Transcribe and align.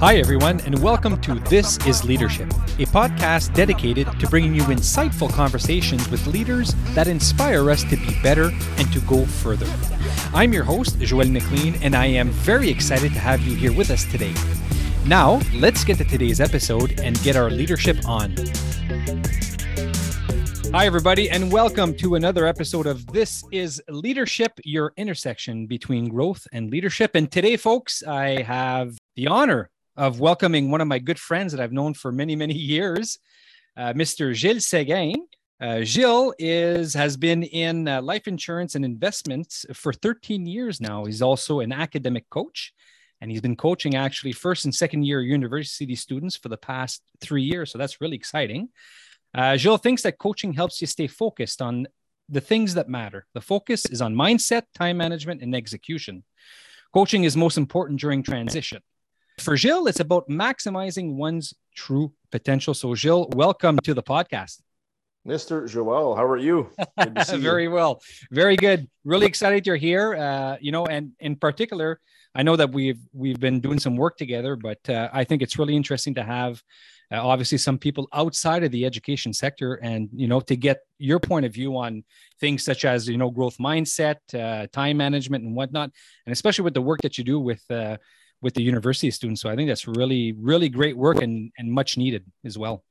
Hi, 0.00 0.16
everyone, 0.16 0.60
and 0.60 0.82
welcome 0.82 1.20
to 1.20 1.34
This 1.50 1.76
is 1.86 2.04
Leadership, 2.04 2.48
a 2.48 2.86
podcast 2.86 3.52
dedicated 3.52 4.08
to 4.18 4.26
bringing 4.28 4.54
you 4.54 4.62
insightful 4.62 5.30
conversations 5.30 6.08
with 6.08 6.26
leaders 6.26 6.74
that 6.94 7.06
inspire 7.06 7.70
us 7.70 7.84
to 7.84 7.96
be 7.98 8.18
better 8.22 8.50
and 8.78 8.90
to 8.94 9.00
go 9.02 9.26
further. 9.26 9.66
I'm 10.32 10.54
your 10.54 10.64
host, 10.64 10.98
Joel 11.00 11.26
McLean, 11.26 11.74
and 11.82 11.94
I 11.94 12.06
am 12.06 12.30
very 12.30 12.70
excited 12.70 13.12
to 13.12 13.18
have 13.18 13.42
you 13.42 13.54
here 13.54 13.74
with 13.74 13.90
us 13.90 14.06
today. 14.06 14.32
Now, 15.04 15.38
let's 15.52 15.84
get 15.84 15.98
to 15.98 16.04
today's 16.04 16.40
episode 16.40 16.98
and 17.00 17.22
get 17.22 17.36
our 17.36 17.50
leadership 17.50 17.98
on. 18.08 18.34
Hi, 20.72 20.86
everybody, 20.86 21.28
and 21.28 21.52
welcome 21.52 21.94
to 21.96 22.14
another 22.14 22.46
episode 22.46 22.86
of 22.86 23.06
This 23.08 23.44
is 23.52 23.82
Leadership, 23.90 24.60
your 24.64 24.94
intersection 24.96 25.66
between 25.66 26.08
growth 26.08 26.46
and 26.54 26.70
leadership. 26.70 27.10
And 27.14 27.30
today, 27.30 27.58
folks, 27.58 28.02
I 28.02 28.40
have 28.40 28.96
the 29.14 29.26
honor 29.26 29.68
of 30.00 30.18
welcoming 30.18 30.70
one 30.70 30.80
of 30.80 30.88
my 30.88 30.98
good 30.98 31.18
friends 31.18 31.52
that 31.52 31.60
I've 31.60 31.72
known 31.72 31.92
for 31.92 32.10
many, 32.10 32.34
many 32.34 32.54
years, 32.54 33.18
uh, 33.76 33.92
Mr. 33.92 34.32
Gilles 34.32 34.66
Séguin. 34.66 35.14
Uh, 35.60 35.82
Gilles 35.82 36.32
is 36.38 36.94
has 36.94 37.18
been 37.18 37.42
in 37.42 37.86
uh, 37.86 38.00
life 38.00 38.26
insurance 38.26 38.74
and 38.74 38.82
investments 38.82 39.66
for 39.74 39.92
13 39.92 40.46
years 40.46 40.80
now. 40.80 41.04
He's 41.04 41.20
also 41.20 41.60
an 41.60 41.70
academic 41.70 42.30
coach, 42.30 42.72
and 43.20 43.30
he's 43.30 43.42
been 43.42 43.56
coaching 43.56 43.94
actually 43.94 44.32
first 44.32 44.64
and 44.64 44.74
second 44.74 45.04
year 45.04 45.20
university 45.20 45.94
students 45.94 46.34
for 46.34 46.48
the 46.48 46.56
past 46.56 47.02
three 47.20 47.42
years. 47.42 47.70
So 47.70 47.76
that's 47.76 48.00
really 48.00 48.16
exciting. 48.16 48.70
Uh, 49.34 49.58
Gilles 49.58 49.76
thinks 49.82 50.00
that 50.04 50.16
coaching 50.16 50.54
helps 50.54 50.80
you 50.80 50.86
stay 50.86 51.08
focused 51.08 51.60
on 51.60 51.86
the 52.30 52.40
things 52.40 52.72
that 52.72 52.88
matter. 52.88 53.26
The 53.34 53.42
focus 53.42 53.84
is 53.84 54.00
on 54.00 54.14
mindset, 54.14 54.62
time 54.74 54.96
management, 54.96 55.42
and 55.42 55.54
execution. 55.54 56.24
Coaching 56.94 57.24
is 57.24 57.36
most 57.36 57.58
important 57.58 58.00
during 58.00 58.22
transition. 58.22 58.80
For 59.40 59.56
Gilles, 59.56 59.86
it's 59.86 60.00
about 60.00 60.28
maximizing 60.28 61.14
one's 61.14 61.54
true 61.74 62.12
potential. 62.30 62.74
So, 62.74 62.94
Gilles, 62.94 63.26
welcome 63.32 63.78
to 63.84 63.94
the 63.94 64.02
podcast. 64.02 64.60
Mr. 65.26 65.66
Joel, 65.66 66.14
how 66.14 66.24
are 66.24 66.36
you? 66.36 66.68
Very 67.28 67.64
you. 67.64 67.70
well. 67.70 68.02
Very 68.30 68.56
good. 68.56 68.86
Really 69.04 69.26
excited 69.26 69.66
you're 69.66 69.76
here. 69.76 70.14
Uh, 70.14 70.56
you 70.60 70.72
know, 70.72 70.84
and 70.86 71.12
in 71.20 71.36
particular, 71.36 72.00
I 72.34 72.42
know 72.42 72.54
that 72.56 72.70
we've 72.72 73.00
we've 73.14 73.40
been 73.40 73.60
doing 73.60 73.78
some 73.78 73.96
work 73.96 74.18
together, 74.18 74.56
but 74.56 74.78
uh, 74.88 75.08
I 75.12 75.24
think 75.24 75.40
it's 75.40 75.58
really 75.58 75.74
interesting 75.74 76.14
to 76.14 76.22
have 76.22 76.62
uh, 77.10 77.26
obviously 77.26 77.58
some 77.58 77.78
people 77.78 78.08
outside 78.12 78.62
of 78.62 78.70
the 78.72 78.84
education 78.84 79.32
sector 79.32 79.74
and 79.74 80.08
you 80.14 80.28
know 80.28 80.40
to 80.40 80.56
get 80.56 80.80
your 80.98 81.18
point 81.18 81.46
of 81.46 81.52
view 81.52 81.76
on 81.76 82.04
things 82.40 82.62
such 82.62 82.84
as 82.84 83.08
you 83.08 83.16
know 83.16 83.30
growth 83.30 83.58
mindset 83.58 84.16
uh, 84.34 84.66
time 84.72 84.98
management 84.98 85.44
and 85.44 85.56
whatnot 85.56 85.90
and 86.26 86.32
especially 86.32 86.62
with 86.62 86.74
the 86.74 86.82
work 86.82 87.00
that 87.02 87.18
you 87.18 87.24
do 87.24 87.40
with 87.40 87.62
uh, 87.70 87.96
with 88.42 88.54
the 88.54 88.62
university 88.62 89.10
students. 89.10 89.42
So 89.42 89.50
I 89.50 89.56
think 89.56 89.68
that's 89.68 89.86
really, 89.86 90.32
really 90.32 90.68
great 90.68 90.96
work 90.96 91.20
and, 91.22 91.52
and 91.58 91.70
much 91.70 91.96
needed 91.96 92.24
as 92.44 92.56
well. 92.56 92.84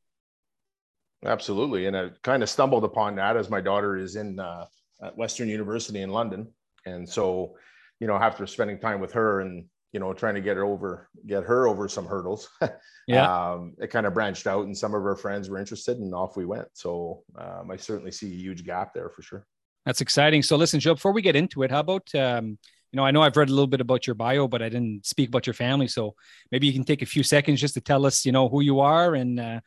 Absolutely. 1.26 1.88
And 1.88 1.98
I 1.98 2.10
kind 2.24 2.44
of 2.44 2.50
stumbled 2.50 2.84
upon 2.84 3.16
that 3.16 3.36
as 3.36 3.50
my 3.50 3.60
daughter 3.60 3.98
is 3.98 4.16
in 4.16 4.40
uh, 4.40 4.66
at 5.02 5.18
Western 5.18 5.50
University 5.50 6.02
in 6.02 6.12
London. 6.12 6.48
And 6.86 7.08
so, 7.08 7.56
you 8.00 8.08
know, 8.08 8.16
after 8.16 8.48
spending 8.48 8.80
time 8.80 9.00
with 9.00 9.12
her 9.14 9.42
and, 9.42 9.66
you 9.92 10.00
know, 10.00 10.14
trying 10.14 10.36
to 10.36 10.42
get 10.42 10.56
her 10.56 10.64
over, 10.64 11.10
get 11.26 11.44
her 11.44 11.68
over 11.68 11.88
some 11.90 12.06
hurdles, 12.06 12.48
yeah, 13.08 13.52
um, 13.52 13.74
it 13.80 13.88
kind 13.88 14.06
of 14.06 14.14
branched 14.14 14.48
out 14.48 14.66
and 14.66 14.78
some 14.78 14.94
of 14.94 15.02
her 15.04 15.16
friends 15.16 15.50
were 15.50 15.58
interested 15.58 15.98
and 15.98 16.14
off 16.14 16.38
we 16.38 16.46
went. 16.46 16.68
So 16.74 17.24
um, 17.38 17.70
I 17.72 17.76
certainly 17.76 18.12
see 18.12 18.28
a 18.28 18.38
huge 18.38 18.64
gap 18.64 18.94
there 18.94 19.10
for 19.10 19.22
sure. 19.22 19.46
That's 19.86 20.02
exciting. 20.02 20.44
So 20.44 20.56
listen, 20.56 20.80
Joe, 20.80 20.94
before 20.94 21.12
we 21.12 21.22
get 21.22 21.36
into 21.36 21.64
it, 21.64 21.72
how 21.72 21.80
about, 21.80 22.14
um, 22.16 22.58
you 22.92 22.98
know, 22.98 23.06
I 23.06 23.12
know 23.12 23.22
I've 23.22 23.38
read 23.38 23.50
a 23.50 23.54
little 23.54 23.68
bit 23.68 23.82
about 23.82 24.08
your 24.08 24.16
bio, 24.16 24.48
but 24.48 24.62
I 24.62 24.70
didn't 24.70 25.06
speak 25.06 25.30
about 25.30 25.46
your 25.46 25.54
family. 25.54 25.88
So 25.88 26.16
maybe 26.52 26.68
you 26.68 26.74
can 26.74 26.84
take 26.84 27.02
a 27.02 27.06
few 27.06 27.24
seconds 27.24 27.62
just 27.62 27.76
to 27.76 27.82
tell 27.82 28.06
us, 28.06 28.26
you 28.26 28.32
know, 28.32 28.50
who 28.50 28.62
you 28.62 28.80
are 28.80 29.14
and, 29.16 29.40
uh, 29.40 29.60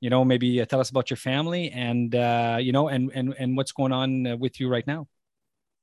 you 0.00 0.08
know, 0.08 0.24
maybe 0.24 0.62
uh, 0.62 0.64
tell 0.64 0.80
us 0.80 0.90
about 0.90 1.10
your 1.10 1.18
family 1.18 1.70
and, 1.70 2.14
uh, 2.14 2.58
you 2.60 2.72
know, 2.72 2.88
and, 2.88 3.10
and, 3.14 3.34
and 3.38 3.56
what's 3.56 3.72
going 3.72 3.92
on 3.92 4.26
uh, 4.26 4.36
with 4.36 4.58
you 4.60 4.68
right 4.68 4.86
now. 4.86 5.06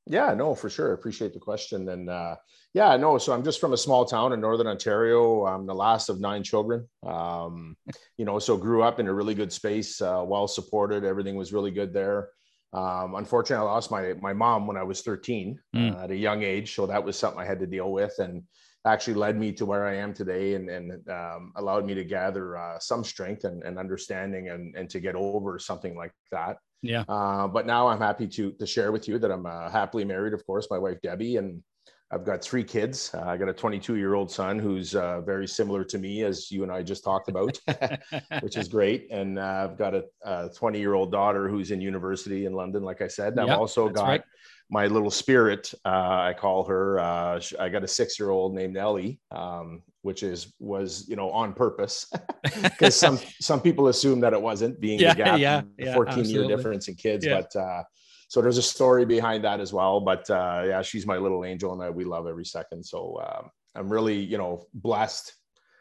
Yeah, 0.09 0.33
no, 0.33 0.55
for 0.55 0.69
sure. 0.69 0.93
Appreciate 0.93 1.33
the 1.33 1.39
question. 1.39 1.89
And 1.89 2.09
uh, 2.09 2.37
yeah, 2.73 2.95
no, 2.95 3.17
so 3.17 3.33
I'm 3.33 3.43
just 3.43 3.59
from 3.59 3.73
a 3.73 3.77
small 3.77 4.05
town 4.05 4.33
in 4.33 4.39
Northern 4.39 4.67
Ontario. 4.67 5.45
I'm 5.45 5.67
the 5.67 5.75
last 5.75 6.09
of 6.09 6.19
nine 6.19 6.43
children. 6.43 6.87
Um, 7.05 7.75
you 8.17 8.25
know, 8.25 8.39
so 8.39 8.57
grew 8.57 8.83
up 8.83 8.99
in 8.99 9.07
a 9.07 9.13
really 9.13 9.35
good 9.35 9.51
space, 9.51 10.01
uh, 10.01 10.23
well 10.25 10.47
supported. 10.47 11.03
Everything 11.03 11.35
was 11.35 11.53
really 11.53 11.71
good 11.71 11.93
there. 11.93 12.29
Um, 12.77 13.15
unfortunately, 13.15 13.65
I 13.65 13.71
lost 13.71 13.89
my 13.89 14.13
my 14.21 14.33
mom 14.33 14.67
when 14.67 14.77
I 14.77 14.83
was 14.83 15.01
13 15.01 15.59
mm. 15.75 15.95
uh, 15.95 16.03
at 16.03 16.11
a 16.11 16.15
young 16.15 16.43
age, 16.43 16.75
so 16.75 16.85
that 16.85 17.03
was 17.03 17.17
something 17.17 17.41
I 17.41 17.45
had 17.45 17.59
to 17.59 17.67
deal 17.67 17.91
with, 17.91 18.13
and 18.19 18.43
actually 18.85 19.15
led 19.15 19.37
me 19.37 19.51
to 19.53 19.65
where 19.65 19.87
I 19.87 19.95
am 19.95 20.13
today, 20.13 20.53
and 20.53 20.69
and 20.69 21.09
um, 21.09 21.53
allowed 21.55 21.85
me 21.85 21.95
to 21.95 22.03
gather 22.03 22.55
uh, 22.55 22.77
some 22.79 23.03
strength 23.03 23.45
and, 23.45 23.63
and 23.63 23.79
understanding, 23.79 24.49
and 24.49 24.75
and 24.75 24.89
to 24.91 24.99
get 24.99 25.15
over 25.15 25.57
something 25.57 25.95
like 25.95 26.13
that. 26.31 26.57
Yeah. 26.83 27.03
Uh, 27.09 27.47
but 27.47 27.65
now 27.65 27.87
I'm 27.87 27.99
happy 27.99 28.27
to 28.27 28.51
to 28.51 28.67
share 28.67 28.91
with 28.91 29.07
you 29.07 29.17
that 29.17 29.31
I'm 29.31 29.47
uh, 29.47 29.69
happily 29.69 30.05
married, 30.05 30.33
of 30.33 30.45
course, 30.45 30.67
my 30.69 30.77
wife 30.77 31.01
Debbie, 31.01 31.37
and 31.37 31.63
I've 32.09 32.23
got 32.23 32.41
three 32.41 32.63
kids. 32.63 33.11
Uh, 33.13 33.23
I 33.23 33.35
got 33.35 33.49
a 33.49 33.53
22 33.53 33.95
year 33.97 34.13
old 34.13 34.31
son 34.31 34.59
who's 34.59 34.95
uh, 34.95 35.19
very 35.21 35.47
similar 35.47 35.83
to 35.85 35.97
me, 35.97 36.23
as 36.23 36.49
you 36.49 36.63
and 36.63 36.71
I 36.71 36.81
just 36.81 37.03
talked 37.03 37.27
about, 37.27 37.59
which 38.41 38.55
is 38.55 38.69
great. 38.69 39.07
And 39.11 39.37
uh, 39.37 39.67
I've 39.69 39.77
got 39.77 39.93
a 39.93 40.49
20 40.55 40.79
year 40.79 40.93
old 40.93 41.11
daughter 41.11 41.49
who's 41.49 41.71
in 41.71 41.81
university 41.81 42.45
in 42.45 42.53
London, 42.53 42.83
like 42.83 43.01
I 43.01 43.07
said. 43.07 43.37
I've 43.37 43.49
also 43.49 43.89
got 43.89 44.07
right. 44.07 44.23
my 44.69 44.87
little 44.87 45.11
spirit, 45.11 45.73
uh, 45.83 45.89
I 45.89 46.33
call 46.37 46.63
her. 46.65 46.99
Uh, 46.99 47.41
I 47.59 47.67
got 47.67 47.83
a 47.83 47.87
six 47.87 48.17
year 48.17 48.29
old 48.29 48.55
named 48.55 48.77
Ellie, 48.77 49.19
um, 49.31 49.83
which 50.03 50.23
is 50.23 50.53
was 50.59 51.05
you 51.09 51.17
know 51.17 51.29
on 51.31 51.51
purpose 51.51 52.09
because 52.63 52.95
some 52.95 53.19
some 53.41 53.59
people 53.59 53.89
assume 53.89 54.21
that 54.21 54.31
it 54.31 54.41
wasn't 54.41 54.79
being 54.79 54.97
yeah, 54.97 55.13
the 55.13 55.17
gap, 55.17 55.39
yeah, 55.39 55.61
the 55.77 55.93
14 55.93 56.23
yeah, 56.23 56.31
year 56.31 56.47
difference 56.47 56.87
in 56.87 56.95
kids, 56.95 57.27
but 57.27 57.53
uh, 57.53 57.83
so 58.27 58.41
there's 58.41 58.57
a 58.57 58.61
story 58.63 59.05
behind 59.05 59.43
that 59.43 59.59
as 59.59 59.71
well. 59.73 59.99
But 59.99 60.29
uh, 60.29 60.63
yeah, 60.67 60.81
she's 60.81 61.05
my 61.05 61.17
little 61.17 61.45
angel, 61.45 61.73
and 61.73 61.81
I, 61.81 61.89
we 61.89 62.05
love 62.05 62.27
every 62.27 62.45
second. 62.45 62.83
So 62.83 63.19
um, 63.21 63.49
I'm 63.75 63.89
really, 63.89 64.19
you 64.19 64.37
know, 64.37 64.65
blessed 64.73 65.33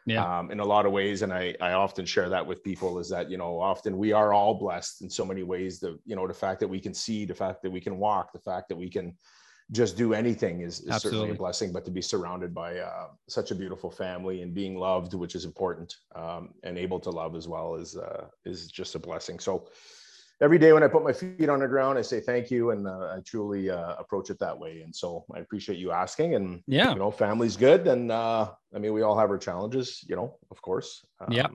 yeah. 0.07 0.39
Um, 0.39 0.51
in 0.51 0.61
a 0.61 0.65
lot 0.65 0.85
of 0.85 0.93
ways. 0.93 1.21
And 1.21 1.33
I, 1.33 1.53
I 1.59 1.73
often 1.73 2.05
share 2.05 2.29
that 2.29 2.47
with 2.47 2.63
people 2.63 2.97
is 2.97 3.09
that, 3.09 3.29
you 3.29 3.37
know, 3.37 3.59
often 3.59 3.97
we 3.97 4.13
are 4.13 4.31
all 4.31 4.53
blessed 4.53 5.01
in 5.01 5.09
so 5.09 5.25
many 5.25 5.43
ways. 5.43 5.81
The, 5.81 5.99
you 6.05 6.15
know, 6.15 6.25
the 6.25 6.33
fact 6.33 6.61
that 6.61 6.67
we 6.69 6.79
can 6.79 6.93
see, 6.93 7.25
the 7.25 7.35
fact 7.35 7.61
that 7.63 7.69
we 7.69 7.81
can 7.81 7.97
walk, 7.97 8.31
the 8.31 8.39
fact 8.39 8.69
that 8.69 8.77
we 8.77 8.89
can 8.89 9.17
just 9.73 9.97
do 9.97 10.13
anything 10.13 10.61
is, 10.61 10.79
is 10.79 11.01
certainly 11.01 11.31
a 11.31 11.35
blessing, 11.35 11.73
but 11.73 11.83
to 11.83 11.91
be 11.91 12.01
surrounded 12.01 12.53
by 12.53 12.77
uh, 12.77 13.07
such 13.27 13.51
a 13.51 13.55
beautiful 13.55 13.91
family 13.91 14.43
and 14.43 14.53
being 14.53 14.77
loved, 14.79 15.13
which 15.13 15.35
is 15.35 15.43
important, 15.43 15.93
um, 16.15 16.53
and 16.63 16.77
able 16.77 17.01
to 17.01 17.09
love 17.09 17.35
as 17.35 17.49
well 17.49 17.75
is, 17.75 17.97
uh, 17.97 18.27
is 18.45 18.67
just 18.67 18.95
a 18.95 18.99
blessing. 18.99 19.39
So 19.39 19.67
every 20.41 20.59
day 20.59 20.73
when 20.73 20.83
I 20.83 20.87
put 20.87 21.03
my 21.03 21.13
feet 21.13 21.49
on 21.49 21.59
the 21.59 21.67
ground, 21.67 21.97
I 21.97 22.01
say 22.01 22.19
thank 22.19 22.51
you, 22.51 22.71
and 22.71 22.87
uh, 22.87 23.15
I 23.15 23.19
truly 23.25 23.69
uh, 23.69 23.95
approach 23.95 24.29
it 24.29 24.39
that 24.39 24.57
way. 24.57 24.81
And 24.81 24.95
so 24.95 25.25
I 25.33 25.39
appreciate 25.39 25.79
you 25.79 25.91
asking. 25.91 26.35
And 26.35 26.61
yeah, 26.67 26.93
you 26.93 26.99
know, 26.99 27.11
family's 27.11 27.57
good, 27.57 27.87
and 27.87 28.11
uh, 28.11 28.51
I 28.73 28.79
mean, 28.79 28.93
we 28.93 29.01
all 29.01 29.17
have 29.17 29.29
our 29.29 29.37
challenges, 29.37 30.03
you 30.07 30.15
know, 30.15 30.37
of 30.51 30.61
course. 30.61 31.05
Um, 31.19 31.31
yeah. 31.31 31.47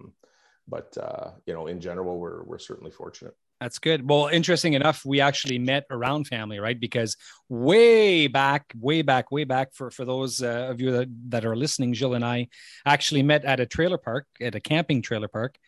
But 0.68 0.96
uh, 0.96 1.32
you 1.46 1.54
know, 1.54 1.66
in 1.66 1.80
general, 1.80 2.18
we're 2.18 2.42
we're 2.44 2.58
certainly 2.58 2.90
fortunate. 2.90 3.34
That's 3.60 3.78
good. 3.78 4.08
Well, 4.08 4.26
interesting 4.26 4.72
enough, 4.72 5.04
we 5.04 5.20
actually 5.20 5.56
met 5.60 5.84
around 5.88 6.26
family, 6.26 6.58
right? 6.58 6.78
Because 6.78 7.16
way 7.48 8.26
back, 8.26 8.72
way 8.76 9.02
back, 9.02 9.30
way 9.30 9.44
back, 9.44 9.72
for 9.72 9.88
for 9.90 10.04
those 10.04 10.42
uh, 10.42 10.66
of 10.70 10.80
you 10.80 10.90
that, 10.90 11.08
that 11.28 11.44
are 11.44 11.54
listening, 11.54 11.94
Gilles 11.94 12.14
and 12.14 12.24
I 12.24 12.48
actually 12.84 13.22
met 13.22 13.44
at 13.44 13.60
a 13.60 13.66
trailer 13.66 13.98
park, 13.98 14.26
at 14.40 14.56
a 14.56 14.60
camping 14.60 15.00
trailer 15.00 15.28
park, 15.28 15.58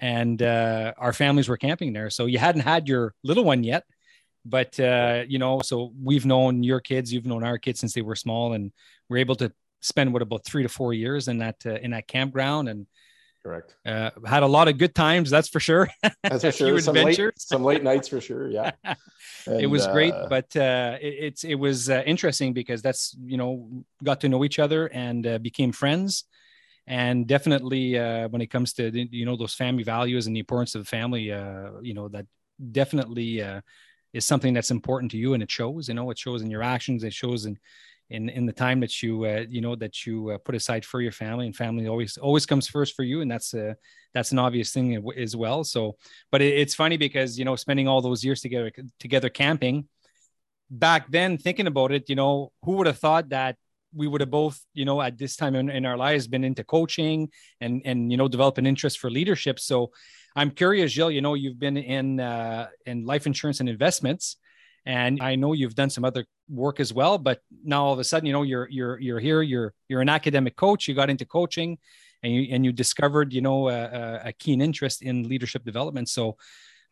and 0.00 0.42
uh, 0.42 0.94
our 0.96 1.12
families 1.12 1.48
were 1.48 1.58
camping 1.58 1.92
there. 1.92 2.10
So 2.10 2.26
you 2.26 2.38
hadn't 2.38 2.62
had 2.62 2.88
your 2.88 3.14
little 3.22 3.44
one 3.44 3.62
yet, 3.62 3.84
but 4.44 4.80
uh, 4.80 5.24
you 5.28 5.38
know, 5.38 5.60
so 5.60 5.92
we've 6.02 6.26
known 6.26 6.62
your 6.62 6.80
kids, 6.80 7.12
you've 7.12 7.26
known 7.26 7.44
our 7.44 7.58
kids 7.58 7.80
since 7.80 7.92
they 7.92 8.02
were 8.02 8.16
small, 8.16 8.54
and 8.54 8.72
we're 9.08 9.18
able 9.18 9.36
to 9.36 9.52
spend 9.80 10.12
what 10.12 10.22
about 10.22 10.44
three 10.44 10.62
to 10.62 10.68
four 10.68 10.94
years 10.94 11.28
in 11.28 11.38
that 11.38 11.56
uh, 11.66 11.74
in 11.74 11.92
that 11.92 12.08
campground 12.08 12.68
and. 12.68 12.86
Correct. 13.42 13.74
Uh, 13.86 14.10
had 14.26 14.42
a 14.42 14.46
lot 14.46 14.68
of 14.68 14.76
good 14.76 14.94
times, 14.94 15.30
that's 15.30 15.48
for 15.48 15.60
sure. 15.60 15.88
That's 16.22 16.42
for 16.42 16.52
sure. 16.52 16.78
some, 16.78 16.94
late, 16.94 17.18
some 17.38 17.64
late 17.64 17.82
nights 17.82 18.06
for 18.06 18.20
sure. 18.20 18.50
Yeah. 18.50 18.72
And, 18.84 18.98
it 19.62 19.66
was 19.66 19.86
great, 19.86 20.12
uh, 20.12 20.26
but 20.28 20.54
uh, 20.54 20.98
it, 21.00 21.14
it's 21.18 21.44
it 21.44 21.54
was 21.54 21.88
uh, 21.88 22.02
interesting 22.04 22.52
because 22.52 22.82
that's 22.82 23.16
you 23.24 23.38
know 23.38 23.82
got 24.04 24.20
to 24.20 24.28
know 24.28 24.44
each 24.44 24.58
other 24.58 24.88
and 24.88 25.26
uh, 25.26 25.38
became 25.38 25.72
friends 25.72 26.24
and 26.90 27.28
definitely 27.28 27.96
uh, 27.96 28.26
when 28.28 28.42
it 28.42 28.50
comes 28.50 28.72
to 28.74 28.90
you 28.92 29.24
know 29.24 29.36
those 29.36 29.54
family 29.54 29.84
values 29.84 30.26
and 30.26 30.34
the 30.34 30.40
importance 30.40 30.74
of 30.74 30.82
the 30.82 30.88
family 30.88 31.32
uh, 31.32 31.70
you 31.80 31.94
know 31.94 32.08
that 32.08 32.26
definitely 32.72 33.40
uh, 33.40 33.60
is 34.12 34.26
something 34.26 34.52
that's 34.52 34.72
important 34.72 35.10
to 35.12 35.16
you 35.16 35.32
and 35.32 35.42
it 35.42 35.50
shows 35.50 35.88
you 35.88 35.94
know 35.94 36.10
it 36.10 36.18
shows 36.18 36.42
in 36.42 36.50
your 36.50 36.64
actions 36.64 37.04
it 37.04 37.14
shows 37.14 37.46
in 37.46 37.56
in 38.10 38.28
in 38.28 38.44
the 38.44 38.52
time 38.52 38.80
that 38.80 39.02
you 39.04 39.24
uh, 39.24 39.44
you 39.48 39.60
know 39.60 39.76
that 39.76 40.04
you 40.04 40.30
uh, 40.30 40.38
put 40.38 40.56
aside 40.56 40.84
for 40.84 41.00
your 41.00 41.12
family 41.12 41.46
and 41.46 41.54
family 41.54 41.86
always 41.86 42.18
always 42.18 42.44
comes 42.44 42.66
first 42.66 42.96
for 42.96 43.04
you 43.04 43.20
and 43.20 43.30
that's 43.30 43.54
a 43.54 43.70
uh, 43.70 43.74
that's 44.12 44.32
an 44.32 44.40
obvious 44.40 44.72
thing 44.72 45.08
as 45.16 45.36
well. 45.36 45.62
So 45.62 45.96
but 46.32 46.42
it, 46.42 46.58
it's 46.58 46.74
funny 46.74 46.96
because 46.96 47.38
you 47.38 47.44
know 47.44 47.54
spending 47.54 47.86
all 47.86 48.02
those 48.02 48.24
years 48.24 48.40
together 48.40 48.72
together 48.98 49.28
camping 49.28 49.86
back 50.68 51.08
then 51.10 51.38
thinking 51.38 51.68
about 51.68 51.92
it 51.92 52.08
you 52.08 52.16
know 52.16 52.50
who 52.64 52.72
would 52.72 52.88
have 52.88 52.98
thought 52.98 53.28
that 53.28 53.56
we 53.94 54.06
would 54.06 54.20
have 54.20 54.30
both, 54.30 54.60
you 54.74 54.84
know, 54.84 55.00
at 55.00 55.18
this 55.18 55.36
time 55.36 55.54
in, 55.54 55.68
in 55.70 55.86
our 55.86 55.96
lives 55.96 56.26
been 56.26 56.44
into 56.44 56.64
coaching 56.64 57.28
and 57.60 57.82
and 57.84 58.10
you 58.10 58.16
know 58.16 58.28
develop 58.28 58.58
an 58.58 58.66
interest 58.66 58.98
for 58.98 59.10
leadership. 59.10 59.58
So 59.58 59.90
I'm 60.36 60.50
curious, 60.50 60.92
Gilles. 60.92 61.10
You 61.10 61.20
know, 61.20 61.34
you've 61.34 61.58
been 61.58 61.76
in 61.76 62.20
uh, 62.20 62.68
in 62.86 63.04
life 63.04 63.26
insurance 63.26 63.60
and 63.60 63.68
investments, 63.68 64.36
and 64.86 65.20
I 65.20 65.36
know 65.36 65.52
you've 65.52 65.74
done 65.74 65.90
some 65.90 66.04
other 66.04 66.24
work 66.48 66.80
as 66.80 66.92
well. 66.92 67.18
But 67.18 67.40
now 67.64 67.84
all 67.84 67.92
of 67.92 67.98
a 67.98 68.04
sudden, 68.04 68.26
you 68.26 68.32
know, 68.32 68.42
you're 68.42 68.68
you're 68.70 68.98
you're 69.00 69.20
here. 69.20 69.42
You're 69.42 69.74
you're 69.88 70.00
an 70.00 70.08
academic 70.08 70.56
coach. 70.56 70.86
You 70.86 70.94
got 70.94 71.10
into 71.10 71.24
coaching, 71.24 71.78
and 72.22 72.32
you 72.32 72.48
and 72.50 72.64
you 72.64 72.72
discovered, 72.72 73.32
you 73.32 73.40
know, 73.40 73.68
a, 73.68 74.20
a 74.26 74.32
keen 74.32 74.60
interest 74.60 75.02
in 75.02 75.28
leadership 75.28 75.64
development. 75.64 76.08
So 76.08 76.36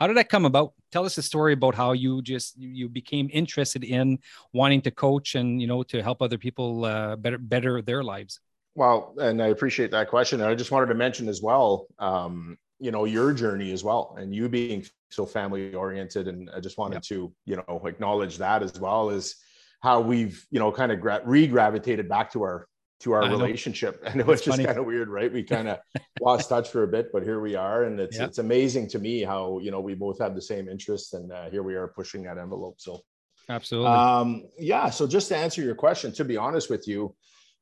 how 0.01 0.07
did 0.07 0.17
that 0.17 0.29
come 0.29 0.45
about? 0.45 0.75
Tell 0.93 1.05
us 1.05 1.19
a 1.19 1.23
story 1.23 1.53
about 1.53 1.75
how 1.75 1.93
you 1.93 2.23
just 2.23 2.57
you 2.57 2.89
became 2.89 3.29
interested 3.33 3.85
in 3.85 4.19
wanting 4.53 4.81
to 4.83 4.91
coach 4.91 5.35
and 5.35 5.61
you 5.61 5.67
know 5.67 5.83
to 5.85 6.03
help 6.03 6.23
other 6.23 6.39
people 6.39 6.85
uh, 6.85 7.17
better 7.17 7.39
better 7.39 7.83
their 7.83 8.05
lives. 8.05 8.41
Well, 8.75 9.15
and 9.19 9.43
I 9.43 9.49
appreciate 9.49 9.91
that 9.91 10.09
question. 10.09 10.41
And 10.41 10.49
I 10.49 10.55
just 10.55 10.71
wanted 10.71 10.87
to 10.87 10.95
mention 10.95 11.29
as 11.29 11.43
well, 11.43 11.89
um, 11.99 12.57
you 12.79 12.93
know, 12.93 13.07
your 13.07 13.33
journey 13.33 13.73
as 13.73 13.83
well, 13.83 14.15
and 14.19 14.33
you 14.33 14.49
being 14.49 14.87
so 15.11 15.27
family 15.27 15.75
oriented. 15.75 16.29
And 16.29 16.49
I 16.55 16.61
just 16.61 16.79
wanted 16.79 16.97
yep. 16.97 17.03
to, 17.05 17.33
you 17.45 17.57
know, 17.57 17.83
acknowledge 17.87 18.39
that 18.39 18.63
as 18.63 18.79
well 18.79 19.11
as 19.11 19.35
how 19.81 20.01
we've, 20.01 20.47
you 20.53 20.61
know, 20.61 20.71
kind 20.71 20.93
of 20.93 21.01
gra- 21.01 21.23
re-gravitated 21.25 22.09
back 22.09 22.33
to 22.33 22.43
our 22.43 22.69
to 23.01 23.13
our 23.13 23.23
I 23.23 23.29
relationship. 23.29 24.03
Know. 24.03 24.11
I 24.15 24.15
know 24.15 24.31
it's, 24.31 24.43
just 24.43 24.63
kind 24.63 24.79
of 24.79 24.85
weird, 24.85 25.09
right? 25.09 25.33
We 25.33 25.43
kind 25.43 25.69
of 25.69 25.79
lost 26.21 26.49
touch 26.49 26.71
for 26.71 26.83
a 26.83 26.89
bit, 26.89 27.11
but 27.13 27.23
here 27.23 27.41
we 27.41 27.55
are, 27.55 27.85
and 27.85 27.99
it's 28.01 28.19
it's 28.19 28.39
amazing 28.39 28.89
to 28.91 28.99
me 28.99 29.23
how 29.23 29.59
you 29.59 29.71
know 29.71 29.81
we 29.81 29.95
both 29.95 30.19
have 30.21 30.35
the 30.35 30.43
same 30.43 30.69
interests, 30.69 31.13
and 31.15 31.33
uh, 31.33 31.49
here 31.51 31.63
we 31.63 31.75
are 31.75 31.89
pushing 31.89 32.23
that 32.25 32.39
envelope. 32.39 32.77
So, 32.79 33.01
absolutely, 33.49 33.91
um, 33.91 34.45
yeah. 34.59 34.91
So 34.91 35.07
just 35.07 35.29
to 35.29 35.37
answer 35.37 35.63
your 35.63 35.75
question, 35.75 36.13
to 36.13 36.25
be 36.25 36.37
honest 36.37 36.71
with 36.71 36.89
you, 36.89 37.15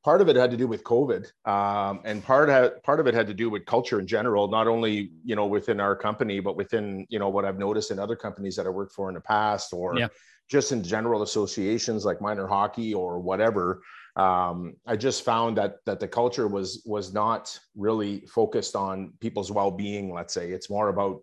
part 0.03 0.21
of 0.21 0.29
it 0.29 0.35
had 0.35 0.51
to 0.51 0.57
do 0.57 0.67
with 0.67 0.83
COVID, 0.83 1.27
um, 1.45 2.01
and 2.03 2.23
part 2.23 2.49
had, 2.49 2.81
part 2.83 2.99
of 2.99 3.07
it 3.07 3.13
had 3.13 3.27
to 3.27 3.33
do 3.33 3.49
with 3.49 3.65
culture 3.65 3.99
in 3.99 4.07
general, 4.07 4.47
not 4.47 4.67
only 4.67 5.11
you 5.23 5.35
know 5.35 5.45
within 5.45 5.79
our 5.79 5.95
company, 5.95 6.39
but 6.39 6.55
within 6.55 7.05
you 7.09 7.19
know 7.19 7.29
what 7.29 7.45
I've 7.45 7.59
noticed 7.59 7.91
in 7.91 7.99
other 7.99 8.15
companies 8.15 8.55
that 8.55 8.65
I 8.65 8.69
worked 8.69 8.93
for 8.93 9.07
in 9.09 9.15
the 9.15 9.21
past, 9.21 9.71
or 9.71 9.97
yeah. 9.99 10.07
just 10.49 10.71
in 10.71 10.83
general 10.83 11.21
associations 11.21 12.05
like 12.05 12.21
minor 12.21 12.47
hockey 12.47 12.93
or 12.93 13.19
whatever 13.19 13.81
um, 14.17 14.73
I 14.87 14.95
just 14.95 15.23
found 15.23 15.57
that 15.57 15.77
that 15.85 15.99
the 15.99 16.07
culture 16.07 16.47
was 16.47 16.81
was 16.85 17.13
not 17.13 17.57
really 17.75 18.25
focused 18.25 18.75
on 18.75 19.13
people's 19.21 19.51
well-being. 19.51 20.11
Let's 20.11 20.33
say 20.33 20.49
it's 20.49 20.71
more 20.71 20.89
about 20.89 21.21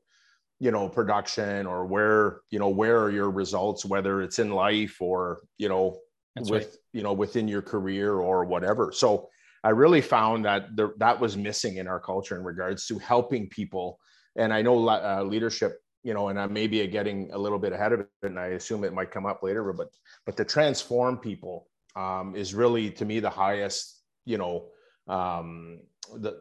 you 0.61 0.70
know 0.70 0.88
production 0.88 1.67
or 1.67 1.87
where 1.87 2.41
you 2.50 2.61
know 2.61 2.69
where 2.69 3.02
are 3.02 3.11
your 3.11 3.31
results, 3.31 3.85
whether 3.85 4.23
it's 4.23 4.38
in 4.38 4.50
life 4.50 4.96
or 5.00 5.41
you 5.58 5.69
know 5.69 5.99
That's 6.37 6.50
with 6.50 6.62
right. 6.62 6.76
you 6.93 7.02
know 7.02 7.12
within 7.12 7.49
your 7.49 7.62
career 7.62 8.14
or 8.14 8.44
whatever. 8.44 8.93
So 8.93 9.29
I 9.64 9.70
really 9.70 10.00
found 10.00 10.44
that 10.44 10.76
there, 10.76 10.93
that 10.99 11.19
was 11.19 11.37
missing 11.37 11.79
in 11.79 11.88
our 11.88 11.99
culture 11.99 12.37
in 12.37 12.44
regards 12.44 12.87
to 12.87 12.99
helping 12.99 13.49
people. 13.49 13.99
And 14.37 14.52
I 14.52 14.62
know 14.62 14.88
uh, 14.88 15.25
leadership 15.25 15.81
you 16.05 16.12
know, 16.12 16.29
and 16.29 16.38
I 16.38 16.47
maybe 16.47 16.87
getting 16.87 17.31
a 17.32 17.38
little 17.38 17.58
bit 17.58 17.73
ahead 17.73 17.93
of 17.93 18.00
it, 18.00 18.08
and 18.23 18.38
I 18.38 18.49
assume 18.49 18.85
it 18.85 18.93
might 18.93 19.11
come 19.11 19.26
up 19.26 19.43
later, 19.43 19.73
but 19.73 19.88
but 20.26 20.37
to 20.37 20.44
transform 20.44 21.17
people 21.17 21.67
um, 21.96 22.35
is 22.35 22.55
really 22.55 22.91
to 22.91 23.05
me 23.05 23.20
the 23.20 23.31
highest 23.31 24.02
you 24.25 24.38
know 24.38 24.67
um, 25.08 25.81
the 26.17 26.41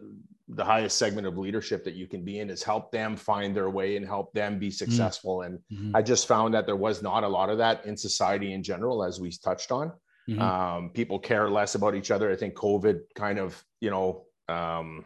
the 0.49 0.63
highest 0.63 0.97
segment 0.97 1.25
of 1.25 1.37
leadership 1.37 1.83
that 1.85 1.93
you 1.93 2.05
can 2.05 2.23
be 2.23 2.39
in 2.39 2.49
is 2.49 2.61
help 2.61 2.91
them 2.91 3.15
find 3.15 3.55
their 3.55 3.69
way 3.69 3.95
and 3.95 4.05
help 4.05 4.33
them 4.33 4.59
be 4.59 4.67
mm-hmm. 4.67 4.73
successful 4.73 5.37
mm-hmm. 5.37 5.75
and 5.75 5.95
i 5.95 6.01
just 6.01 6.27
found 6.27 6.53
that 6.53 6.65
there 6.65 6.75
was 6.75 7.01
not 7.01 7.23
a 7.23 7.27
lot 7.27 7.49
of 7.49 7.57
that 7.57 7.85
in 7.85 7.95
society 7.95 8.53
in 8.53 8.61
general 8.61 9.03
as 9.03 9.21
we 9.21 9.31
touched 9.31 9.71
on 9.71 9.91
mm-hmm. 10.29 10.41
um, 10.41 10.89
people 10.89 11.17
care 11.17 11.49
less 11.49 11.75
about 11.75 11.95
each 11.95 12.11
other 12.11 12.29
i 12.29 12.35
think 12.35 12.53
covid 12.55 12.99
kind 13.15 13.39
of 13.39 13.63
you 13.79 13.89
know 13.89 14.25
um, 14.49 15.05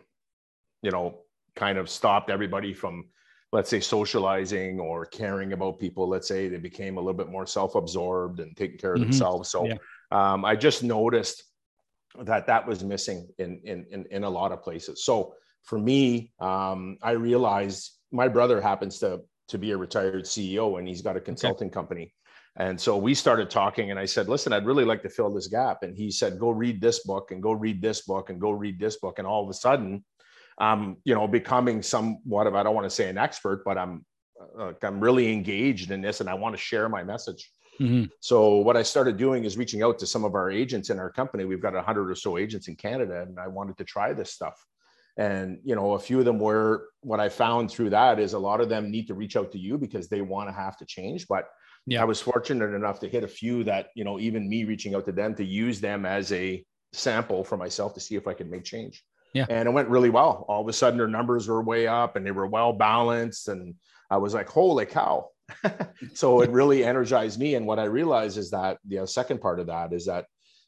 you 0.81 0.91
know 0.91 1.19
kind 1.55 1.77
of 1.77 1.87
stopped 1.89 2.29
everybody 2.29 2.73
from 2.73 3.05
let's 3.53 3.69
say 3.69 3.79
socializing 3.79 4.79
or 4.79 5.05
caring 5.05 5.53
about 5.53 5.79
people 5.79 6.07
let's 6.07 6.27
say 6.27 6.49
they 6.49 6.57
became 6.57 6.97
a 6.97 6.99
little 6.99 7.13
bit 7.13 7.29
more 7.29 7.45
self-absorbed 7.45 8.39
and 8.39 8.57
taking 8.57 8.77
care 8.77 8.93
of 8.93 8.99
mm-hmm. 8.99 9.11
themselves 9.11 9.49
so 9.49 9.65
yeah 9.65 9.75
um, 10.11 10.45
I 10.45 10.55
just 10.55 10.83
noticed 10.83 11.43
that 12.23 12.47
that 12.47 12.67
was 12.67 12.83
missing 12.83 13.27
in, 13.37 13.59
in, 13.63 13.85
in, 13.91 14.05
in 14.09 14.23
a 14.23 14.29
lot 14.29 14.51
of 14.51 14.63
places. 14.63 15.03
So 15.03 15.33
for 15.63 15.77
me, 15.77 16.31
um, 16.39 16.97
I 17.01 17.11
realized 17.11 17.91
my 18.11 18.27
brother 18.27 18.61
happens 18.61 18.99
to, 18.99 19.21
to 19.49 19.57
be 19.57 19.71
a 19.71 19.77
retired 19.77 20.23
CEO 20.23 20.79
and 20.79 20.87
he's 20.87 21.01
got 21.01 21.17
a 21.17 21.21
consulting 21.21 21.67
okay. 21.67 21.73
company. 21.73 22.13
And 22.59 22.79
so 22.79 22.97
we 22.97 23.13
started 23.13 23.51
talking 23.51 23.91
and 23.91 23.99
I 23.99 24.05
said, 24.05 24.27
listen, 24.27 24.51
I'd 24.51 24.65
really 24.65 24.85
like 24.85 25.03
to 25.03 25.09
fill 25.09 25.31
this 25.31 25.47
gap. 25.47 25.83
And 25.83 25.95
he 25.95 26.09
said, 26.09 26.39
go 26.39 26.49
read 26.49 26.81
this 26.81 27.03
book 27.03 27.31
and 27.31 27.41
go 27.41 27.51
read 27.51 27.81
this 27.81 28.01
book 28.01 28.31
and 28.31 28.41
go 28.41 28.49
read 28.51 28.79
this 28.79 28.97
book. 28.97 29.19
And 29.19 29.27
all 29.27 29.43
of 29.43 29.49
a 29.49 29.53
sudden, 29.53 30.03
um, 30.57 30.97
you 31.03 31.13
know, 31.13 31.27
becoming 31.27 31.83
somewhat 31.83 32.47
of, 32.47 32.55
I 32.55 32.63
don't 32.63 32.73
want 32.73 32.85
to 32.85 32.95
say 32.95 33.09
an 33.09 33.17
expert, 33.17 33.63
but 33.63 33.77
I'm, 33.77 34.03
uh, 34.59 34.73
I'm 34.81 34.99
really 34.99 35.31
engaged 35.31 35.91
in 35.91 36.01
this 36.01 36.19
and 36.19 36.27
I 36.27 36.33
want 36.33 36.55
to 36.55 36.61
share 36.61 36.89
my 36.89 37.03
message. 37.03 37.51
Mm-hmm. 37.79 38.05
So 38.19 38.57
what 38.57 38.77
I 38.77 38.83
started 38.83 39.17
doing 39.17 39.43
is 39.43 39.57
reaching 39.57 39.83
out 39.83 39.99
to 39.99 40.07
some 40.07 40.23
of 40.23 40.35
our 40.35 40.49
agents 40.49 40.89
in 40.89 40.99
our 40.99 41.11
company. 41.11 41.45
We've 41.45 41.61
got 41.61 41.75
a 41.75 41.81
hundred 41.81 42.09
or 42.09 42.15
so 42.15 42.37
agents 42.37 42.67
in 42.67 42.75
Canada, 42.75 43.21
and 43.21 43.39
I 43.39 43.47
wanted 43.47 43.77
to 43.77 43.83
try 43.83 44.13
this 44.13 44.33
stuff. 44.33 44.63
And 45.17 45.59
you 45.63 45.75
know, 45.75 45.93
a 45.93 45.99
few 45.99 46.19
of 46.19 46.25
them 46.25 46.39
were 46.39 46.87
what 47.01 47.19
I 47.19 47.29
found 47.29 47.71
through 47.71 47.91
that 47.91 48.19
is 48.19 48.33
a 48.33 48.39
lot 48.39 48.61
of 48.61 48.69
them 48.69 48.91
need 48.91 49.07
to 49.07 49.15
reach 49.15 49.35
out 49.35 49.51
to 49.51 49.59
you 49.59 49.77
because 49.77 50.07
they 50.07 50.21
want 50.21 50.49
to 50.49 50.53
have 50.53 50.77
to 50.77 50.85
change. 50.85 51.27
But 51.27 51.45
yeah. 51.85 52.01
I 52.01 52.05
was 52.05 52.21
fortunate 52.21 52.73
enough 52.73 52.99
to 52.99 53.09
hit 53.09 53.23
a 53.23 53.27
few 53.27 53.63
that 53.63 53.87
you 53.95 54.03
know, 54.03 54.19
even 54.19 54.49
me 54.49 54.63
reaching 54.63 54.93
out 54.93 55.05
to 55.05 55.11
them 55.11 55.33
to 55.35 55.43
use 55.43 55.79
them 55.79 56.05
as 56.05 56.31
a 56.31 56.63
sample 56.93 57.43
for 57.43 57.57
myself 57.57 57.93
to 57.95 57.99
see 57.99 58.15
if 58.15 58.27
I 58.27 58.33
could 58.33 58.49
make 58.49 58.63
change. 58.63 59.03
Yeah. 59.33 59.45
And 59.49 59.67
it 59.67 59.71
went 59.71 59.89
really 59.89 60.09
well. 60.09 60.45
All 60.47 60.61
of 60.61 60.67
a 60.67 60.73
sudden, 60.73 60.97
their 60.97 61.07
numbers 61.07 61.47
were 61.47 61.61
way 61.61 61.87
up 61.87 62.15
and 62.15 62.25
they 62.25 62.31
were 62.31 62.47
well 62.47 62.73
balanced. 62.73 63.49
And 63.49 63.75
I 64.09 64.17
was 64.17 64.33
like, 64.33 64.49
holy 64.49 64.85
cow, 64.85 65.29
so 66.13 66.41
it 66.41 66.49
really 66.49 66.83
energized 66.83 67.39
me. 67.39 67.55
And 67.55 67.65
what 67.65 67.79
I 67.79 67.85
realized 67.85 68.37
is 68.37 68.51
that 68.51 68.77
the 68.85 69.05
second 69.07 69.41
part 69.41 69.59
of 69.59 69.67
that 69.67 69.93
is 69.93 70.05
that 70.05 70.25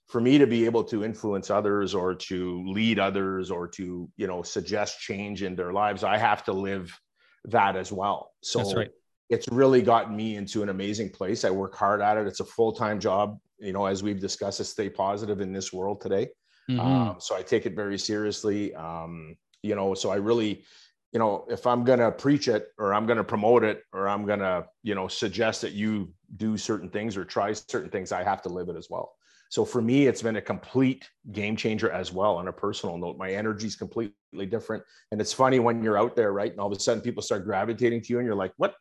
for 0.08 0.20
me 0.20 0.38
to 0.40 0.48
be 0.48 0.66
able 0.66 0.84
to 0.86 1.04
influence 1.04 1.50
others 1.50 1.94
or 1.94 2.16
to 2.16 2.64
lead 2.68 2.98
others 2.98 3.52
or 3.52 3.68
to 3.68 4.10
you 4.18 4.28
know 4.28 4.42
suggest 4.42 5.00
change 5.00 5.44
in 5.44 5.56
their 5.56 5.72
lives, 5.72 6.04
I 6.04 6.18
have 6.18 6.44
to 6.46 6.54
live 6.54 6.98
that 7.46 7.76
as 7.76 7.92
well. 7.92 8.32
So 8.42 8.60
That's 8.60 8.76
right. 8.76 8.92
it's 9.30 9.48
really 9.50 9.82
gotten 9.82 10.16
me 10.16 10.36
into 10.36 10.64
an 10.64 10.70
amazing 10.70 11.12
place. 11.12 11.46
I 11.46 11.52
work 11.52 11.76
hard 11.76 12.02
at 12.02 12.18
it. 12.18 12.28
It's 12.28 12.40
a 12.40 12.46
full 12.46 12.74
time 12.74 13.00
job. 13.00 13.40
You 13.60 13.74
know, 13.74 13.86
as 13.86 14.02
we've 14.02 14.20
discussed, 14.20 14.58
to 14.58 14.64
stay 14.64 14.90
positive 14.90 15.42
in 15.42 15.52
this 15.52 15.72
world 15.74 16.02
today. 16.02 16.30
Mm-hmm. 16.70 16.80
Um, 16.80 17.16
so 17.20 17.36
I 17.36 17.42
take 17.42 17.66
it 17.66 17.76
very 17.76 18.00
seriously. 18.00 18.74
Um, 18.74 19.36
you 19.62 19.76
know, 19.76 19.94
so 19.94 20.10
I 20.10 20.16
really 20.16 20.64
you 21.12 21.20
know, 21.20 21.46
if 21.50 21.66
I'm 21.66 21.84
going 21.84 22.00
to 22.00 22.12
preach 22.12 22.48
it 22.48 22.68
or 22.78 22.94
I'm 22.94 23.06
going 23.06 23.18
to 23.18 23.24
promote 23.24 23.64
it 23.64 23.84
or 23.94 24.08
I'm 24.08 24.26
going 24.26 24.40
to, 24.40 24.66
you 24.84 24.94
know, 24.94 25.08
suggest 25.08 25.62
that 25.62 25.74
you 25.74 26.14
do 26.38 26.56
certain 26.56 26.90
things 26.90 27.18
or 27.18 27.26
try 27.26 27.52
certain 27.54 27.90
things, 27.90 28.12
I 28.12 28.24
have 28.24 28.42
to 28.44 28.50
live 28.50 28.70
it 28.70 28.76
as 28.76 28.90
well. 28.90 29.14
So 29.50 29.66
for 29.66 29.82
me, 29.82 30.06
it's 30.06 30.22
been 30.22 30.36
a 30.36 30.42
complete 30.42 31.10
game 31.32 31.56
changer 31.56 31.90
as 31.90 32.14
well 32.14 32.36
on 32.36 32.48
a 32.48 32.54
personal 32.54 32.98
note. 33.00 33.18
My 33.18 33.32
energy 33.32 33.66
is 33.66 33.76
completely 33.76 34.14
different. 34.48 34.84
And 35.12 35.20
it's 35.20 35.34
funny 35.34 35.58
when 35.58 35.84
you're 35.84 35.98
out 35.98 36.16
there, 36.16 36.32
right? 36.32 36.52
And 36.52 36.60
all 36.60 36.72
of 36.72 36.78
a 36.78 36.80
sudden 36.80 37.02
people 37.02 37.24
start 37.24 37.46
gravitating 37.46 38.02
to 38.04 38.14
you 38.14 38.20
and 38.20 38.28
you're 38.28 38.36
like, 38.36 38.54
what, 38.58 38.76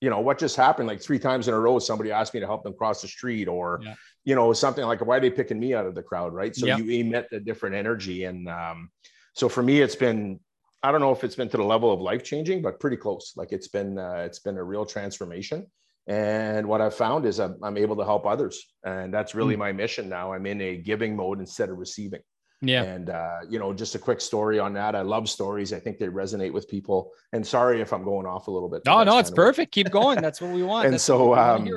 you 0.00 0.10
know, 0.10 0.18
what 0.18 0.38
just 0.38 0.56
happened? 0.56 0.88
Like 0.88 1.00
three 1.00 1.20
times 1.20 1.46
in 1.46 1.54
a 1.54 1.60
row, 1.60 1.78
somebody 1.78 2.10
asked 2.10 2.34
me 2.34 2.40
to 2.40 2.46
help 2.46 2.64
them 2.64 2.72
cross 2.72 3.02
the 3.02 3.06
street 3.06 3.46
or, 3.46 3.78
yeah. 3.84 3.94
you 4.24 4.34
know, 4.34 4.52
something 4.52 4.84
like, 4.84 5.06
why 5.06 5.18
are 5.18 5.20
they 5.20 5.30
picking 5.30 5.60
me 5.60 5.74
out 5.74 5.86
of 5.86 5.94
the 5.94 6.02
crowd? 6.02 6.34
Right. 6.34 6.56
So 6.56 6.66
you 6.66 6.90
emit 7.00 7.28
a 7.30 7.38
different 7.38 7.76
energy. 7.76 8.24
And 8.24 8.48
um, 8.48 8.90
so 9.34 9.48
for 9.48 9.62
me, 9.62 9.80
it's 9.80 9.94
been 9.94 10.40
I 10.82 10.92
don't 10.92 11.00
know 11.00 11.12
if 11.12 11.24
it's 11.24 11.36
been 11.36 11.48
to 11.50 11.56
the 11.56 11.64
level 11.64 11.92
of 11.92 12.00
life 12.00 12.24
changing, 12.24 12.62
but 12.62 12.80
pretty 12.80 12.96
close. 12.96 13.34
Like 13.36 13.52
it's 13.52 13.68
been 13.68 13.98
uh, 13.98 14.22
it's 14.26 14.38
been 14.38 14.56
a 14.56 14.64
real 14.64 14.86
transformation. 14.86 15.66
And 16.06 16.66
what 16.66 16.80
I've 16.80 16.94
found 16.94 17.26
is 17.26 17.38
I'm, 17.38 17.56
I'm 17.62 17.76
able 17.76 17.96
to 17.96 18.04
help 18.04 18.26
others, 18.26 18.66
and 18.84 19.12
that's 19.12 19.34
really 19.34 19.54
mm. 19.54 19.58
my 19.58 19.72
mission 19.72 20.08
now. 20.08 20.32
I'm 20.32 20.46
in 20.46 20.60
a 20.60 20.76
giving 20.76 21.14
mode 21.14 21.38
instead 21.38 21.68
of 21.68 21.78
receiving. 21.78 22.20
Yeah. 22.62 22.82
And 22.82 23.10
uh, 23.10 23.38
you 23.48 23.58
know, 23.58 23.72
just 23.72 23.94
a 23.94 23.98
quick 23.98 24.20
story 24.20 24.58
on 24.58 24.74
that. 24.74 24.94
I 24.94 25.02
love 25.02 25.28
stories. 25.28 25.72
I 25.72 25.80
think 25.80 25.98
they 25.98 26.08
resonate 26.08 26.52
with 26.52 26.68
people. 26.68 27.12
And 27.32 27.46
sorry 27.46 27.80
if 27.80 27.92
I'm 27.92 28.04
going 28.04 28.26
off 28.26 28.48
a 28.48 28.50
little 28.50 28.68
bit. 28.68 28.82
No, 28.86 29.02
no, 29.02 29.18
it's 29.18 29.30
perfect. 29.30 29.72
Keep 29.72 29.90
going. 29.90 30.20
That's 30.20 30.40
what 30.40 30.50
we 30.50 30.62
want. 30.62 30.86
and 30.86 30.94
that's 30.94 31.04
so 31.04 31.34
um, 31.34 31.68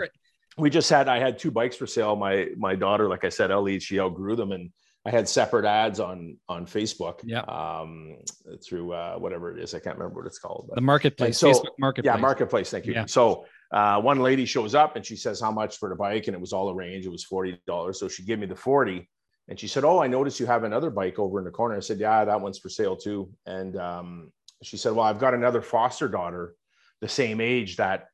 we 0.57 0.69
just 0.69 0.89
had 0.89 1.07
I 1.07 1.19
had 1.19 1.39
two 1.39 1.51
bikes 1.51 1.75
for 1.75 1.88
sale. 1.88 2.15
My 2.15 2.50
my 2.57 2.75
daughter, 2.75 3.07
like 3.07 3.24
I 3.24 3.29
said, 3.29 3.51
Ellie, 3.51 3.79
she 3.79 4.00
outgrew 4.00 4.36
them 4.36 4.51
and 4.51 4.72
I 5.05 5.10
had 5.10 5.27
separate 5.27 5.65
ads 5.65 6.00
on 6.00 6.38
on 6.48 6.65
Facebook. 6.65 7.19
Yeah. 7.24 7.41
Um, 7.41 8.17
through 8.65 8.93
uh, 8.93 9.15
whatever 9.17 9.55
it 9.55 9.62
is, 9.62 9.74
I 9.74 9.79
can't 9.79 9.98
remember 9.98 10.22
what 10.22 10.27
it's 10.27 10.39
called. 10.39 10.67
But. 10.69 10.75
The 10.75 10.81
marketplace. 10.81 11.38
So, 11.38 11.51
Facebook 11.51 11.77
marketplace. 11.77 12.15
Yeah, 12.15 12.22
marketplace. 12.22 12.69
Thank 12.69 12.86
you. 12.86 12.93
Yeah. 12.93 13.05
So 13.05 13.45
uh, 13.72 14.00
one 14.01 14.22
lady 14.22 14.45
shows 14.45 14.74
up 14.75 14.95
and 14.95 15.05
she 15.05 15.17
says 15.17 15.41
how 15.41 15.51
much 15.51 15.77
for 15.77 15.89
the 15.89 15.95
bike, 15.95 16.27
and 16.27 16.36
it 16.36 16.39
was 16.39 16.53
all 16.53 16.72
arranged. 16.72 17.05
It 17.05 17.12
was 17.12 17.24
forty 17.24 17.60
dollars. 17.67 18.00
So 18.00 18.07
she 18.07 18.24
gave 18.24 18.39
me 18.39 18.45
the 18.45 18.55
forty, 18.55 19.10
and 19.50 19.60
she 19.60 19.67
said, 19.67 19.83
"Oh, 19.83 20.00
I 20.00 20.07
noticed 20.07 20.39
you 20.39 20.45
have 20.45 20.63
another 20.63 20.89
bike 20.89 21.19
over 21.19 21.38
in 21.38 21.45
the 21.45 21.51
corner." 21.51 21.75
I 21.75 21.81
said, 21.81 22.00
"Yeah, 22.00 22.24
that 22.24 22.39
one's 22.39 22.60
for 22.60 22.69
sale 22.69 22.95
too." 22.95 23.29
And 23.45 23.75
um, 23.75 24.31
she 24.62 24.77
said, 24.77 24.93
"Well, 24.93 25.05
I've 25.05 25.19
got 25.19 25.33
another 25.33 25.62
foster 25.62 26.07
daughter, 26.07 26.55
the 27.01 27.10
same 27.10 27.41
age 27.41 27.77
that." 27.77 28.07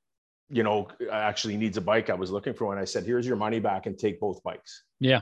You 0.52 0.64
know, 0.64 0.88
actually 1.12 1.58
needs 1.58 1.78
a 1.78 1.82
bike. 1.82 2.10
I 2.10 2.16
was 2.16 2.32
looking 2.32 2.56
for 2.56 2.66
one. 2.66 2.80
I 2.80 2.86
said, 2.86 3.06
"Here's 3.06 3.28
your 3.28 3.36
money 3.36 3.60
back 3.60 3.86
and 3.86 3.96
take 3.96 4.20
both 4.20 4.42
bikes." 4.42 4.84
Yeah 5.00 5.22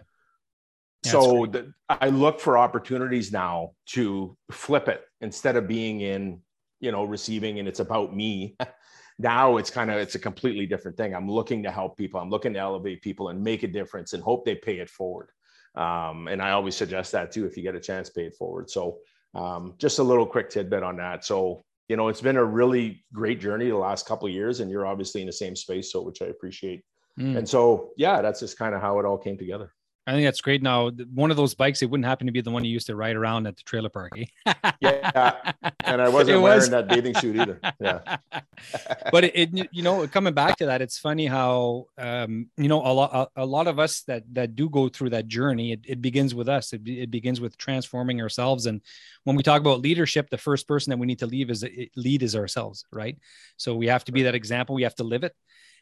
so 1.03 1.45
the, 1.45 1.73
I 1.89 2.09
look 2.09 2.39
for 2.39 2.57
opportunities 2.57 3.31
now 3.31 3.71
to 3.87 4.37
flip 4.51 4.87
it 4.87 5.03
instead 5.21 5.55
of 5.55 5.67
being 5.67 6.01
in, 6.01 6.41
you 6.79 6.91
know, 6.91 7.03
receiving 7.03 7.59
and 7.59 7.67
it's 7.67 7.79
about 7.79 8.15
me. 8.15 8.57
now 9.19 9.57
it's 9.57 9.69
kind 9.69 9.89
of 9.89 9.97
it's 9.97 10.15
a 10.15 10.19
completely 10.19 10.65
different 10.65 10.97
thing. 10.97 11.15
I'm 11.15 11.29
looking 11.29 11.63
to 11.63 11.71
help 11.71 11.97
people. 11.97 12.19
I'm 12.19 12.29
looking 12.29 12.53
to 12.53 12.59
elevate 12.59 13.01
people 13.01 13.29
and 13.29 13.43
make 13.43 13.63
a 13.63 13.67
difference 13.67 14.13
and 14.13 14.21
hope 14.21 14.45
they 14.45 14.55
pay 14.55 14.79
it 14.79 14.89
forward. 14.89 15.29
Um, 15.75 16.27
and 16.27 16.41
I 16.41 16.51
always 16.51 16.75
suggest 16.75 17.11
that 17.11 17.31
too 17.31 17.45
if 17.45 17.55
you 17.55 17.63
get 17.63 17.75
a 17.75 17.79
chance, 17.79 18.09
pay 18.09 18.25
it 18.25 18.35
forward. 18.35 18.69
So 18.69 18.97
um, 19.35 19.75
just 19.77 19.99
a 19.99 20.03
little 20.03 20.25
quick 20.25 20.49
tidbit 20.49 20.83
on 20.83 20.97
that. 20.97 21.23
So 21.23 21.63
you 21.87 21.95
know, 21.95 22.09
it's 22.09 22.21
been 22.21 22.37
a 22.37 22.43
really 22.43 23.03
great 23.13 23.39
journey 23.39 23.69
the 23.69 23.77
last 23.77 24.05
couple 24.05 24.27
of 24.27 24.33
years, 24.33 24.59
and 24.59 24.69
you're 24.69 24.85
obviously 24.85 25.21
in 25.21 25.27
the 25.27 25.33
same 25.33 25.55
space, 25.55 25.91
so 25.91 26.01
which 26.01 26.21
I 26.21 26.25
appreciate. 26.25 26.83
Mm. 27.17 27.37
And 27.37 27.49
so, 27.49 27.91
yeah, 27.97 28.21
that's 28.21 28.39
just 28.39 28.57
kind 28.57 28.75
of 28.75 28.81
how 28.81 28.99
it 28.99 29.05
all 29.05 29.17
came 29.17 29.37
together. 29.37 29.73
I 30.07 30.11
think 30.11 30.25
that's 30.25 30.39
great. 30.39 30.63
Now, 30.63 30.89
one 31.13 31.31
of 31.31 31.37
those 31.37 31.53
bikes, 31.53 31.81
it 31.81 31.89
wouldn't 31.89 32.05
happen 32.05 32.27
to 32.27 32.31
be 32.31 32.39
the 32.39 32.49
one 32.49 32.63
you 32.63 32.71
used 32.71 32.87
to 32.87 32.95
ride 32.95 33.17
around 33.17 33.45
at 33.45 33.57
the 33.57 33.63
trailer 33.63 33.89
park. 33.89 34.13
Eh? 34.17 34.53
yeah, 34.79 35.51
and 35.83 36.01
I 36.01 36.07
wasn't 36.07 36.41
was. 36.41 36.69
wearing 36.69 36.71
that 36.71 36.87
bathing 36.87 37.13
suit 37.13 37.35
either. 37.35 37.59
Yeah, 37.77 38.17
but 39.11 39.25
it, 39.25 39.35
it, 39.35 39.69
you 39.73 39.83
know, 39.83 40.07
coming 40.07 40.33
back 40.33 40.55
to 40.59 40.67
that, 40.67 40.81
it's 40.81 40.97
funny 40.97 41.25
how 41.25 41.87
um, 41.97 42.47
you 42.55 42.69
know 42.69 42.81
a 42.85 42.93
lot 42.93 43.29
a, 43.35 43.43
a, 43.43 43.45
lot 43.45 43.67
of 43.67 43.79
us 43.79 44.03
that 44.03 44.23
that 44.31 44.55
do 44.55 44.69
go 44.69 44.87
through 44.87 45.09
that 45.09 45.27
journey. 45.27 45.73
It, 45.73 45.81
it 45.85 46.01
begins 46.01 46.33
with 46.33 46.47
us. 46.47 46.71
It, 46.71 46.87
it 46.87 47.11
begins 47.11 47.41
with 47.41 47.57
transforming 47.57 48.21
ourselves. 48.21 48.65
And 48.65 48.81
when 49.25 49.35
we 49.35 49.43
talk 49.43 49.59
about 49.59 49.81
leadership, 49.81 50.29
the 50.29 50.37
first 50.37 50.69
person 50.69 50.91
that 50.91 50.99
we 50.99 51.05
need 51.05 51.19
to 51.19 51.27
leave 51.27 51.49
is 51.49 51.65
lead 51.97 52.23
is 52.23 52.33
ourselves, 52.33 52.85
right? 52.93 53.17
So 53.57 53.75
we 53.75 53.87
have 53.87 54.05
to 54.05 54.13
be 54.13 54.23
that 54.23 54.35
example. 54.35 54.73
We 54.73 54.83
have 54.83 54.95
to 54.95 55.03
live 55.03 55.25
it. 55.25 55.35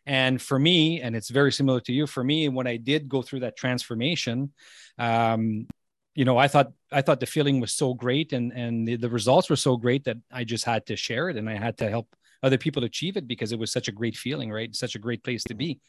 And 0.05 0.41
for 0.41 0.59
me, 0.59 1.01
and 1.01 1.15
it's 1.15 1.29
very 1.29 1.51
similar 1.51 1.79
to 1.81 1.93
you, 1.93 2.05
for 2.05 2.23
me, 2.23 2.47
when 2.49 2.67
I 2.67 2.77
did 2.77 3.09
go 3.09 3.21
through 3.21 3.39
that 3.41 3.57
transformation, 3.57 4.53
um, 4.99 5.67
you 6.13 6.25
know, 6.25 6.37
I 6.37 6.47
thought 6.47 6.71
I 6.91 7.01
thought 7.01 7.19
the 7.19 7.25
feeling 7.25 7.59
was 7.59 7.73
so 7.73 7.93
great 7.93 8.31
and 8.31 8.53
and 8.53 8.87
the, 8.87 8.95
the 8.95 9.09
results 9.09 9.49
were 9.49 9.55
so 9.55 9.75
great 9.77 10.05
that 10.05 10.17
I 10.31 10.43
just 10.43 10.63
had 10.63 10.85
to 10.87 10.95
share 10.95 11.29
it 11.29 11.37
and 11.37 11.49
I 11.49 11.55
had 11.55 11.77
to 11.79 11.89
help 11.89 12.15
other 12.41 12.57
people 12.57 12.83
achieve 12.83 13.17
it 13.17 13.27
because 13.27 13.51
it 13.51 13.59
was 13.59 13.71
such 13.71 13.87
a 13.87 13.91
great 13.91 14.15
feeling, 14.15 14.51
right? 14.51 14.73
Such 14.75 14.95
a 14.95 14.99
great 14.99 15.23
place 15.23 15.43
to 15.45 15.55
be. 15.55 15.79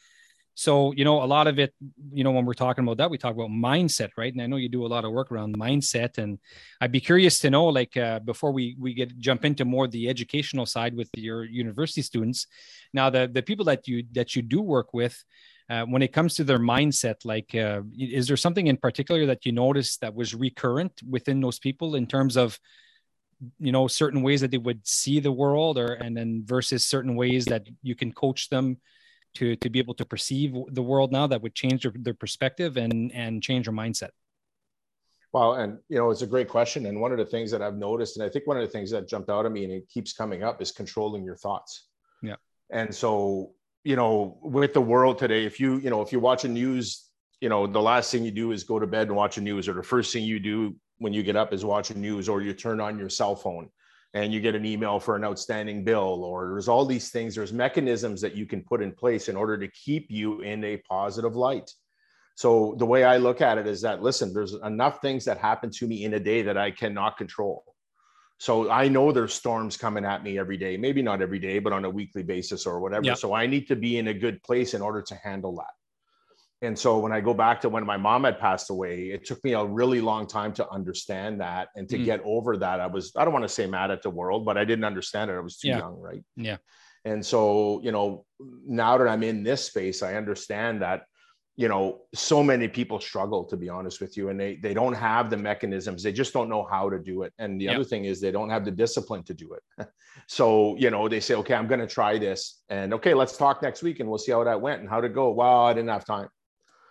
So, 0.59 0.91
you 0.93 1.05
know, 1.05 1.21
a 1.21 1.29
lot 1.29 1.45
of 1.45 1.59
it, 1.59 1.71
you 2.11 2.23
know, 2.23 2.31
when 2.31 2.43
we're 2.43 2.55
talking 2.55 2.83
about 2.83 2.97
that, 2.97 3.11
we 3.11 3.19
talk 3.19 3.35
about 3.35 3.51
mindset, 3.51 4.09
right? 4.17 4.33
And 4.33 4.41
I 4.41 4.47
know 4.47 4.55
you 4.55 4.69
do 4.69 4.87
a 4.87 4.93
lot 4.95 5.05
of 5.05 5.11
work 5.11 5.31
around 5.31 5.55
mindset. 5.55 6.17
And 6.17 6.39
I'd 6.81 6.91
be 6.91 6.99
curious 6.99 7.37
to 7.41 7.51
know, 7.51 7.67
like, 7.67 7.95
uh, 7.95 8.17
before 8.21 8.51
we 8.51 8.75
we 8.79 8.95
get 8.95 9.19
jump 9.19 9.45
into 9.45 9.65
more 9.65 9.87
the 9.87 10.09
educational 10.09 10.65
side 10.65 10.95
with 10.95 11.09
your 11.13 11.43
university 11.43 12.01
students, 12.01 12.47
now 12.91 13.11
the 13.11 13.29
the 13.31 13.43
people 13.43 13.65
that 13.65 13.87
you 13.87 14.03
that 14.13 14.35
you 14.35 14.41
do 14.41 14.59
work 14.63 14.95
with, 14.95 15.23
uh, 15.69 15.83
when 15.83 16.01
it 16.01 16.11
comes 16.11 16.33
to 16.33 16.43
their 16.43 16.57
mindset, 16.57 17.23
like, 17.23 17.53
uh, 17.53 17.81
is 17.95 18.27
there 18.27 18.35
something 18.35 18.65
in 18.65 18.77
particular 18.77 19.27
that 19.27 19.45
you 19.45 19.51
noticed 19.51 20.01
that 20.01 20.15
was 20.15 20.33
recurrent 20.33 21.03
within 21.07 21.39
those 21.39 21.59
people 21.59 21.93
in 21.93 22.07
terms 22.07 22.35
of 22.35 22.59
you 23.59 23.71
know 23.71 23.87
certain 23.87 24.23
ways 24.23 24.41
that 24.41 24.49
they 24.49 24.57
would 24.57 24.87
see 24.87 25.19
the 25.19 25.31
world 25.31 25.77
or 25.77 25.93
and 25.93 26.17
then 26.17 26.41
versus 26.43 26.83
certain 26.83 27.15
ways 27.15 27.45
that 27.45 27.67
you 27.83 27.93
can 27.93 28.11
coach 28.11 28.49
them 28.49 28.77
to 29.37 29.55
to 29.55 29.69
be 29.69 29.79
able 29.79 29.93
to 29.95 30.05
perceive 30.05 30.55
the 30.71 30.81
world 30.81 31.11
now 31.11 31.27
that 31.27 31.41
would 31.41 31.55
change 31.55 31.83
their, 31.83 31.93
their 31.95 32.13
perspective 32.13 32.77
and 32.77 33.11
and 33.13 33.41
change 33.41 33.65
their 33.65 33.73
mindset. 33.73 34.09
Well 35.33 35.53
and 35.53 35.77
you 35.89 35.97
know 35.97 36.09
it's 36.09 36.23
a 36.23 36.27
great 36.27 36.49
question 36.49 36.85
and 36.85 36.99
one 36.99 37.11
of 37.11 37.17
the 37.17 37.25
things 37.25 37.51
that 37.51 37.61
i've 37.61 37.75
noticed 37.75 38.17
and 38.17 38.25
i 38.25 38.29
think 38.29 38.47
one 38.47 38.57
of 38.57 38.63
the 38.63 38.73
things 38.75 38.89
that 38.91 39.07
jumped 39.07 39.29
out 39.29 39.45
at 39.45 39.51
me 39.51 39.65
and 39.65 39.73
it 39.73 39.89
keeps 39.89 40.13
coming 40.13 40.41
up 40.41 40.61
is 40.61 40.71
controlling 40.71 41.23
your 41.23 41.35
thoughts. 41.35 41.87
Yeah. 42.23 42.37
And 42.71 42.93
so 42.93 43.51
you 43.83 43.95
know 43.95 44.37
with 44.41 44.73
the 44.73 44.81
world 44.81 45.17
today 45.17 45.45
if 45.45 45.59
you 45.59 45.77
you 45.77 45.89
know 45.89 46.01
if 46.01 46.11
you 46.11 46.19
watch 46.19 46.43
a 46.45 46.47
news 46.47 47.09
you 47.41 47.49
know 47.49 47.67
the 47.67 47.81
last 47.81 48.11
thing 48.11 48.25
you 48.25 48.31
do 48.31 48.51
is 48.51 48.63
go 48.63 48.79
to 48.79 48.87
bed 48.87 49.07
and 49.07 49.15
watch 49.15 49.35
the 49.35 49.41
news 49.41 49.67
or 49.67 49.73
the 49.73 49.83
first 49.83 50.11
thing 50.11 50.23
you 50.23 50.39
do 50.39 50.75
when 50.97 51.13
you 51.13 51.23
get 51.23 51.35
up 51.35 51.53
is 51.53 51.63
watch 51.63 51.89
the 51.89 51.99
news 51.99 52.27
or 52.27 52.41
you 52.41 52.53
turn 52.53 52.81
on 52.81 52.97
your 52.97 53.09
cell 53.09 53.35
phone 53.35 53.69
and 54.23 54.33
you 54.33 54.39
get 54.39 54.55
an 54.55 54.65
email 54.65 54.99
for 54.99 55.15
an 55.15 55.23
outstanding 55.23 55.83
bill 55.83 56.23
or 56.23 56.49
there's 56.49 56.67
all 56.67 56.85
these 56.85 57.09
things 57.09 57.35
there's 57.35 57.53
mechanisms 57.53 58.19
that 58.21 58.35
you 58.35 58.45
can 58.45 58.61
put 58.61 58.81
in 58.81 58.91
place 58.91 59.29
in 59.29 59.35
order 59.35 59.57
to 59.57 59.67
keep 59.69 60.07
you 60.09 60.41
in 60.41 60.63
a 60.63 60.77
positive 60.77 61.35
light. 61.35 61.71
So 62.35 62.75
the 62.77 62.85
way 62.85 63.03
i 63.03 63.17
look 63.17 63.41
at 63.41 63.57
it 63.57 63.67
is 63.67 63.81
that 63.81 64.01
listen 64.01 64.33
there's 64.33 64.53
enough 64.63 65.01
things 65.01 65.25
that 65.25 65.37
happen 65.37 65.69
to 65.71 65.87
me 65.87 66.03
in 66.05 66.15
a 66.15 66.19
day 66.19 66.41
that 66.41 66.57
i 66.57 66.71
cannot 66.71 67.17
control. 67.17 67.63
So 68.39 68.71
i 68.71 68.87
know 68.87 69.11
there's 69.11 69.33
storms 69.33 69.77
coming 69.77 70.05
at 70.05 70.23
me 70.23 70.39
every 70.39 70.57
day 70.57 70.77
maybe 70.77 71.01
not 71.01 71.21
every 71.21 71.39
day 71.39 71.59
but 71.59 71.73
on 71.73 71.85
a 71.85 71.89
weekly 71.89 72.23
basis 72.23 72.65
or 72.65 72.79
whatever. 72.79 73.15
So 73.15 73.33
i 73.33 73.45
need 73.45 73.67
to 73.67 73.75
be 73.75 73.97
in 73.97 74.07
a 74.07 74.13
good 74.13 74.41
place 74.43 74.73
in 74.73 74.81
order 74.81 75.01
to 75.03 75.15
handle 75.15 75.55
that 75.57 75.73
and 76.61 76.77
so 76.77 76.97
when 76.97 77.11
I 77.11 77.21
go 77.21 77.33
back 77.33 77.61
to 77.61 77.69
when 77.69 77.85
my 77.85 77.97
mom 77.97 78.23
had 78.23 78.39
passed 78.39 78.71
away, 78.71 79.11
it 79.11 79.25
took 79.25 79.43
me 79.43 79.53
a 79.53 79.63
really 79.63 80.01
long 80.01 80.25
time 80.25 80.53
to 80.53 80.67
understand 80.69 81.39
that 81.39 81.69
and 81.75 81.87
to 81.89 81.97
mm. 81.97 82.05
get 82.05 82.19
over 82.23 82.57
that. 82.57 82.79
I 82.79 82.87
was, 82.87 83.11
I 83.15 83.23
don't 83.23 83.33
want 83.33 83.43
to 83.43 83.49
say 83.49 83.67
mad 83.67 83.91
at 83.91 84.01
the 84.01 84.09
world, 84.09 84.43
but 84.43 84.57
I 84.57 84.65
didn't 84.65 84.85
understand 84.85 85.29
it. 85.29 85.35
I 85.35 85.39
was 85.39 85.57
too 85.57 85.67
yeah. 85.67 85.79
young, 85.79 85.99
right? 85.99 86.23
Yeah. 86.35 86.57
And 87.05 87.23
so, 87.23 87.79
you 87.83 87.91
know, 87.91 88.25
now 88.65 88.97
that 88.97 89.07
I'm 89.07 89.21
in 89.21 89.43
this 89.43 89.65
space, 89.65 90.01
I 90.01 90.15
understand 90.15 90.81
that, 90.81 91.03
you 91.55 91.67
know, 91.67 92.01
so 92.13 92.43
many 92.43 92.67
people 92.67 92.99
struggle, 92.99 93.43
to 93.45 93.57
be 93.57 93.69
honest 93.69 94.01
with 94.01 94.17
you, 94.17 94.29
and 94.29 94.39
they 94.39 94.57
they 94.57 94.75
don't 94.75 94.93
have 94.93 95.31
the 95.31 95.37
mechanisms. 95.37 96.03
They 96.03 96.11
just 96.11 96.31
don't 96.31 96.49
know 96.49 96.67
how 96.69 96.87
to 96.89 96.99
do 96.99 97.23
it. 97.23 97.33
And 97.39 97.59
the 97.59 97.69
other 97.69 97.83
thing 97.83 98.05
is 98.05 98.21
they 98.21 98.31
don't 98.31 98.51
have 98.51 98.63
the 98.63 98.69
discipline 98.69 99.23
to 99.23 99.33
do 99.33 99.53
it. 99.53 99.87
so, 100.27 100.75
you 100.77 100.91
know, 100.91 101.07
they 101.07 101.19
say, 101.19 101.33
okay, 101.35 101.55
I'm 101.55 101.65
going 101.65 101.79
to 101.79 101.87
try 101.87 102.19
this, 102.19 102.61
and 102.69 102.93
okay, 102.93 103.15
let's 103.15 103.37
talk 103.37 103.63
next 103.63 103.81
week, 103.81 103.99
and 103.99 104.07
we'll 104.07 104.19
see 104.19 104.33
how 104.33 104.43
that 104.43 104.61
went 104.61 104.81
and 104.81 104.89
how 104.89 105.01
to 105.01 105.09
go. 105.09 105.31
Well, 105.31 105.65
I 105.65 105.73
didn't 105.73 105.89
have 105.89 106.05
time 106.05 106.29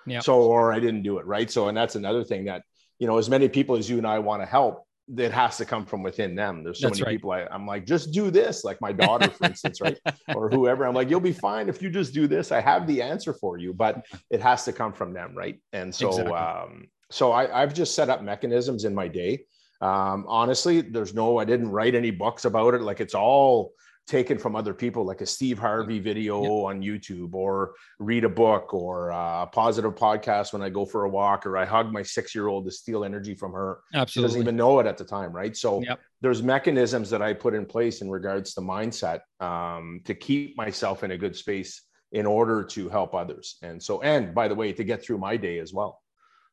yeah. 0.06 0.20
So, 0.20 0.40
or 0.40 0.72
I 0.72 0.80
didn't 0.80 1.02
do 1.02 1.18
it. 1.18 1.26
Right. 1.26 1.50
So, 1.50 1.68
and 1.68 1.76
that's 1.76 1.96
another 1.96 2.24
thing 2.24 2.46
that, 2.46 2.62
you 2.98 3.06
know, 3.06 3.18
as 3.18 3.28
many 3.28 3.48
people 3.48 3.76
as 3.76 3.88
you 3.90 3.98
and 3.98 4.06
I 4.06 4.18
want 4.18 4.42
to 4.42 4.46
help, 4.46 4.86
it 5.16 5.32
has 5.32 5.56
to 5.58 5.64
come 5.64 5.86
from 5.86 6.02
within 6.02 6.34
them. 6.34 6.64
There's 6.64 6.80
so 6.80 6.88
That's 6.88 6.98
many 6.98 7.10
right. 7.10 7.16
people 7.16 7.30
I, 7.30 7.46
am 7.52 7.66
like, 7.66 7.86
just 7.86 8.12
do 8.12 8.30
this, 8.30 8.64
like 8.64 8.80
my 8.80 8.92
daughter, 8.92 9.30
for 9.30 9.46
instance, 9.46 9.80
right? 9.80 9.98
Or 10.34 10.50
whoever. 10.50 10.84
I'm 10.84 10.94
like, 10.94 11.08
you'll 11.08 11.20
be 11.20 11.32
fine 11.32 11.68
if 11.68 11.80
you 11.80 11.90
just 11.90 12.12
do 12.12 12.26
this. 12.26 12.50
I 12.50 12.60
have 12.60 12.86
the 12.86 13.02
answer 13.02 13.32
for 13.32 13.56
you, 13.58 13.72
but 13.72 14.04
it 14.30 14.40
has 14.40 14.64
to 14.64 14.72
come 14.72 14.92
from 14.92 15.12
them, 15.12 15.34
right? 15.36 15.60
And 15.72 15.94
so, 15.94 16.08
exactly. 16.08 16.32
um, 16.32 16.88
so 17.10 17.30
I, 17.30 17.62
I've 17.62 17.72
just 17.72 17.94
set 17.94 18.08
up 18.08 18.22
mechanisms 18.22 18.84
in 18.84 18.94
my 18.94 19.06
day. 19.06 19.44
Um, 19.80 20.24
honestly, 20.26 20.80
there's 20.80 21.14
no, 21.14 21.38
I 21.38 21.44
didn't 21.44 21.70
write 21.70 21.94
any 21.94 22.10
books 22.10 22.44
about 22.44 22.74
it. 22.74 22.80
Like 22.80 23.00
it's 23.00 23.14
all 23.14 23.72
taken 24.06 24.38
from 24.38 24.54
other 24.54 24.72
people, 24.72 25.04
like 25.04 25.20
a 25.20 25.26
Steve 25.26 25.58
Harvey 25.58 25.98
video 25.98 26.42
yep. 26.42 26.50
on 26.50 26.82
YouTube, 26.82 27.34
or 27.34 27.74
read 27.98 28.24
a 28.24 28.28
book, 28.28 28.72
or 28.72 29.12
uh, 29.12 29.42
a 29.42 29.46
positive 29.46 29.94
podcast 29.94 30.52
when 30.52 30.62
I 30.62 30.68
go 30.68 30.84
for 30.84 31.04
a 31.04 31.08
walk, 31.08 31.46
or 31.46 31.56
I 31.56 31.64
hug 31.64 31.92
my 31.92 32.02
six 32.02 32.34
year 32.34 32.46
old 32.46 32.64
to 32.66 32.70
steal 32.70 33.04
energy 33.04 33.34
from 33.34 33.52
her. 33.52 33.80
Absolutely. 33.94 34.10
She 34.10 34.22
doesn't 34.22 34.42
even 34.42 34.56
know 34.56 34.78
it 34.80 34.86
at 34.86 34.96
the 34.96 35.04
time, 35.04 35.32
right? 35.32 35.56
So 35.56 35.82
yep. 35.82 36.00
there's 36.20 36.42
mechanisms 36.42 37.10
that 37.10 37.22
I 37.22 37.32
put 37.32 37.54
in 37.54 37.66
place 37.66 38.00
in 38.00 38.10
regards 38.10 38.54
to 38.54 38.60
mindset 38.60 39.20
um, 39.40 40.00
to 40.04 40.14
keep 40.14 40.56
myself 40.56 41.02
in 41.02 41.10
a 41.10 41.18
good 41.18 41.36
space 41.36 41.82
in 42.12 42.26
order 42.26 42.62
to 42.62 42.88
help 42.88 43.14
others. 43.14 43.56
And 43.62 43.82
so, 43.82 44.00
and 44.02 44.34
by 44.34 44.48
the 44.48 44.54
way, 44.54 44.72
to 44.72 44.84
get 44.84 45.02
through 45.02 45.18
my 45.18 45.36
day 45.36 45.58
as 45.58 45.72
well. 45.72 46.00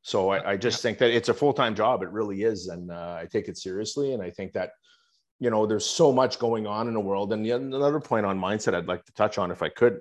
So 0.01 0.29
I, 0.29 0.51
I 0.51 0.57
just 0.57 0.77
yep. 0.77 0.81
think 0.81 0.98
that 0.98 1.12
it's 1.12 1.29
a 1.29 1.33
full 1.33 1.53
time 1.53 1.75
job. 1.75 2.03
It 2.03 2.10
really 2.10 2.43
is, 2.43 2.67
and 2.67 2.91
uh, 2.91 3.19
I 3.22 3.27
take 3.31 3.48
it 3.48 3.57
seriously. 3.57 4.13
And 4.13 4.22
I 4.22 4.29
think 4.29 4.53
that 4.53 4.72
you 5.43 5.50
know, 5.50 5.65
there's 5.65 5.85
so 5.85 6.13
much 6.13 6.39
going 6.39 6.65
on 6.65 6.88
in 6.88 6.93
the 6.93 7.01
world. 7.01 7.33
And 7.33 7.45
the, 7.45 7.51
another 7.51 8.00
point 8.00 8.25
on 8.25 8.39
mindset 8.39 8.73
I'd 8.73 8.88
like 8.88 9.03
to 9.07 9.13
touch 9.13 9.38
on, 9.38 9.51
if 9.51 9.62
I 9.62 9.67
could, 9.67 10.00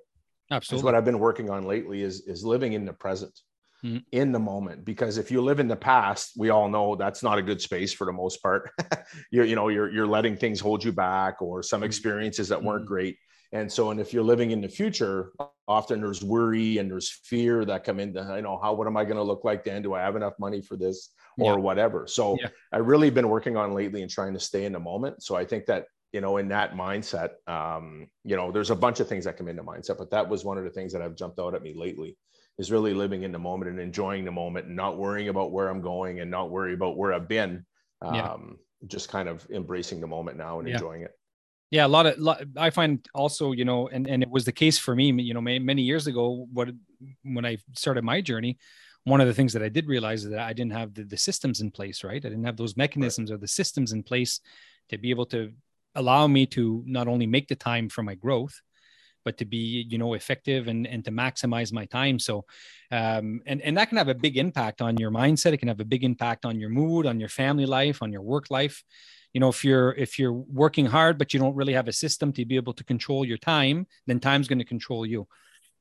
absolutely, 0.53 0.85
what 0.85 0.95
I've 0.95 1.05
been 1.05 1.19
working 1.19 1.51
on 1.51 1.65
lately 1.65 2.03
is 2.03 2.21
is 2.29 2.45
living 2.45 2.75
in 2.75 2.85
the 2.85 2.93
present, 2.93 3.37
mm-hmm. 3.85 3.99
in 4.13 4.31
the 4.31 4.39
moment. 4.39 4.85
Because 4.85 5.19
if 5.19 5.33
you 5.33 5.43
live 5.43 5.59
in 5.59 5.67
the 5.67 5.75
past, 5.75 6.35
we 6.39 6.51
all 6.51 6.69
know 6.69 6.95
that's 6.95 7.25
not 7.25 7.39
a 7.39 7.43
good 7.43 7.61
space 7.61 7.93
for 7.93 8.05
the 8.05 8.13
most 8.13 8.41
part. 8.41 8.71
you're, 9.33 9.45
you 9.45 9.57
know, 9.57 9.67
you're 9.67 9.91
you're 9.91 10.07
letting 10.07 10.37
things 10.37 10.61
hold 10.61 10.85
you 10.85 10.93
back, 10.93 11.43
or 11.43 11.61
some 11.61 11.79
mm-hmm. 11.79 11.87
experiences 11.87 12.49
that 12.51 12.63
weren't 12.63 12.85
mm-hmm. 12.85 12.95
great. 12.95 13.19
And 13.51 13.71
so, 13.71 13.91
and 13.91 13.99
if 13.99 14.15
you're 14.15 14.23
living 14.23 14.53
in 14.53 14.61
the 14.61 14.69
future, 14.69 15.33
often 15.67 16.01
there's 16.01 16.23
worry 16.23 16.79
and 16.79 16.89
there's 16.89 17.11
fear 17.11 17.65
that 17.65 17.85
come 17.85 17.99
into, 17.99 18.23
you 18.37 18.43
know, 18.43 18.59
how, 18.63 18.73
what 18.73 18.87
am 18.87 18.97
I 18.97 19.05
going 19.05 19.17
to 19.17 19.23
look 19.23 19.45
like 19.45 19.63
then? 19.63 19.83
Do 19.83 19.93
I 19.93 20.01
have 20.01 20.17
enough 20.17 20.39
money 20.39 20.63
for 20.63 20.77
this 20.77 21.11
or 21.39 21.55
yeah. 21.55 21.59
whatever? 21.59 22.07
So 22.07 22.37
yeah. 22.41 22.49
I 22.73 22.79
really 22.79 23.11
been 23.11 23.29
working 23.29 23.57
on 23.57 23.73
lately 23.73 24.03
and 24.03 24.11
trying 24.11 24.35
to 24.35 24.41
stay 24.41 24.65
in 24.65 24.73
the 24.73 24.81
moment. 24.81 25.23
So 25.23 25.37
I 25.37 25.45
think 25.45 25.67
that, 25.67 25.87
you 26.13 26.21
know, 26.21 26.37
in 26.37 26.49
that 26.49 26.75
mindset, 26.75 27.31
um, 27.47 28.09
you 28.25 28.37
know, 28.37 28.53
there's 28.53 28.71
a 28.71 28.77
bunch 28.77 29.01
of 29.01 29.09
things 29.09 29.25
that 29.25 29.37
come 29.37 29.49
into 29.49 29.63
mindset, 29.63 29.99
but 29.99 30.11
that 30.11 30.29
was 30.29 30.45
one 30.45 30.59
of 30.59 30.65
the 30.65 30.71
things 30.71 30.93
that 30.93 31.03
have 31.03 31.17
jumped 31.17 31.39
out 31.39 31.55
at 31.55 31.63
me 31.63 31.75
lately 31.77 32.17
is 32.59 32.71
really 32.71 32.95
living 32.95 33.23
in 33.23 33.33
the 33.33 33.39
moment 33.39 33.71
and 33.71 33.81
enjoying 33.81 34.25
the 34.25 34.33
moment 34.33 34.67
and 34.67 34.77
not 34.77 34.99
worrying 34.99 35.29
about 35.29 35.53
where 35.53 35.69
I'm 35.69 35.81
going 35.81 36.21
and 36.21 36.31
not 36.31 36.51
worry 36.51 36.75
about 36.75 36.97
where 36.97 37.13
I've 37.13 37.29
been. 37.29 37.65
Um, 38.03 38.15
yeah. 38.15 38.37
just 38.89 39.09
kind 39.09 39.29
of 39.29 39.47
embracing 39.51 40.01
the 40.01 40.09
moment 40.09 40.37
now 40.37 40.59
and 40.59 40.69
enjoying 40.69 41.03
it 41.03 41.13
yeah 41.73 41.87
a 41.87 41.89
lot 41.89 42.07
of 42.07 42.17
lot, 42.19 42.45
i 42.57 42.71
find 42.71 43.09
also 43.15 43.51
you 43.51 43.65
know 43.65 43.89
and, 43.89 44.07
and 44.07 44.23
it 44.23 44.31
was 44.31 44.45
the 44.45 44.53
case 44.53 44.79
for 44.79 44.95
me 44.95 45.11
you 45.11 45.35
know 45.35 45.41
many 45.41 45.83
years 45.83 46.07
ago 46.07 46.47
what 46.53 46.69
when 47.25 47.45
i 47.45 47.57
started 47.75 48.05
my 48.05 48.21
journey 48.21 48.59
one 49.05 49.21
of 49.21 49.27
the 49.27 49.35
things 49.35 49.53
that 49.53 49.63
i 49.63 49.69
did 49.69 49.87
realize 49.87 50.25
is 50.25 50.31
that 50.31 50.41
i 50.41 50.53
didn't 50.53 50.73
have 50.73 50.95
the, 50.95 51.05
the 51.05 51.17
systems 51.17 51.61
in 51.61 51.71
place 51.71 52.05
right? 52.05 52.25
I 52.25 52.29
didn't 52.29 52.45
have 52.45 52.57
those 52.57 52.77
mechanisms 52.77 53.31
right. 53.31 53.37
or 53.37 53.39
the 53.39 53.49
systems 53.49 53.93
in 53.93 54.03
place 54.03 54.41
to 54.89 54.99
be 54.99 55.11
able 55.11 55.27
to 55.27 55.53
allow 55.95 56.27
me 56.27 56.47
to 56.47 56.83
not 56.87 57.09
only 57.09 57.27
make 57.27 57.49
the 57.49 57.57
time 57.57 57.89
for 57.89 58.03
my 58.03 58.15
growth 58.15 58.61
but 59.25 59.39
to 59.39 59.45
be 59.45 59.87
you 59.89 59.99
know 59.99 60.15
effective 60.15 60.67
and 60.69 60.87
and 60.87 61.05
to 61.05 61.11
maximize 61.11 61.73
my 61.73 61.85
time. 61.87 62.19
So 62.19 62.45
um 62.91 63.41
and 63.47 63.61
and 63.63 63.77
that 63.77 63.89
can 63.89 63.99
have 63.99 64.09
a 64.09 64.15
big 64.15 64.37
impact 64.37 64.83
on 64.83 64.97
your 64.97 65.11
mindset. 65.11 65.53
It 65.53 65.59
can 65.59 65.69
have 65.69 65.81
a 65.81 65.85
big 65.85 66.05
impact 66.05 66.45
on 66.45 66.59
your 66.59 66.71
mood 66.71 67.07
on 67.07 67.21
your 67.21 67.29
family 67.29 67.67
life 67.67 68.03
on 68.03 68.13
your 68.13 68.23
work 68.23 68.51
life. 68.51 68.83
You 69.33 69.41
know 69.41 69.49
if 69.49 69.65
you're 69.65 69.93
if 69.93 70.19
you're 70.19 70.33
working 70.33 70.87
hard 70.87 71.19
but 71.19 71.33
you 71.33 71.41
don't 71.41 71.55
really 71.55 71.73
have 71.75 71.89
a 71.89 71.93
system 71.93 72.33
to 72.33 72.45
be 72.45 72.57
able 72.57 72.75
to 72.75 72.85
control 72.85 73.25
your 73.25 73.39
time 73.39 73.87
then 74.07 74.19
time's 74.21 74.49
going 74.49 74.59
to 74.59 74.65
control 74.65 75.07
you 75.07 75.27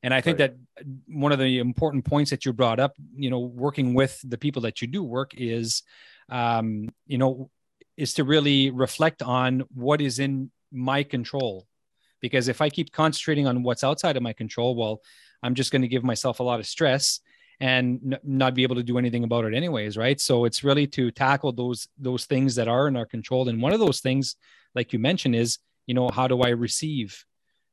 and 0.04 0.14
i 0.14 0.22
think 0.22 0.40
right. 0.40 0.54
that 0.84 0.86
one 1.08 1.32
of 1.32 1.40
the 1.40 1.60
important 1.60 2.06
points 2.06 2.32
that 2.32 2.46
you 2.46 2.54
brought 2.54 2.80
up 2.80 2.94
you 3.16 3.30
know 3.30 3.40
working 3.40 3.94
with 3.94 4.20
the 4.30 4.38
people 4.38 4.62
that 4.62 4.82
you 4.82 4.88
do 4.88 5.04
work 5.04 5.32
is 5.36 5.84
um 6.30 6.90
you 7.08 7.18
know 7.18 7.50
is 7.98 8.14
to 8.16 8.24
really 8.24 8.72
reflect 8.72 9.22
on 9.22 9.64
what 9.74 10.02
is 10.02 10.18
in 10.18 10.50
my 10.72 11.04
control. 11.04 11.68
Because 12.22 12.48
if 12.48 12.62
i 12.62 12.70
keep 12.70 12.92
concentrating 12.92 13.48
on 13.48 13.64
what's 13.64 13.84
outside 13.84 14.16
of 14.16 14.24
my 14.24 14.34
control 14.34 14.76
well 14.76 15.02
i'm 15.44 15.56
just 15.56 15.72
going 15.72 15.82
to 15.82 15.88
give 15.88 16.04
myself 16.04 16.40
a 16.40 16.44
lot 16.44 16.60
of 16.60 16.68
stress 16.68 17.20
and 17.60 18.00
n- 18.14 18.20
not 18.24 18.54
be 18.54 18.64
able 18.64 18.76
to 18.76 18.84
do 18.84 18.98
anything 18.98 19.24
about 19.24 19.46
it 19.46 19.54
anyways 19.54 19.98
right? 19.98 20.20
So 20.22 20.46
it's 20.46 20.64
really 20.64 20.88
to 20.88 21.12
tackle 21.12 21.52
those 21.52 21.88
those 21.98 22.26
things 22.26 22.56
that 22.56 22.68
are 22.68 22.88
in 22.88 22.96
our 22.96 23.06
control. 23.06 23.50
And 23.50 23.62
one 23.62 23.74
of 23.74 23.80
those 23.80 24.02
things 24.02 24.36
like 24.76 24.94
you 24.94 25.00
mentioned 25.00 25.36
is 25.36 25.60
you 25.88 25.94
know 25.94 26.10
how 26.10 26.28
do 26.28 26.42
i 26.42 26.50
receive 26.50 27.26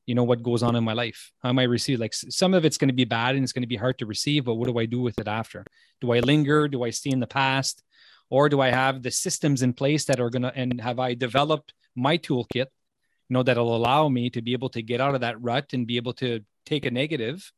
you 0.09 0.15
know 0.15 0.25
what 0.25 0.43
goes 0.43 0.63
on 0.63 0.75
in 0.75 0.83
my 0.83 0.95
life. 0.95 1.31
How 1.43 1.51
am 1.51 1.59
i 1.59 1.65
receive 1.65 2.01
like 2.01 2.15
some 2.15 2.55
of 2.55 2.65
it's 2.65 2.79
going 2.79 2.89
to 2.89 2.95
be 2.95 3.05
bad 3.05 3.35
and 3.35 3.45
it's 3.45 3.53
going 3.53 3.69
to 3.69 3.75
be 3.75 3.77
hard 3.77 3.99
to 3.99 4.07
receive 4.07 4.47
but 4.47 4.55
what 4.55 4.67
do 4.67 4.79
i 4.79 4.87
do 4.87 5.01
with 5.01 5.19
it 5.21 5.29
after? 5.29 5.65
Do 6.01 6.13
i 6.13 6.21
linger? 6.21 6.67
Do 6.67 6.83
i 6.83 6.91
stay 6.91 7.11
in 7.11 7.21
the 7.21 7.27
past? 7.27 7.83
Or 8.31 8.49
do 8.49 8.61
i 8.61 8.71
have 8.71 9.03
the 9.03 9.11
systems 9.11 9.63
in 9.63 9.73
place 9.75 10.07
that 10.07 10.21
are 10.21 10.31
going 10.31 10.47
to 10.49 10.55
and 10.55 10.81
have 10.81 10.99
i 10.99 11.15
developed 11.15 11.75
my 11.95 12.17
toolkit 12.17 12.71
you 13.29 13.35
know 13.35 13.43
that'll 13.43 13.77
allow 13.77 14.09
me 14.09 14.31
to 14.31 14.41
be 14.41 14.53
able 14.55 14.71
to 14.71 14.83
get 14.83 15.01
out 15.01 15.15
of 15.15 15.21
that 15.21 15.41
rut 15.43 15.67
and 15.75 15.87
be 15.87 15.97
able 15.97 16.15
to 16.15 16.41
take 16.65 16.87
a 16.87 16.91
negative 16.91 17.53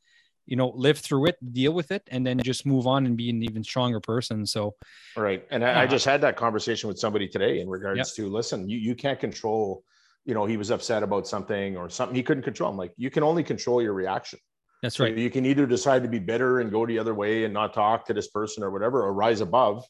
you 0.46 0.56
know 0.56 0.68
live 0.74 0.98
through 0.98 1.26
it 1.26 1.36
deal 1.52 1.72
with 1.72 1.92
it 1.92 2.02
and 2.10 2.26
then 2.26 2.40
just 2.40 2.66
move 2.66 2.86
on 2.86 3.06
and 3.06 3.16
be 3.16 3.30
an 3.30 3.42
even 3.44 3.62
stronger 3.62 4.00
person? 4.00 4.44
So 4.44 4.74
right. 5.16 5.46
And 5.50 5.64
i, 5.64 5.82
I 5.82 5.86
just 5.86 6.04
had 6.04 6.20
that 6.22 6.36
conversation 6.36 6.88
with 6.88 6.98
somebody 6.98 7.28
today 7.28 7.60
in 7.60 7.68
regards 7.68 7.98
yep. 7.98 8.08
to 8.16 8.28
listen 8.28 8.68
you, 8.68 8.78
you 8.78 8.96
can't 8.96 9.20
control 9.20 9.84
you 10.24 10.34
know 10.34 10.44
he 10.44 10.56
was 10.56 10.70
upset 10.70 11.02
about 11.02 11.26
something 11.26 11.76
or 11.76 11.88
something 11.88 12.14
he 12.14 12.22
couldn't 12.22 12.42
control 12.42 12.70
i'm 12.70 12.76
like 12.76 12.92
you 12.96 13.10
can 13.10 13.22
only 13.22 13.42
control 13.42 13.82
your 13.82 13.94
reaction. 13.94 14.38
That's 14.82 14.98
right. 14.98 15.14
so 15.14 15.20
you 15.20 15.30
can 15.30 15.44
either 15.44 15.66
decide 15.66 16.02
to 16.04 16.08
be 16.08 16.18
bitter 16.18 16.60
and 16.60 16.70
go 16.70 16.86
the 16.86 16.98
other 16.98 17.12
way 17.14 17.44
and 17.44 17.52
not 17.52 17.74
talk 17.74 18.06
to 18.06 18.14
this 18.14 18.28
person 18.28 18.62
or 18.62 18.70
whatever 18.70 19.02
or 19.02 19.12
rise 19.12 19.42
above 19.42 19.84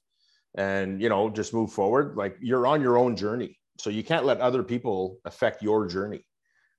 and 0.56 1.00
you 1.00 1.08
know 1.08 1.30
just 1.30 1.54
move 1.54 1.72
forward. 1.72 2.16
Like 2.16 2.36
you're 2.40 2.66
on 2.66 2.80
your 2.80 2.98
own 2.98 3.16
journey. 3.16 3.56
So 3.78 3.88
you 3.88 4.02
can't 4.02 4.26
let 4.26 4.40
other 4.40 4.62
people 4.62 5.18
affect 5.24 5.62
your 5.62 5.86
journey. 5.86 6.24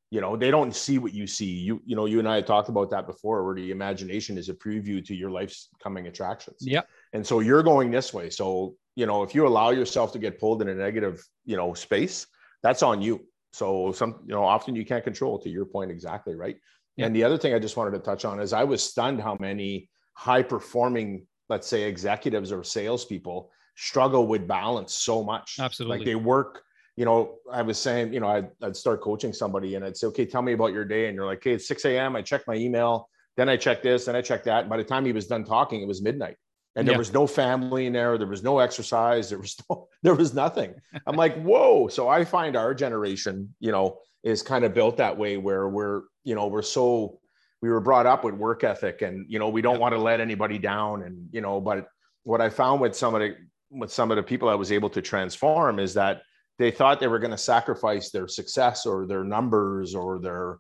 You 0.09 0.19
know 0.19 0.35
they 0.35 0.51
don't 0.51 0.75
see 0.75 0.97
what 0.97 1.13
you 1.13 1.25
see. 1.25 1.45
You 1.51 1.81
you 1.85 1.95
know 1.95 2.05
you 2.05 2.19
and 2.19 2.27
i 2.27 2.41
talked 2.41 2.67
about 2.67 2.89
that 2.91 3.07
before 3.07 3.45
where 3.45 3.55
the 3.55 3.71
imagination 3.71 4.37
is 4.37 4.49
a 4.49 4.53
preview 4.53 5.03
to 5.05 5.15
your 5.15 5.31
life's 5.31 5.69
coming 5.81 6.07
attractions. 6.07 6.57
Yeah 6.59 6.81
and 7.13 7.25
so 7.25 7.39
you're 7.39 7.63
going 7.63 7.91
this 7.91 8.13
way. 8.13 8.29
So 8.29 8.75
you 8.95 9.05
know 9.05 9.23
if 9.23 9.33
you 9.33 9.47
allow 9.47 9.69
yourself 9.71 10.11
to 10.13 10.19
get 10.19 10.39
pulled 10.39 10.61
in 10.61 10.69
a 10.69 10.75
negative 10.75 11.23
you 11.45 11.55
know 11.55 11.73
space 11.73 12.27
that's 12.63 12.83
on 12.83 13.01
you 13.01 13.25
so 13.53 13.91
some 13.91 14.19
you 14.25 14.33
know 14.33 14.43
often 14.43 14.75
you 14.75 14.85
can't 14.85 15.03
control 15.03 15.37
to 15.39 15.49
your 15.49 15.65
point 15.65 15.91
exactly 15.91 16.35
right 16.35 16.57
yeah. 16.97 17.05
and 17.05 17.15
the 17.15 17.23
other 17.23 17.37
thing 17.37 17.53
i 17.53 17.59
just 17.59 17.77
wanted 17.77 17.91
to 17.91 17.99
touch 17.99 18.25
on 18.25 18.39
is 18.39 18.53
i 18.53 18.63
was 18.63 18.83
stunned 18.83 19.21
how 19.21 19.37
many 19.39 19.89
high 20.13 20.43
performing 20.43 21.25
let's 21.49 21.67
say 21.67 21.83
executives 21.83 22.51
or 22.51 22.63
salespeople 22.63 23.51
struggle 23.75 24.27
with 24.27 24.47
balance 24.47 24.93
so 24.93 25.23
much 25.23 25.57
absolutely 25.59 25.97
like 25.97 26.05
they 26.05 26.15
work 26.15 26.63
you 26.97 27.05
know, 27.05 27.37
I 27.51 27.61
was 27.61 27.79
saying, 27.79 28.13
you 28.13 28.19
know, 28.19 28.27
I'd, 28.27 28.49
I'd 28.61 28.75
start 28.75 29.01
coaching 29.01 29.33
somebody 29.33 29.75
and 29.75 29.85
I'd 29.85 29.95
say, 29.97 30.07
okay, 30.07 30.25
tell 30.25 30.41
me 30.41 30.53
about 30.53 30.73
your 30.73 30.85
day. 30.85 31.07
And 31.07 31.15
you're 31.15 31.25
like, 31.25 31.37
okay, 31.37 31.53
it's 31.53 31.67
6 31.67 31.85
a.m. 31.85 32.15
I 32.15 32.21
check 32.21 32.41
my 32.47 32.55
email. 32.55 33.09
Then 33.37 33.47
I 33.47 33.55
check 33.55 33.81
this, 33.81 34.07
and 34.07 34.17
I 34.17 34.21
check 34.21 34.43
that. 34.43 34.61
And 34.61 34.69
by 34.69 34.77
the 34.77 34.83
time 34.83 35.05
he 35.05 35.13
was 35.13 35.25
done 35.25 35.45
talking, 35.45 35.81
it 35.81 35.87
was 35.87 36.01
midnight. 36.01 36.35
And 36.75 36.87
there 36.87 36.93
yeah. 36.93 36.99
was 36.99 37.13
no 37.13 37.27
family 37.27 37.85
in 37.85 37.93
there. 37.93 38.17
There 38.17 38.27
was 38.27 38.43
no 38.43 38.59
exercise. 38.59 39.29
There 39.29 39.39
was 39.39 39.57
no, 39.69 39.87
there 40.03 40.15
was 40.15 40.33
nothing. 40.33 40.73
I'm 41.05 41.15
like, 41.15 41.41
whoa. 41.41 41.87
So 41.87 42.07
I 42.07 42.23
find 42.23 42.55
our 42.55 42.73
generation, 42.73 43.53
you 43.59 43.71
know, 43.71 43.97
is 44.23 44.41
kind 44.41 44.63
of 44.63 44.73
built 44.73 44.97
that 44.97 45.17
way 45.17 45.37
where 45.37 45.67
we're, 45.67 46.03
you 46.23 46.35
know, 46.35 46.47
we're 46.47 46.61
so 46.61 47.19
we 47.61 47.69
were 47.69 47.81
brought 47.81 48.05
up 48.05 48.23
with 48.23 48.35
work 48.35 48.63
ethic 48.63 49.01
and 49.01 49.25
you 49.29 49.37
know, 49.37 49.49
we 49.49 49.61
don't 49.61 49.75
yeah. 49.75 49.81
want 49.81 49.95
to 49.95 49.99
let 49.99 50.19
anybody 50.19 50.57
down. 50.57 51.03
And, 51.03 51.27
you 51.31 51.41
know, 51.41 51.59
but 51.59 51.87
what 52.23 52.41
I 52.41 52.49
found 52.49 52.81
with 52.81 52.95
some 52.95 53.15
of 53.15 53.21
the 53.21 53.35
with 53.69 53.91
some 53.91 54.11
of 54.11 54.17
the 54.17 54.23
people 54.23 54.49
I 54.49 54.55
was 54.55 54.71
able 54.71 54.89
to 54.89 55.01
transform 55.01 55.79
is 55.79 55.93
that 55.93 56.21
they 56.59 56.71
thought 56.71 56.99
they 56.99 57.07
were 57.07 57.19
going 57.19 57.31
to 57.31 57.37
sacrifice 57.37 58.11
their 58.11 58.27
success 58.27 58.85
or 58.85 59.07
their 59.07 59.23
numbers 59.23 59.95
or 59.95 60.19
their 60.19 60.59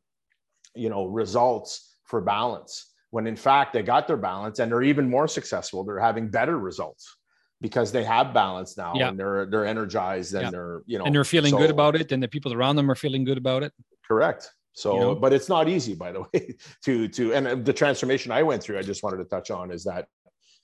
you 0.75 0.89
know 0.89 1.05
results 1.05 1.95
for 2.05 2.21
balance 2.21 2.90
when 3.11 3.27
in 3.27 3.35
fact 3.35 3.73
they 3.73 3.83
got 3.83 4.07
their 4.07 4.17
balance 4.17 4.59
and 4.59 4.71
they're 4.71 4.81
even 4.81 5.09
more 5.09 5.27
successful. 5.27 5.83
They're 5.83 5.99
having 5.99 6.29
better 6.29 6.57
results 6.57 7.15
because 7.61 7.91
they 7.91 8.03
have 8.03 8.33
balance 8.33 8.75
now 8.75 8.93
yeah. 8.95 9.09
and 9.09 9.19
they're 9.19 9.45
they're 9.45 9.65
energized 9.65 10.33
and 10.33 10.45
yeah. 10.45 10.49
they're 10.49 10.81
you 10.87 10.97
know 10.97 11.05
and 11.05 11.13
they're 11.13 11.23
feeling 11.23 11.51
so, 11.51 11.57
good 11.57 11.69
about 11.69 11.95
it 11.95 12.11
and 12.11 12.21
the 12.21 12.27
people 12.27 12.53
around 12.53 12.75
them 12.75 12.89
are 12.89 12.95
feeling 12.95 13.23
good 13.23 13.37
about 13.37 13.63
it. 13.63 13.71
Correct. 14.05 14.49
So 14.73 14.93
you 14.93 14.99
know? 15.01 15.15
but 15.15 15.33
it's 15.33 15.49
not 15.49 15.69
easy 15.69 15.93
by 15.93 16.11
the 16.11 16.21
way 16.21 16.55
to 16.85 17.07
to 17.09 17.33
and 17.33 17.47
uh, 17.47 17.55
the 17.55 17.73
transformation 17.73 18.31
i 18.31 18.41
went 18.41 18.63
through 18.63 18.79
i 18.79 18.81
just 18.81 19.03
wanted 19.03 19.17
to 19.17 19.25
touch 19.25 19.51
on 19.51 19.69
is 19.69 19.83
that 19.83 20.07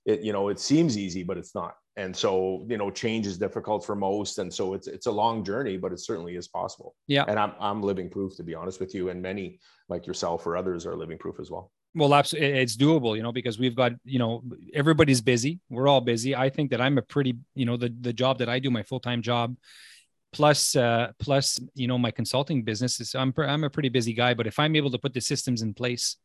it 0.06 0.22
you 0.22 0.32
know 0.32 0.48
it 0.48 0.60
seems 0.60 0.98
easy 0.98 1.24
but 1.24 1.38
it's 1.38 1.54
not. 1.54 1.76
And 1.98 2.16
so 2.16 2.64
you 2.70 2.78
know 2.78 2.92
change 2.92 3.26
is 3.26 3.38
difficult 3.38 3.86
for 3.86 3.96
most 3.96 4.38
and 4.38 4.54
so 4.54 4.74
it's 4.74 4.88
it's 4.88 5.08
a 5.08 5.12
long 5.12 5.44
journey 5.44 5.78
but 5.78 5.92
it 5.92 6.00
certainly 6.00 6.36
is 6.36 6.48
possible. 6.48 6.96
Yeah. 7.08 7.26
And 7.28 7.38
i'm, 7.38 7.54
I'm 7.60 7.82
living 7.82 8.10
proof 8.10 8.36
to 8.38 8.44
be 8.44 8.56
honest 8.56 8.80
with 8.80 8.96
you 8.96 9.10
and 9.10 9.22
many 9.22 9.60
like 9.90 10.08
yourself 10.08 10.48
or 10.48 10.56
others 10.56 10.86
are 10.86 10.96
living 10.96 11.18
proof 11.18 11.40
as 11.40 11.52
well 11.52 11.72
well 11.98 12.14
absolutely 12.14 12.50
it's 12.60 12.78
doable 12.78 13.16
you 13.16 13.24
know 13.24 13.32
because 13.32 13.58
we've 13.60 13.76
got 13.76 13.92
you 14.06 14.20
know 14.20 14.44
everybody's 14.74 15.22
busy 15.22 15.60
we're 15.70 15.88
all 15.88 16.02
busy 16.02 16.36
i 16.36 16.50
think 16.50 16.70
that 16.70 16.80
i'm 16.80 16.98
a 16.98 17.02
pretty 17.02 17.36
you 17.56 17.66
know 17.66 17.76
the 17.76 17.94
the 18.02 18.14
job 18.14 18.38
that 18.38 18.48
i 18.48 18.60
do 18.60 18.70
my 18.70 18.84
full-time 18.84 19.22
job 19.22 19.56
plus 20.32 20.76
uh 20.76 21.12
plus 21.20 21.60
you 21.74 21.88
know 21.88 21.98
my 21.98 22.12
consulting 22.12 22.64
business 22.64 23.00
is 23.00 23.16
i'm 23.16 23.34
i'm 23.38 23.64
a 23.64 23.70
pretty 23.70 23.90
busy 23.90 24.14
guy 24.14 24.34
but 24.34 24.48
if 24.48 24.60
i'm 24.60 24.76
able 24.76 24.92
to 24.92 25.00
put 25.00 25.14
the 25.14 25.22
systems 25.22 25.62
in 25.62 25.74
place 25.74 26.18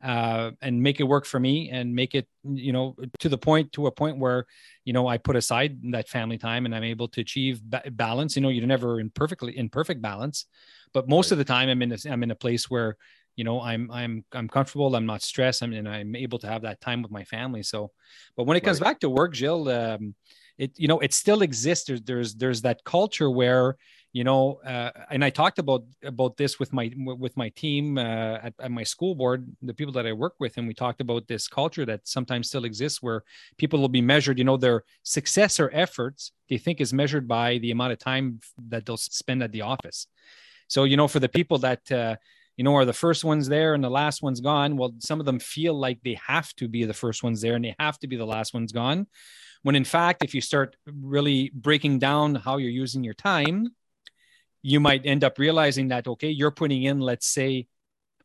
uh, 0.00 0.52
and 0.62 0.80
make 0.80 1.00
it 1.00 1.04
work 1.04 1.24
for 1.24 1.40
me 1.40 1.70
and 1.70 1.92
make 1.92 2.14
it 2.14 2.28
you 2.44 2.72
know 2.72 2.94
to 3.18 3.28
the 3.28 3.36
point 3.36 3.72
to 3.72 3.88
a 3.88 3.90
point 3.90 4.16
where 4.16 4.46
you 4.84 4.92
know 4.92 5.08
i 5.08 5.18
put 5.18 5.34
aside 5.34 5.76
that 5.90 6.08
family 6.08 6.38
time 6.38 6.66
and 6.66 6.74
i'm 6.74 6.84
able 6.84 7.08
to 7.08 7.20
achieve 7.20 7.60
ba- 7.64 7.82
balance 7.90 8.36
you 8.36 8.42
know 8.42 8.48
you're 8.48 8.66
never 8.66 9.00
in 9.00 9.10
perfectly 9.10 9.58
in 9.58 9.68
perfect 9.68 10.00
balance 10.00 10.46
but 10.92 11.08
most 11.08 11.26
right. 11.26 11.32
of 11.32 11.38
the 11.38 11.44
time 11.44 11.68
i'm 11.68 11.82
in 11.82 11.92
a, 11.92 11.98
i'm 12.08 12.22
in 12.22 12.30
a 12.30 12.36
place 12.36 12.70
where 12.70 12.96
you 13.38 13.44
know 13.44 13.60
i'm 13.60 13.90
i'm 13.92 14.24
i'm 14.32 14.48
comfortable 14.48 14.94
i'm 14.96 15.06
not 15.06 15.22
stressed 15.22 15.62
I'm, 15.62 15.72
and 15.72 15.88
i'm 15.88 16.16
able 16.16 16.38
to 16.40 16.48
have 16.48 16.62
that 16.62 16.80
time 16.80 17.00
with 17.02 17.12
my 17.12 17.24
family 17.24 17.62
so. 17.62 17.90
But 18.36 18.44
when 18.46 18.56
it 18.56 18.64
comes 18.64 18.80
right. 18.80 18.88
back 18.88 19.00
to 19.00 19.10
work 19.10 19.34
Gilles 19.34 19.68
um, 19.68 20.14
it 20.58 20.72
you 20.76 20.88
know 20.88 20.98
it 20.98 21.14
still 21.14 21.42
exists. 21.42 21.86
There's 21.86 22.02
there's 22.02 22.34
there's 22.34 22.62
that 22.62 22.82
culture 22.84 23.30
where 23.30 23.76
you 24.12 24.24
know 24.24 24.60
uh, 24.66 24.90
and 25.10 25.22
i 25.22 25.30
talked 25.30 25.58
about 25.58 25.84
about 26.02 26.36
this 26.38 26.58
with 26.58 26.72
my 26.72 26.90
with 26.96 27.36
my 27.36 27.50
team 27.50 27.98
uh, 27.98 28.38
at, 28.46 28.54
at, 28.58 28.70
my 28.70 28.82
school 28.82 29.14
board 29.14 29.46
the 29.60 29.74
people 29.74 29.92
that 29.92 30.06
i 30.06 30.12
work 30.14 30.34
with 30.40 30.56
and 30.56 30.66
we 30.66 30.72
talked 30.72 31.02
about 31.02 31.28
this 31.28 31.46
culture 31.46 31.84
that 31.84 32.00
sometimes 32.08 32.48
still 32.48 32.64
exists 32.64 33.02
where 33.02 33.22
people 33.58 33.78
will 33.78 33.94
be 34.00 34.00
measured 34.00 34.38
you 34.38 34.44
know 34.44 34.56
their 34.56 34.82
success 35.02 35.60
or 35.60 35.70
efforts 35.74 36.32
they 36.48 36.58
think 36.58 36.80
is 36.80 36.92
measured 36.92 37.28
by 37.28 37.58
the 37.58 37.70
amount 37.70 37.92
of 37.92 37.98
time 37.98 38.40
that 38.68 38.86
they'll 38.86 38.96
spend 38.96 39.42
at 39.42 39.52
the 39.52 39.62
office. 39.62 40.06
So 40.68 40.84
you 40.84 40.96
know 40.96 41.08
for 41.08 41.20
the 41.20 41.28
people 41.28 41.58
that 41.58 41.90
uh, 41.92 42.16
you 42.58 42.64
know 42.64 42.76
are 42.76 42.84
the 42.84 42.92
first 42.92 43.24
ones 43.24 43.48
there 43.48 43.72
and 43.72 43.82
the 43.82 43.88
last 43.88 44.22
one's 44.22 44.40
gone? 44.40 44.76
Well 44.76 44.94
some 44.98 45.20
of 45.20 45.26
them 45.26 45.38
feel 45.38 45.72
like 45.72 46.00
they 46.02 46.18
have 46.26 46.52
to 46.56 46.68
be 46.68 46.84
the 46.84 46.92
first 46.92 47.22
ones 47.22 47.40
there 47.40 47.54
and 47.54 47.64
they 47.64 47.74
have 47.78 47.98
to 48.00 48.06
be 48.06 48.16
the 48.16 48.26
last 48.26 48.52
ones 48.52 48.72
gone. 48.72 49.06
When 49.62 49.74
in 49.74 49.84
fact 49.84 50.22
if 50.22 50.34
you 50.34 50.42
start 50.42 50.76
really 50.86 51.50
breaking 51.54 52.00
down 52.00 52.34
how 52.34 52.58
you're 52.58 52.70
using 52.70 53.02
your 53.02 53.14
time 53.14 53.68
you 54.62 54.80
might 54.80 55.06
end 55.06 55.24
up 55.24 55.38
realizing 55.38 55.88
that 55.88 56.06
okay 56.06 56.28
you're 56.28 56.50
putting 56.50 56.82
in 56.82 57.00
let's 57.00 57.26
say 57.26 57.66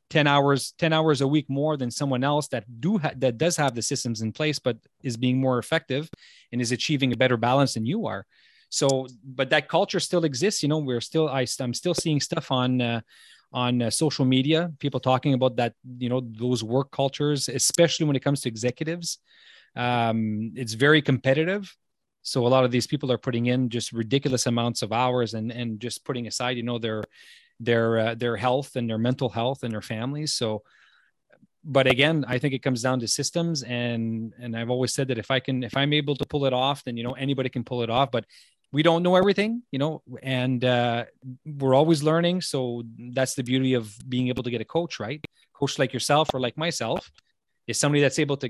10 0.09 0.27
hours 0.27 0.73
10 0.77 0.93
hours 0.93 1.21
a 1.21 1.27
week 1.27 1.49
more 1.49 1.77
than 1.77 1.89
someone 1.89 2.23
else 2.23 2.47
that 2.49 2.65
do 2.79 2.97
ha- 2.97 3.13
that 3.17 3.37
does 3.37 3.57
have 3.57 3.73
the 3.75 3.81
systems 3.81 4.21
in 4.21 4.31
place 4.31 4.59
but 4.59 4.77
is 5.01 5.17
being 5.17 5.39
more 5.39 5.57
effective 5.57 6.09
and 6.51 6.61
is 6.61 6.71
achieving 6.71 7.13
a 7.13 7.17
better 7.17 7.37
balance 7.37 7.73
than 7.73 7.85
you 7.85 8.05
are. 8.05 8.25
So 8.69 9.07
but 9.23 9.49
that 9.51 9.69
culture 9.69 9.99
still 9.99 10.23
exists 10.23 10.61
you 10.63 10.69
know 10.69 10.79
we're 10.79 11.01
still 11.01 11.29
I, 11.29 11.45
i'm 11.59 11.73
still 11.73 11.93
seeing 11.93 12.19
stuff 12.19 12.51
on 12.51 12.81
uh, 12.81 13.01
on 13.53 13.81
uh, 13.81 13.89
social 13.89 14.25
media 14.25 14.71
people 14.79 14.99
talking 14.99 15.33
about 15.33 15.55
that 15.55 15.73
you 15.97 16.09
know 16.09 16.21
those 16.21 16.63
work 16.63 16.91
cultures 16.91 17.49
especially 17.49 18.05
when 18.05 18.15
it 18.15 18.23
comes 18.23 18.41
to 18.41 18.49
executives 18.49 19.19
um, 19.75 20.51
it's 20.55 20.73
very 20.73 21.01
competitive 21.01 21.75
so 22.23 22.47
a 22.47 22.49
lot 22.49 22.63
of 22.63 22.71
these 22.71 22.87
people 22.87 23.11
are 23.11 23.17
putting 23.17 23.47
in 23.47 23.69
just 23.69 23.91
ridiculous 23.91 24.47
amounts 24.47 24.81
of 24.81 24.91
hours 24.93 25.33
and 25.33 25.51
and 25.51 25.79
just 25.79 26.05
putting 26.05 26.25
aside, 26.25 26.57
you 26.57 26.63
know, 26.63 26.79
their 26.79 27.03
their 27.59 27.99
uh, 27.99 28.15
their 28.15 28.37
health 28.37 28.75
and 28.75 28.89
their 28.89 28.97
mental 28.97 29.29
health 29.29 29.63
and 29.63 29.73
their 29.73 29.81
families. 29.81 30.33
So, 30.33 30.63
but 31.65 31.85
again, 31.85 32.23
I 32.27 32.39
think 32.39 32.53
it 32.53 32.63
comes 32.63 32.81
down 32.81 33.01
to 33.01 33.07
systems, 33.09 33.63
and 33.63 34.33
and 34.39 34.55
I've 34.55 34.69
always 34.69 34.93
said 34.93 35.09
that 35.09 35.17
if 35.17 35.29
I 35.29 35.41
can, 35.41 35.63
if 35.63 35.75
I'm 35.75 35.91
able 35.91 36.15
to 36.15 36.25
pull 36.25 36.45
it 36.45 36.53
off, 36.53 36.83
then 36.85 36.95
you 36.95 37.03
know 37.03 37.13
anybody 37.13 37.49
can 37.49 37.65
pull 37.65 37.83
it 37.83 37.89
off. 37.89 38.09
But 38.09 38.25
we 38.73 38.81
don't 38.81 39.03
know 39.03 39.15
everything, 39.15 39.61
you 39.71 39.77
know, 39.77 40.01
and 40.23 40.65
uh, 40.65 41.05
we're 41.45 41.75
always 41.75 42.01
learning. 42.01 42.41
So 42.41 42.81
that's 43.13 43.35
the 43.35 43.43
beauty 43.43 43.75
of 43.75 43.95
being 44.09 44.29
able 44.29 44.41
to 44.41 44.49
get 44.49 44.61
a 44.61 44.65
coach, 44.65 44.99
right? 44.99 45.23
Coach 45.53 45.77
like 45.77 45.93
yourself 45.93 46.29
or 46.33 46.39
like 46.39 46.57
myself 46.57 47.11
is 47.67 47.79
somebody 47.79 48.01
that's 48.01 48.17
able 48.17 48.35
to, 48.37 48.49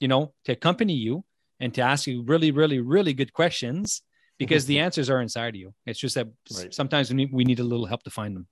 you 0.00 0.08
know, 0.08 0.32
to 0.46 0.52
accompany 0.52 0.94
you 0.94 1.22
and 1.60 1.74
to 1.74 1.82
ask 1.82 2.06
you 2.06 2.22
really, 2.22 2.50
really, 2.50 2.80
really 2.80 3.12
good 3.12 3.34
questions 3.34 4.00
because 4.38 4.64
the 4.64 4.78
answers 4.86 5.10
are 5.10 5.20
inside 5.20 5.50
of 5.50 5.56
you. 5.56 5.74
It's 5.84 6.00
just 6.00 6.14
that 6.14 6.28
right. 6.56 6.72
sometimes 6.72 7.10
we 7.10 7.16
need, 7.16 7.30
we 7.30 7.44
need 7.44 7.60
a 7.60 7.64
little 7.64 7.84
help 7.84 8.02
to 8.04 8.10
find 8.10 8.34
them. 8.34 8.48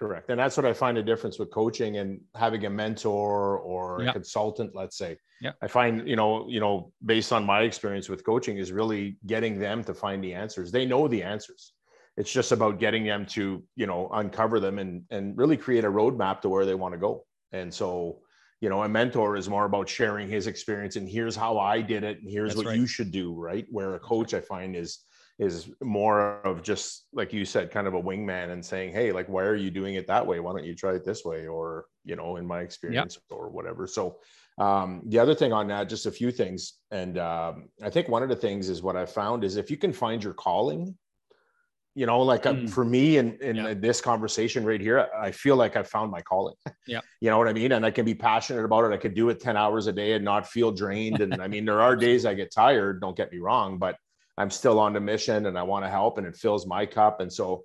Correct. 0.00 0.30
And 0.30 0.40
that's 0.40 0.56
what 0.56 0.64
I 0.64 0.72
find 0.72 0.96
a 0.96 1.02
difference 1.02 1.38
with 1.38 1.50
coaching 1.50 1.98
and 1.98 2.22
having 2.34 2.64
a 2.64 2.70
mentor 2.70 3.58
or 3.58 4.00
a 4.00 4.12
consultant, 4.14 4.74
let's 4.74 4.96
say. 4.96 5.18
Yeah. 5.42 5.52
I 5.60 5.68
find, 5.68 6.08
you 6.08 6.16
know, 6.16 6.48
you 6.48 6.58
know, 6.58 6.90
based 7.04 7.34
on 7.34 7.44
my 7.44 7.60
experience 7.62 8.08
with 8.08 8.24
coaching 8.24 8.56
is 8.56 8.72
really 8.72 9.18
getting 9.26 9.58
them 9.58 9.84
to 9.84 9.92
find 9.92 10.24
the 10.24 10.32
answers. 10.32 10.72
They 10.72 10.86
know 10.86 11.06
the 11.06 11.22
answers. 11.22 11.74
It's 12.16 12.32
just 12.32 12.50
about 12.50 12.80
getting 12.80 13.04
them 13.04 13.26
to, 13.26 13.62
you 13.76 13.86
know, 13.86 14.08
uncover 14.14 14.58
them 14.58 14.78
and 14.78 15.02
and 15.10 15.36
really 15.36 15.58
create 15.58 15.84
a 15.84 15.90
roadmap 15.90 16.40
to 16.42 16.48
where 16.48 16.64
they 16.64 16.74
want 16.74 16.94
to 16.94 16.98
go. 16.98 17.26
And 17.52 17.72
so, 17.72 18.20
you 18.62 18.70
know, 18.70 18.82
a 18.82 18.88
mentor 18.88 19.36
is 19.36 19.50
more 19.50 19.66
about 19.66 19.86
sharing 19.86 20.30
his 20.30 20.46
experience 20.46 20.96
and 20.96 21.06
here's 21.06 21.36
how 21.36 21.58
I 21.58 21.82
did 21.82 22.04
it 22.04 22.22
and 22.22 22.30
here's 22.30 22.54
That's 22.54 22.64
what 22.64 22.70
right. 22.70 22.78
you 22.78 22.86
should 22.86 23.10
do, 23.12 23.34
right? 23.34 23.66
Where 23.70 23.96
a 23.96 24.00
coach 24.00 24.32
I 24.32 24.40
find 24.40 24.74
is 24.74 25.00
is 25.40 25.70
more 25.82 26.42
of 26.42 26.62
just 26.62 27.06
like 27.14 27.32
you 27.32 27.46
said 27.46 27.70
kind 27.70 27.86
of 27.86 27.94
a 27.94 28.02
wingman 28.02 28.50
and 28.50 28.64
saying 28.64 28.92
hey 28.92 29.10
like 29.10 29.26
why 29.26 29.42
are 29.42 29.56
you 29.56 29.70
doing 29.70 29.94
it 29.94 30.06
that 30.06 30.24
way? 30.24 30.38
Why 30.38 30.52
don't 30.52 30.64
you 30.64 30.74
try 30.74 30.92
it 30.92 31.04
this 31.04 31.24
way? 31.24 31.46
Or 31.46 31.86
you 32.04 32.14
know 32.14 32.36
in 32.36 32.46
my 32.46 32.60
experience 32.60 33.16
yep. 33.16 33.38
or 33.38 33.48
whatever. 33.48 33.86
So 33.86 34.18
um, 34.58 35.00
the 35.06 35.18
other 35.18 35.34
thing 35.34 35.54
on 35.54 35.68
that 35.68 35.88
just 35.88 36.04
a 36.04 36.10
few 36.10 36.30
things. 36.30 36.74
And 36.90 37.16
um, 37.18 37.70
i 37.82 37.88
think 37.88 38.08
one 38.08 38.22
of 38.22 38.28
the 38.28 38.36
things 38.36 38.68
is 38.68 38.82
what 38.82 38.96
i 38.96 39.06
found 39.06 39.42
is 39.42 39.56
if 39.56 39.70
you 39.70 39.78
can 39.78 39.92
find 39.92 40.22
your 40.22 40.34
calling 40.34 40.96
you 41.94 42.06
know 42.06 42.20
like 42.20 42.46
uh, 42.46 42.52
mm. 42.52 42.70
for 42.70 42.84
me 42.84 43.16
in, 43.16 43.36
in 43.40 43.56
yeah. 43.56 43.74
this 43.74 44.00
conversation 44.00 44.64
right 44.64 44.80
here 44.80 45.08
i 45.18 45.30
feel 45.32 45.56
like 45.56 45.76
i 45.76 45.82
found 45.82 46.10
my 46.10 46.20
calling. 46.20 46.54
Yeah. 46.86 47.00
You 47.22 47.28
know 47.30 47.38
what 47.38 47.48
i 47.48 47.52
mean? 47.52 47.72
And 47.72 47.86
i 47.86 47.90
can 47.90 48.04
be 48.04 48.14
passionate 48.14 48.64
about 48.64 48.84
it. 48.84 48.92
I 48.92 48.96
could 48.96 49.14
do 49.14 49.28
it 49.30 49.40
10 49.40 49.56
hours 49.56 49.86
a 49.86 49.92
day 49.92 50.12
and 50.12 50.24
not 50.24 50.46
feel 50.46 50.70
drained. 50.70 51.20
And 51.20 51.40
i 51.40 51.48
mean 51.48 51.64
there 51.64 51.80
are 51.80 51.96
days 51.96 52.26
i 52.26 52.34
get 52.34 52.52
tired 52.52 53.00
don't 53.00 53.16
get 53.16 53.32
me 53.32 53.38
wrong 53.38 53.78
but 53.78 53.96
I'm 54.40 54.50
still 54.50 54.80
on 54.80 54.94
the 54.94 55.00
mission 55.00 55.46
and 55.46 55.58
I 55.58 55.62
want 55.62 55.84
to 55.84 55.90
help 55.90 56.16
and 56.16 56.26
it 56.26 56.34
fills 56.34 56.66
my 56.66 56.86
cup. 56.86 57.20
And 57.20 57.30
so 57.30 57.64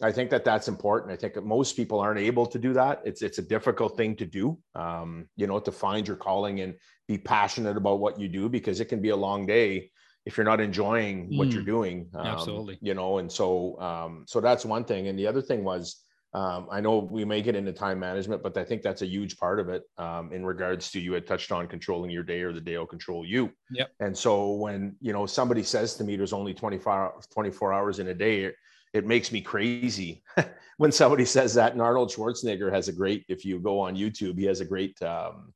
I 0.00 0.12
think 0.12 0.30
that 0.30 0.44
that's 0.44 0.68
important. 0.68 1.12
I 1.12 1.16
think 1.16 1.44
most 1.44 1.76
people 1.76 1.98
aren't 1.98 2.20
able 2.20 2.46
to 2.46 2.58
do 2.58 2.72
that. 2.74 3.02
It's 3.04 3.22
it's 3.22 3.38
a 3.38 3.42
difficult 3.42 3.96
thing 3.96 4.14
to 4.16 4.24
do, 4.24 4.56
um, 4.74 5.28
you 5.36 5.46
know, 5.46 5.58
to 5.58 5.72
find 5.72 6.06
your 6.06 6.16
calling 6.16 6.60
and 6.60 6.74
be 7.08 7.18
passionate 7.18 7.76
about 7.76 7.98
what 7.98 8.18
you 8.20 8.28
do 8.28 8.48
because 8.48 8.80
it 8.80 8.86
can 8.86 9.02
be 9.02 9.10
a 9.10 9.16
long 9.16 9.46
day 9.46 9.90
if 10.26 10.36
you're 10.36 10.50
not 10.52 10.60
enjoying 10.60 11.36
what 11.36 11.48
mm, 11.48 11.52
you're 11.52 11.70
doing. 11.76 12.08
Um, 12.14 12.26
absolutely, 12.26 12.78
you 12.80 12.94
know, 12.94 13.18
and 13.18 13.30
so 13.30 13.78
um, 13.80 14.24
so 14.26 14.40
that's 14.40 14.64
one 14.64 14.84
thing. 14.84 15.08
And 15.08 15.18
the 15.18 15.26
other 15.26 15.42
thing 15.42 15.64
was 15.64 15.96
um, 16.32 16.68
I 16.70 16.80
know 16.80 16.98
we 16.98 17.24
may 17.24 17.42
get 17.42 17.56
into 17.56 17.72
time 17.72 17.98
management, 17.98 18.42
but 18.42 18.56
I 18.56 18.64
think 18.64 18.82
that's 18.82 19.02
a 19.02 19.06
huge 19.06 19.36
part 19.36 19.58
of 19.58 19.68
it 19.68 19.82
um, 19.98 20.32
in 20.32 20.46
regards 20.46 20.90
to 20.92 21.00
you 21.00 21.12
had 21.12 21.26
touched 21.26 21.50
on 21.50 21.66
controlling 21.66 22.10
your 22.10 22.22
day 22.22 22.42
or 22.42 22.52
the 22.52 22.60
day 22.60 22.78
will 22.78 22.86
control 22.86 23.26
you. 23.26 23.50
Yep. 23.72 23.90
And 23.98 24.16
so 24.16 24.52
when, 24.52 24.94
you 25.00 25.12
know, 25.12 25.26
somebody 25.26 25.64
says 25.64 25.94
to 25.96 26.04
me, 26.04 26.14
there's 26.14 26.32
only 26.32 26.54
24, 26.54 27.20
24 27.32 27.72
hours 27.72 27.98
in 27.98 28.08
a 28.08 28.14
day, 28.14 28.52
it, 28.92 29.06
makes 29.06 29.32
me 29.32 29.40
crazy 29.40 30.22
when 30.76 30.92
somebody 30.92 31.24
says 31.24 31.52
that. 31.54 31.72
And 31.72 31.82
Arnold 31.82 32.12
Schwarzenegger 32.12 32.72
has 32.72 32.86
a 32.86 32.92
great, 32.92 33.24
if 33.28 33.44
you 33.44 33.58
go 33.58 33.80
on 33.80 33.96
YouTube, 33.96 34.38
he 34.38 34.44
has 34.44 34.60
a 34.60 34.64
great, 34.64 35.00
um, 35.02 35.52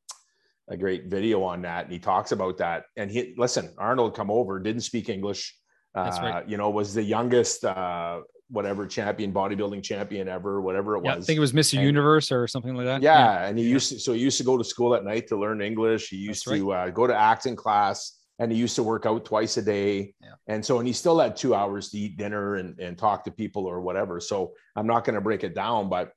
a 0.66 0.76
great 0.76 1.06
video 1.06 1.44
on 1.44 1.62
that. 1.62 1.84
And 1.84 1.92
he 1.92 2.00
talks 2.00 2.32
about 2.32 2.58
that. 2.58 2.86
And 2.96 3.12
he, 3.12 3.34
listen, 3.36 3.72
Arnold 3.78 4.16
come 4.16 4.30
over, 4.30 4.58
didn't 4.58 4.82
speak 4.82 5.08
English. 5.08 5.54
Uh, 5.94 6.10
right. 6.20 6.48
you 6.48 6.56
know, 6.56 6.70
was 6.70 6.92
the 6.92 7.02
youngest, 7.02 7.64
uh, 7.64 8.20
whatever 8.50 8.86
champion, 8.86 9.32
bodybuilding 9.32 9.82
champion 9.82 10.28
ever, 10.28 10.60
whatever 10.60 10.96
it 10.96 11.04
yeah, 11.04 11.16
was. 11.16 11.24
I 11.24 11.26
think 11.26 11.36
it 11.38 11.40
was 11.40 11.52
Mr. 11.52 11.74
And, 11.74 11.86
Universe 11.86 12.30
or 12.30 12.46
something 12.46 12.74
like 12.74 12.86
that. 12.86 13.02
Yeah, 13.02 13.40
yeah. 13.42 13.46
and 13.46 13.58
he 13.58 13.64
used 13.64 13.90
to, 13.90 13.98
so 13.98 14.12
he 14.12 14.20
used 14.20 14.38
to 14.38 14.44
go 14.44 14.58
to 14.58 14.64
school 14.64 14.94
at 14.94 15.04
night 15.04 15.26
to 15.28 15.36
learn 15.36 15.60
English. 15.62 16.08
He 16.08 16.16
used 16.16 16.44
to 16.48 16.72
uh, 16.72 16.90
go 16.90 17.06
to 17.06 17.14
acting 17.14 17.56
class, 17.56 18.18
and 18.38 18.52
he 18.52 18.58
used 18.58 18.76
to 18.76 18.82
work 18.82 19.06
out 19.06 19.24
twice 19.24 19.56
a 19.56 19.62
day. 19.62 20.14
Yeah. 20.20 20.34
And 20.46 20.64
so, 20.64 20.78
and 20.78 20.86
he 20.86 20.92
still 20.92 21.18
had 21.18 21.36
two 21.36 21.54
hours 21.54 21.90
to 21.90 21.98
eat 21.98 22.16
dinner 22.16 22.56
and 22.56 22.78
and 22.78 22.98
talk 22.98 23.24
to 23.24 23.30
people 23.30 23.66
or 23.66 23.80
whatever. 23.80 24.20
So 24.20 24.52
I'm 24.76 24.86
not 24.86 25.04
going 25.04 25.14
to 25.14 25.20
break 25.20 25.44
it 25.44 25.54
down, 25.54 25.88
but 25.88 26.12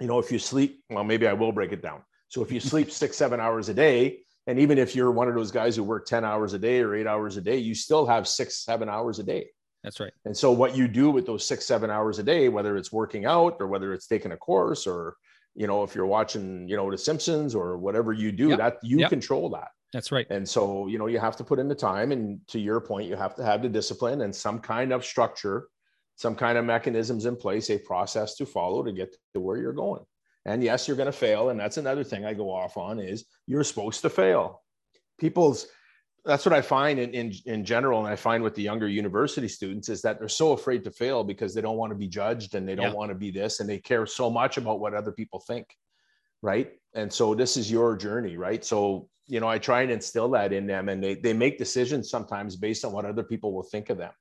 you 0.00 0.06
know, 0.06 0.18
if 0.18 0.30
you 0.30 0.38
sleep, 0.38 0.82
well, 0.90 1.04
maybe 1.04 1.26
I 1.26 1.32
will 1.32 1.52
break 1.52 1.72
it 1.72 1.82
down. 1.82 2.02
So 2.28 2.42
if 2.42 2.52
you 2.52 2.60
sleep 2.72 2.90
six, 2.90 3.16
seven 3.16 3.40
hours 3.40 3.68
a 3.68 3.74
day, 3.74 4.20
and 4.46 4.58
even 4.60 4.78
if 4.78 4.94
you're 4.94 5.10
one 5.10 5.28
of 5.28 5.34
those 5.34 5.50
guys 5.50 5.74
who 5.74 5.82
work 5.82 6.06
10 6.06 6.24
hours 6.24 6.52
a 6.52 6.58
day 6.58 6.80
or 6.80 6.94
eight 6.94 7.06
hours 7.06 7.36
a 7.36 7.40
day, 7.40 7.56
you 7.56 7.74
still 7.74 8.06
have 8.06 8.28
six, 8.28 8.64
seven 8.64 8.88
hours 8.88 9.18
a 9.18 9.24
day. 9.24 9.48
That's 9.86 10.00
right. 10.00 10.12
And 10.24 10.36
so 10.36 10.50
what 10.50 10.76
you 10.76 10.88
do 10.88 11.12
with 11.12 11.26
those 11.26 11.46
six, 11.46 11.64
seven 11.64 11.90
hours 11.90 12.18
a 12.18 12.24
day, 12.24 12.48
whether 12.48 12.76
it's 12.76 12.90
working 12.90 13.24
out 13.24 13.58
or 13.60 13.68
whether 13.68 13.94
it's 13.94 14.08
taking 14.08 14.32
a 14.32 14.36
course 14.36 14.84
or, 14.84 15.14
you 15.54 15.68
know, 15.68 15.84
if 15.84 15.94
you're 15.94 16.06
watching, 16.06 16.68
you 16.68 16.76
know, 16.76 16.90
The 16.90 16.98
Simpsons 16.98 17.54
or 17.54 17.78
whatever 17.78 18.12
you 18.12 18.32
do, 18.32 18.48
yep. 18.48 18.58
that 18.58 18.78
you 18.82 18.98
yep. 18.98 19.10
control 19.10 19.48
that. 19.50 19.68
That's 19.92 20.10
right. 20.10 20.26
And 20.28 20.46
so, 20.46 20.88
you 20.88 20.98
know, 20.98 21.06
you 21.06 21.20
have 21.20 21.36
to 21.36 21.44
put 21.44 21.60
in 21.60 21.68
the 21.68 21.74
time. 21.76 22.10
And 22.10 22.40
to 22.48 22.58
your 22.58 22.80
point, 22.80 23.08
you 23.08 23.14
have 23.14 23.36
to 23.36 23.44
have 23.44 23.62
the 23.62 23.68
discipline 23.68 24.22
and 24.22 24.34
some 24.34 24.58
kind 24.58 24.92
of 24.92 25.04
structure, 25.04 25.68
some 26.16 26.34
kind 26.34 26.58
of 26.58 26.64
mechanisms 26.64 27.24
in 27.24 27.36
place, 27.36 27.70
a 27.70 27.78
process 27.78 28.34
to 28.38 28.44
follow 28.44 28.82
to 28.82 28.90
get 28.90 29.14
to 29.34 29.40
where 29.40 29.56
you're 29.56 29.72
going. 29.72 30.04
And 30.46 30.64
yes, 30.64 30.88
you're 30.88 30.96
going 30.96 31.06
to 31.06 31.12
fail. 31.12 31.50
And 31.50 31.60
that's 31.60 31.76
another 31.76 32.02
thing 32.02 32.24
I 32.24 32.34
go 32.34 32.50
off 32.50 32.76
on 32.76 32.98
is 32.98 33.24
you're 33.46 33.62
supposed 33.62 34.02
to 34.02 34.10
fail. 34.10 34.62
People's 35.20 35.68
that's 36.26 36.44
what 36.44 36.52
I 36.52 36.60
find 36.60 36.98
in, 36.98 37.10
in 37.14 37.32
in 37.46 37.64
general, 37.64 38.00
and 38.00 38.08
I 38.08 38.16
find 38.16 38.42
with 38.42 38.54
the 38.56 38.62
younger 38.62 38.88
university 38.88 39.46
students 39.46 39.88
is 39.88 40.02
that 40.02 40.18
they're 40.18 40.28
so 40.28 40.52
afraid 40.52 40.82
to 40.84 40.90
fail 40.90 41.22
because 41.22 41.54
they 41.54 41.60
don't 41.60 41.76
want 41.76 41.92
to 41.92 41.96
be 41.96 42.08
judged 42.08 42.56
and 42.56 42.68
they 42.68 42.74
don't 42.74 42.90
yeah. 42.90 42.92
want 42.92 43.10
to 43.10 43.14
be 43.14 43.30
this, 43.30 43.60
and 43.60 43.68
they 43.68 43.78
care 43.78 44.04
so 44.06 44.28
much 44.28 44.56
about 44.56 44.80
what 44.80 44.92
other 44.92 45.12
people 45.12 45.40
think, 45.40 45.68
right? 46.42 46.72
And 46.94 47.12
so 47.12 47.34
this 47.34 47.56
is 47.56 47.70
your 47.70 47.96
journey, 47.96 48.36
right? 48.36 48.64
So 48.64 49.08
you 49.28 49.40
know, 49.40 49.48
I 49.48 49.58
try 49.58 49.82
and 49.82 49.90
instill 49.90 50.28
that 50.30 50.52
in 50.52 50.66
them, 50.66 50.88
and 50.88 51.02
they 51.02 51.14
they 51.14 51.32
make 51.32 51.58
decisions 51.58 52.10
sometimes 52.10 52.56
based 52.56 52.84
on 52.84 52.92
what 52.92 53.04
other 53.04 53.22
people 53.22 53.52
will 53.52 53.62
think 53.62 53.88
of 53.88 53.96
them, 53.96 54.12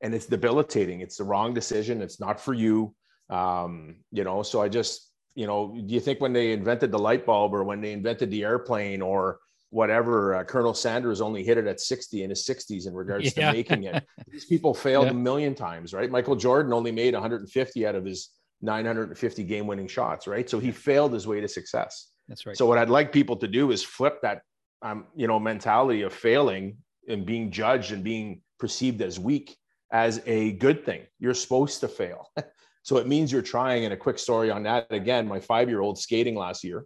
and 0.00 0.14
it's 0.14 0.26
debilitating. 0.26 1.02
It's 1.02 1.18
the 1.18 1.24
wrong 1.24 1.52
decision. 1.52 2.00
It's 2.00 2.18
not 2.18 2.40
for 2.40 2.54
you, 2.54 2.94
um, 3.28 3.96
you 4.10 4.24
know. 4.24 4.42
So 4.42 4.62
I 4.62 4.68
just 4.68 5.12
you 5.34 5.46
know, 5.46 5.74
do 5.86 5.94
you 5.94 6.00
think 6.00 6.20
when 6.20 6.32
they 6.32 6.52
invented 6.52 6.90
the 6.90 6.98
light 6.98 7.24
bulb 7.24 7.54
or 7.54 7.64
when 7.64 7.80
they 7.80 7.92
invented 7.92 8.30
the 8.30 8.44
airplane 8.44 9.00
or 9.00 9.38
whatever 9.72 10.34
uh, 10.34 10.44
Colonel 10.44 10.74
Sanders 10.74 11.22
only 11.22 11.42
hit 11.42 11.56
it 11.56 11.66
at 11.66 11.80
60 11.80 12.22
in 12.22 12.28
his 12.28 12.46
60s 12.46 12.86
in 12.86 12.92
regards 12.92 13.24
yeah. 13.36 13.46
to 13.46 13.56
making 13.56 13.84
it. 13.84 14.06
These 14.28 14.44
people 14.44 14.74
failed 14.74 15.06
yeah. 15.06 15.12
a 15.12 15.14
million 15.14 15.54
times, 15.54 15.94
right? 15.94 16.10
Michael 16.10 16.36
Jordan 16.36 16.74
only 16.74 16.92
made 16.92 17.14
150 17.14 17.86
out 17.86 17.94
of 17.94 18.04
his 18.04 18.28
950 18.60 19.42
game 19.44 19.66
winning 19.66 19.88
shots, 19.88 20.26
right? 20.26 20.48
So 20.48 20.58
he 20.58 20.70
failed 20.70 21.14
his 21.14 21.26
way 21.26 21.40
to 21.40 21.48
success. 21.48 22.08
That's 22.28 22.44
right. 22.44 22.54
So 22.54 22.66
what 22.66 22.76
I'd 22.76 22.90
like 22.90 23.12
people 23.12 23.34
to 23.36 23.48
do 23.48 23.70
is 23.70 23.82
flip 23.82 24.20
that 24.20 24.42
um, 24.82 25.06
you 25.16 25.26
know, 25.26 25.40
mentality 25.40 26.02
of 26.02 26.12
failing 26.12 26.76
and 27.08 27.24
being 27.24 27.50
judged 27.50 27.92
and 27.92 28.04
being 28.04 28.42
perceived 28.58 29.00
as 29.00 29.18
weak 29.18 29.56
as 29.90 30.20
a 30.26 30.52
good 30.52 30.84
thing. 30.84 31.02
You're 31.18 31.34
supposed 31.34 31.80
to 31.80 31.88
fail. 31.88 32.28
so 32.82 32.98
it 32.98 33.06
means 33.06 33.32
you're 33.32 33.40
trying 33.40 33.84
and 33.84 33.94
a 33.94 33.96
quick 33.96 34.18
story 34.18 34.50
on 34.50 34.64
that 34.64 34.86
again, 34.90 35.26
my 35.26 35.40
5-year-old 35.40 35.98
skating 35.98 36.34
last 36.34 36.62
year 36.62 36.84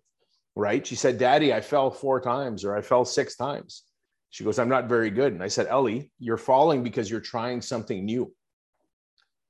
right? 0.56 0.84
She 0.84 0.96
said, 0.96 1.18
Daddy, 1.18 1.52
I 1.52 1.60
fell 1.60 1.90
four 1.90 2.20
times 2.20 2.64
or 2.64 2.76
I 2.76 2.80
fell 2.80 3.04
six 3.04 3.36
times. 3.36 3.82
She 4.30 4.42
goes, 4.42 4.58
I'm 4.58 4.70
not 4.70 4.88
very 4.88 5.10
good. 5.10 5.32
And 5.32 5.42
I 5.42 5.48
said, 5.48 5.66
Ellie, 5.66 6.10
you're 6.18 6.38
falling 6.38 6.82
because 6.82 7.10
you're 7.10 7.20
trying 7.20 7.60
something 7.60 8.04
new, 8.04 8.32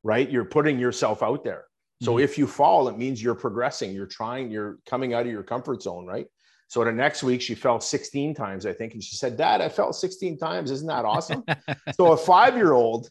right? 0.03 0.29
You're 0.29 0.45
putting 0.45 0.79
yourself 0.79 1.23
out 1.23 1.45
there. 1.45 1.64
So 2.03 2.14
mm-hmm. 2.14 2.25
if 2.25 2.37
you 2.37 2.47
fall, 2.47 2.88
it 2.88 2.99
means 2.99 3.23
you're 3.23 3.37
progressing. 3.37 3.92
You're 3.92 4.07
trying, 4.07 4.51
you're 4.51 4.79
coming 4.85 5.14
out 5.14 5.25
of 5.25 5.33
your 5.33 5.45
comfort 5.45 5.83
zone, 5.83 6.07
right? 6.07 6.27
So 6.69 6.85
the 6.85 6.92
next 6.92 7.23
week 7.23 7.40
she 7.40 7.55
fell 7.55 7.81
16 7.81 8.35
times, 8.35 8.66
I 8.66 8.73
think. 8.73 8.92
And 8.92 9.03
she 9.03 9.16
said, 9.16 9.37
Dad, 9.37 9.61
I 9.61 9.69
fell 9.69 9.92
16 9.92 10.37
times. 10.37 10.73
Isn't 10.73 10.88
that 10.88 11.05
awesome? 11.05 11.45
so 11.95 12.12
a 12.12 12.16
five 12.16 12.57
year 12.57 12.73
old, 12.73 13.09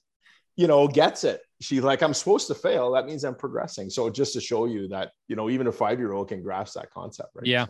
you 0.58 0.68
know, 0.68 0.88
gets 0.88 1.24
it. 1.24 1.42
She's 1.62 1.82
like, 1.82 2.04
I'm 2.04 2.14
supposed 2.14 2.48
to 2.48 2.56
fail. 2.56 2.92
That 2.92 3.06
means 3.06 3.24
I'm 3.24 3.36
progressing. 3.36 3.90
So 3.90 4.10
just 4.10 4.34
to 4.34 4.42
show 4.42 4.66
you 4.66 4.90
that, 4.90 5.12
you 5.30 5.38
know, 5.38 5.50
even 5.50 5.68
a 5.68 5.72
five 5.72 6.00
year 6.00 6.12
old 6.12 6.28
can 6.28 6.44
grasp 6.44 6.76
that 6.76 6.92
concept, 6.92 7.30
right? 7.34 7.46
Yeah 7.46 7.68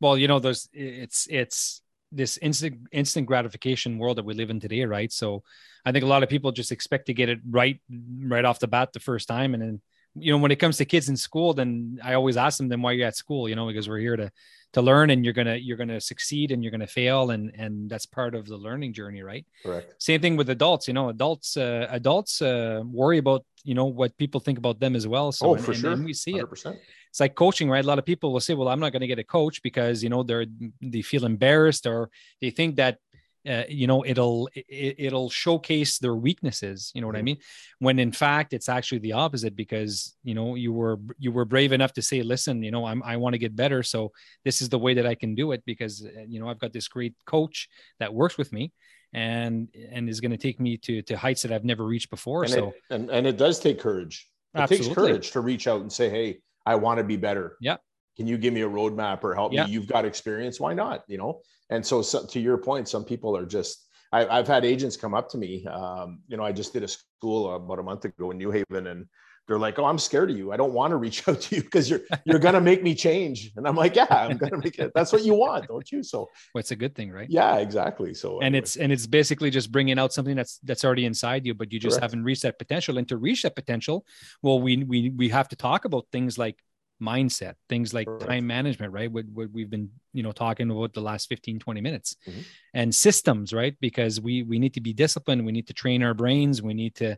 well 0.00 0.16
you 0.16 0.28
know 0.28 0.38
there's 0.38 0.68
it's 0.72 1.26
it's 1.30 1.82
this 2.12 2.38
instant 2.38 2.88
instant 2.90 3.26
gratification 3.26 3.98
world 3.98 4.18
that 4.18 4.24
we 4.24 4.34
live 4.34 4.50
in 4.50 4.60
today 4.60 4.84
right? 4.84 5.12
So 5.12 5.42
i 5.84 5.92
think 5.92 6.04
a 6.04 6.08
lot 6.08 6.22
of 6.22 6.28
people 6.28 6.52
just 6.52 6.72
expect 6.72 7.06
to 7.06 7.14
get 7.14 7.28
it 7.28 7.38
right 7.48 7.80
right 8.22 8.44
off 8.44 8.58
the 8.58 8.68
bat 8.68 8.92
the 8.92 9.00
first 9.00 9.28
time 9.28 9.54
and 9.54 9.62
then 9.62 9.80
you 10.14 10.32
know 10.32 10.38
when 10.38 10.50
it 10.50 10.56
comes 10.56 10.76
to 10.76 10.84
kids 10.84 11.08
in 11.08 11.16
school 11.16 11.54
then 11.54 11.98
i 12.02 12.14
always 12.14 12.36
ask 12.36 12.58
them 12.58 12.68
then 12.68 12.82
why 12.82 12.90
are 12.90 12.94
you 12.94 13.04
at 13.04 13.16
school? 13.16 13.48
You 13.48 13.56
know 13.56 13.66
because 13.66 13.88
we're 13.88 13.98
here 13.98 14.16
to 14.16 14.30
to 14.72 14.82
learn 14.82 15.10
and 15.10 15.24
you're 15.24 15.34
gonna 15.34 15.56
you're 15.56 15.76
gonna 15.76 16.00
succeed 16.00 16.52
and 16.52 16.62
you're 16.62 16.70
gonna 16.70 16.86
fail 16.86 17.30
and 17.30 17.52
and 17.56 17.90
that's 17.90 18.06
part 18.06 18.34
of 18.34 18.46
the 18.46 18.56
learning 18.56 18.92
journey 18.92 19.22
right? 19.22 19.46
Correct. 19.62 19.94
Same 19.98 20.20
thing 20.20 20.36
with 20.36 20.50
adults 20.50 20.88
you 20.88 20.94
know 20.94 21.08
adults 21.08 21.56
uh, 21.56 21.86
adults 21.90 22.42
uh, 22.42 22.82
worry 22.84 23.18
about 23.18 23.44
you 23.64 23.74
know 23.74 23.86
what 23.86 24.16
people 24.16 24.40
think 24.40 24.58
about 24.58 24.80
them 24.80 24.96
as 24.96 25.06
well. 25.06 25.32
So 25.32 25.48
oh, 25.48 25.54
and, 25.54 25.64
for 25.64 25.72
and, 25.72 25.80
sure. 25.80 25.92
and 25.92 26.04
we 26.04 26.14
see 26.14 26.34
100%. 26.34 26.74
it 26.74 26.80
it's 27.10 27.18
like 27.18 27.34
coaching, 27.34 27.68
right? 27.68 27.84
A 27.84 27.86
lot 27.86 27.98
of 27.98 28.06
people 28.06 28.32
will 28.32 28.40
say, 28.40 28.54
well, 28.54 28.68
I'm 28.68 28.78
not 28.78 28.92
going 28.92 29.00
to 29.00 29.08
get 29.08 29.18
a 29.18 29.24
coach 29.24 29.62
because, 29.62 30.02
you 30.02 30.08
know, 30.08 30.22
they're, 30.22 30.46
they 30.80 31.02
feel 31.02 31.24
embarrassed 31.24 31.84
or 31.84 32.08
they 32.40 32.50
think 32.50 32.76
that 32.76 32.98
uh, 33.48 33.62
you 33.68 33.86
know 33.86 34.04
it'll 34.04 34.48
it, 34.54 35.12
will 35.12 35.30
showcase 35.30 35.98
their 35.98 36.14
weaknesses 36.14 36.92
you 36.94 37.00
know 37.00 37.06
what 37.06 37.14
mm-hmm. 37.14 37.20
i 37.20 37.22
mean 37.22 37.38
when 37.78 37.98
in 37.98 38.12
fact 38.12 38.52
it's 38.52 38.68
actually 38.68 38.98
the 38.98 39.12
opposite 39.12 39.56
because 39.56 40.16
you 40.22 40.34
know 40.34 40.54
you 40.56 40.72
were 40.72 40.98
you 41.18 41.32
were 41.32 41.44
brave 41.44 41.72
enough 41.72 41.92
to 41.92 42.02
say 42.02 42.22
listen 42.22 42.62
you 42.62 42.70
know 42.70 42.84
i'm 42.84 43.02
i 43.02 43.16
want 43.16 43.32
to 43.32 43.38
get 43.38 43.56
better 43.56 43.82
so 43.82 44.12
this 44.44 44.60
is 44.60 44.68
the 44.68 44.78
way 44.78 44.92
that 44.94 45.06
i 45.06 45.14
can 45.14 45.34
do 45.34 45.52
it 45.52 45.62
because 45.64 46.04
uh, 46.04 46.20
you 46.28 46.38
know 46.38 46.48
i've 46.48 46.58
got 46.58 46.72
this 46.72 46.88
great 46.88 47.14
coach 47.24 47.68
that 47.98 48.12
works 48.12 48.36
with 48.36 48.52
me 48.52 48.72
and 49.14 49.68
and 49.90 50.08
is 50.08 50.20
going 50.20 50.30
to 50.30 50.36
take 50.36 50.60
me 50.60 50.76
to 50.76 51.00
to 51.02 51.16
heights 51.16 51.42
that 51.42 51.52
i've 51.52 51.64
never 51.64 51.84
reached 51.84 52.10
before 52.10 52.42
and 52.42 52.52
so 52.52 52.68
it, 52.68 52.74
and 52.90 53.10
and 53.10 53.26
it 53.26 53.36
does 53.36 53.58
take 53.58 53.80
courage 53.80 54.28
it 54.54 54.60
Absolutely. 54.60 54.86
takes 54.86 54.94
courage 54.94 55.30
to 55.30 55.40
reach 55.40 55.66
out 55.66 55.80
and 55.80 55.92
say 55.92 56.10
hey 56.10 56.40
i 56.66 56.74
want 56.74 56.98
to 56.98 57.04
be 57.04 57.16
better 57.16 57.56
yeah 57.60 57.76
can 58.16 58.26
you 58.26 58.38
give 58.38 58.52
me 58.52 58.62
a 58.62 58.68
roadmap 58.68 59.24
or 59.24 59.34
help 59.34 59.52
yeah. 59.52 59.64
me? 59.64 59.72
You've 59.72 59.86
got 59.86 60.04
experience. 60.04 60.60
Why 60.60 60.74
not? 60.74 61.04
You 61.08 61.18
know? 61.18 61.40
And 61.70 61.84
so, 61.84 62.02
so 62.02 62.26
to 62.26 62.40
your 62.40 62.58
point, 62.58 62.88
some 62.88 63.04
people 63.04 63.36
are 63.36 63.46
just, 63.46 63.86
I, 64.12 64.36
have 64.36 64.48
had 64.48 64.64
agents 64.64 64.96
come 64.96 65.14
up 65.14 65.28
to 65.30 65.38
me. 65.38 65.64
Um, 65.66 66.20
you 66.26 66.36
know, 66.36 66.44
I 66.44 66.52
just 66.52 66.72
did 66.72 66.82
a 66.82 66.88
school 66.88 67.54
about 67.54 67.78
a 67.78 67.82
month 67.82 68.04
ago 68.04 68.32
in 68.32 68.38
New 68.38 68.50
Haven 68.50 68.88
and 68.88 69.06
they're 69.50 69.58
like, 69.58 69.80
"Oh, 69.80 69.84
I'm 69.84 69.98
scared 69.98 70.30
of 70.30 70.38
you. 70.38 70.52
I 70.52 70.56
don't 70.56 70.72
want 70.72 70.92
to 70.92 70.96
reach 70.96 71.26
out 71.28 71.40
to 71.40 71.56
you 71.56 71.62
because 71.62 71.90
you're 71.90 72.02
you're 72.24 72.38
gonna 72.38 72.60
make 72.60 72.84
me 72.84 72.94
change." 72.94 73.50
And 73.56 73.66
I'm 73.66 73.74
like, 73.74 73.96
"Yeah, 73.96 74.06
I'm 74.08 74.36
gonna 74.36 74.58
make 74.58 74.78
it. 74.78 74.92
That's 74.94 75.12
what 75.12 75.24
you 75.24 75.34
want, 75.34 75.66
don't 75.66 75.90
you?" 75.90 76.04
So, 76.04 76.28
well, 76.54 76.60
it's 76.60 76.70
a 76.70 76.76
good 76.76 76.94
thing, 76.94 77.10
right? 77.10 77.28
Yeah, 77.28 77.56
exactly. 77.56 78.14
So, 78.14 78.36
and 78.36 78.46
anyway. 78.54 78.58
it's 78.58 78.76
and 78.76 78.92
it's 78.92 79.08
basically 79.08 79.50
just 79.50 79.72
bringing 79.72 79.98
out 79.98 80.12
something 80.12 80.36
that's 80.36 80.58
that's 80.58 80.84
already 80.84 81.04
inside 81.04 81.46
you, 81.46 81.54
but 81.54 81.72
you 81.72 81.80
just 81.80 81.94
Correct. 81.94 82.12
haven't 82.12 82.22
reached 82.22 82.42
that 82.42 82.60
potential. 82.60 82.96
And 82.96 83.08
to 83.08 83.16
reach 83.16 83.42
that 83.42 83.56
potential, 83.56 84.06
well, 84.40 84.60
we 84.60 84.84
we 84.84 85.10
we 85.10 85.28
have 85.30 85.48
to 85.48 85.56
talk 85.56 85.84
about 85.84 86.06
things 86.12 86.38
like 86.38 86.56
mindset 87.00 87.54
things 87.68 87.94
like 87.94 88.06
Correct. 88.06 88.26
time 88.26 88.46
management 88.46 88.92
right? 88.92 89.10
What, 89.10 89.24
what 89.32 89.50
we've 89.50 89.70
been 89.70 89.90
you 90.12 90.22
know 90.22 90.32
talking 90.32 90.70
about 90.70 90.92
the 90.92 91.00
last 91.00 91.28
15 91.28 91.58
20 91.58 91.80
minutes. 91.80 92.16
Mm-hmm. 92.28 92.40
and 92.74 92.94
systems 92.94 93.52
right? 93.52 93.76
Because 93.80 94.20
we 94.20 94.42
we 94.42 94.58
need 94.58 94.74
to 94.74 94.80
be 94.80 94.92
disciplined. 94.92 95.44
We 95.44 95.52
need 95.52 95.68
to 95.68 95.74
train 95.74 96.02
our 96.02 96.14
brains. 96.14 96.62
We 96.62 96.74
need 96.74 96.94
to 96.96 97.16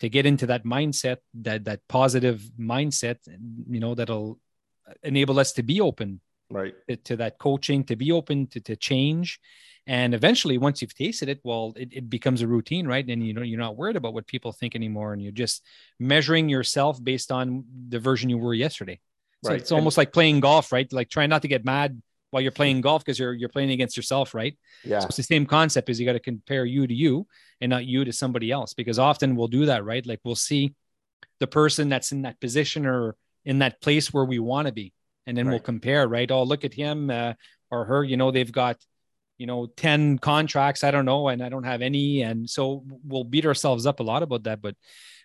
to 0.00 0.08
get 0.08 0.26
into 0.26 0.46
that 0.46 0.64
mindset 0.64 1.18
that 1.42 1.64
that 1.64 1.80
positive 1.88 2.42
mindset 2.58 3.16
you 3.68 3.80
know 3.80 3.94
that'll 3.94 4.38
enable 5.02 5.38
us 5.38 5.52
to 5.52 5.62
be 5.62 5.80
open 5.80 6.20
right. 6.50 6.74
to, 6.88 6.96
to 6.96 7.16
that 7.16 7.38
coaching 7.38 7.84
to 7.84 7.96
be 7.96 8.12
open 8.12 8.46
to, 8.48 8.60
to 8.60 8.76
change. 8.76 9.40
And 9.86 10.14
eventually 10.14 10.56
once 10.56 10.80
you've 10.80 10.94
tasted 10.94 11.28
it 11.28 11.40
well 11.44 11.74
it, 11.76 11.88
it 11.92 12.10
becomes 12.10 12.42
a 12.42 12.46
routine 12.46 12.86
right? 12.86 13.06
And 13.08 13.26
you 13.26 13.34
know 13.34 13.42
you're 13.42 13.58
not 13.58 13.76
worried 13.76 13.96
about 13.96 14.14
what 14.14 14.26
people 14.26 14.52
think 14.52 14.74
anymore. 14.74 15.12
And 15.12 15.22
you're 15.22 15.32
just 15.32 15.64
measuring 15.98 16.48
yourself 16.48 17.02
based 17.02 17.30
on 17.30 17.64
the 17.88 17.98
version 17.98 18.30
you 18.30 18.38
were 18.38 18.54
yesterday 18.54 19.00
so 19.44 19.50
right. 19.50 19.60
it's 19.60 19.72
almost 19.72 19.98
like 19.98 20.12
playing 20.12 20.40
golf, 20.40 20.72
right? 20.72 20.90
Like 20.92 21.10
try 21.10 21.26
not 21.26 21.42
to 21.42 21.48
get 21.48 21.64
mad 21.64 22.00
while 22.30 22.40
you're 22.40 22.50
playing 22.50 22.80
golf 22.80 23.04
because 23.04 23.18
you're 23.18 23.34
you're 23.34 23.50
playing 23.50 23.70
against 23.70 23.96
yourself, 23.96 24.34
right? 24.34 24.56
Yeah. 24.84 25.00
So 25.00 25.08
it's 25.08 25.16
the 25.18 25.22
same 25.22 25.44
concept 25.44 25.90
is 25.90 26.00
you 26.00 26.06
got 26.06 26.14
to 26.14 26.20
compare 26.20 26.64
you 26.64 26.86
to 26.86 26.94
you 26.94 27.26
and 27.60 27.68
not 27.68 27.84
you 27.84 28.04
to 28.04 28.12
somebody 28.12 28.50
else 28.50 28.72
because 28.72 28.98
often 28.98 29.36
we'll 29.36 29.48
do 29.48 29.66
that, 29.66 29.84
right? 29.84 30.04
Like 30.04 30.20
we'll 30.24 30.34
see 30.34 30.74
the 31.40 31.46
person 31.46 31.88
that's 31.88 32.10
in 32.10 32.22
that 32.22 32.40
position 32.40 32.86
or 32.86 33.16
in 33.44 33.58
that 33.58 33.80
place 33.82 34.12
where 34.12 34.24
we 34.24 34.38
want 34.38 34.66
to 34.66 34.72
be, 34.72 34.92
and 35.26 35.36
then 35.36 35.46
right. 35.46 35.52
we'll 35.52 35.60
compare, 35.60 36.08
right? 36.08 36.30
Oh, 36.30 36.42
look 36.42 36.64
at 36.64 36.72
him 36.72 37.10
uh, 37.10 37.34
or 37.70 37.84
her. 37.84 38.02
You 38.02 38.16
know, 38.16 38.30
they've 38.30 38.50
got 38.50 38.78
you 39.38 39.46
know 39.46 39.66
10 39.76 40.18
contracts 40.18 40.84
i 40.84 40.90
don't 40.90 41.04
know 41.04 41.28
and 41.28 41.42
i 41.42 41.48
don't 41.48 41.64
have 41.64 41.82
any 41.82 42.22
and 42.22 42.48
so 42.48 42.84
we'll 43.04 43.24
beat 43.24 43.46
ourselves 43.46 43.86
up 43.86 44.00
a 44.00 44.02
lot 44.02 44.22
about 44.22 44.44
that 44.44 44.62
but 44.62 44.76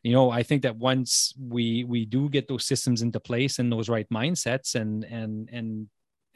you 0.04 0.12
know 0.12 0.30
i 0.32 0.44
think 0.44 0.64
that 0.64 0.76
once 0.76 1.34
we 1.40 1.84
we 1.84 2.06
do 2.06 2.30
get 2.30 2.48
those 2.48 2.66
systems 2.66 3.02
into 3.02 3.20
place 3.20 3.60
and 3.60 3.72
those 3.72 3.90
right 3.90 4.10
mindsets 4.10 4.76
and 4.76 5.04
and 5.04 5.50
and 5.52 5.88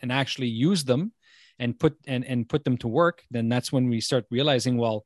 and 0.01 0.11
actually 0.11 0.47
use 0.47 0.83
them 0.83 1.11
and 1.59 1.79
put 1.79 1.95
and 2.07 2.25
and 2.25 2.47
put 2.47 2.63
them 2.63 2.77
to 2.77 2.87
work 2.87 3.23
then 3.31 3.49
that's 3.49 3.71
when 3.71 3.89
we 3.89 3.99
start 3.99 4.25
realizing 4.29 4.77
well 4.77 5.05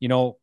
you 0.00 0.08
know 0.08 0.38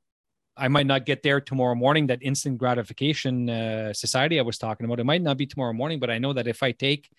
i 0.58 0.68
might 0.68 0.86
not 0.86 1.06
get 1.06 1.24
there 1.24 1.42
tomorrow 1.42 1.76
morning 1.76 2.08
that 2.08 2.22
instant 2.22 2.58
gratification 2.58 3.50
uh, 3.50 3.94
society 3.94 4.40
i 4.40 4.44
was 4.44 4.58
talking 4.58 4.86
about 4.86 5.00
it 5.00 5.06
might 5.06 5.22
not 5.22 5.38
be 5.38 5.46
tomorrow 5.46 5.74
morning 5.74 6.00
but 6.00 6.10
i 6.10 6.18
know 6.18 6.34
that 6.34 6.48
if 6.48 6.62
i 6.62 6.72
take 6.72 7.10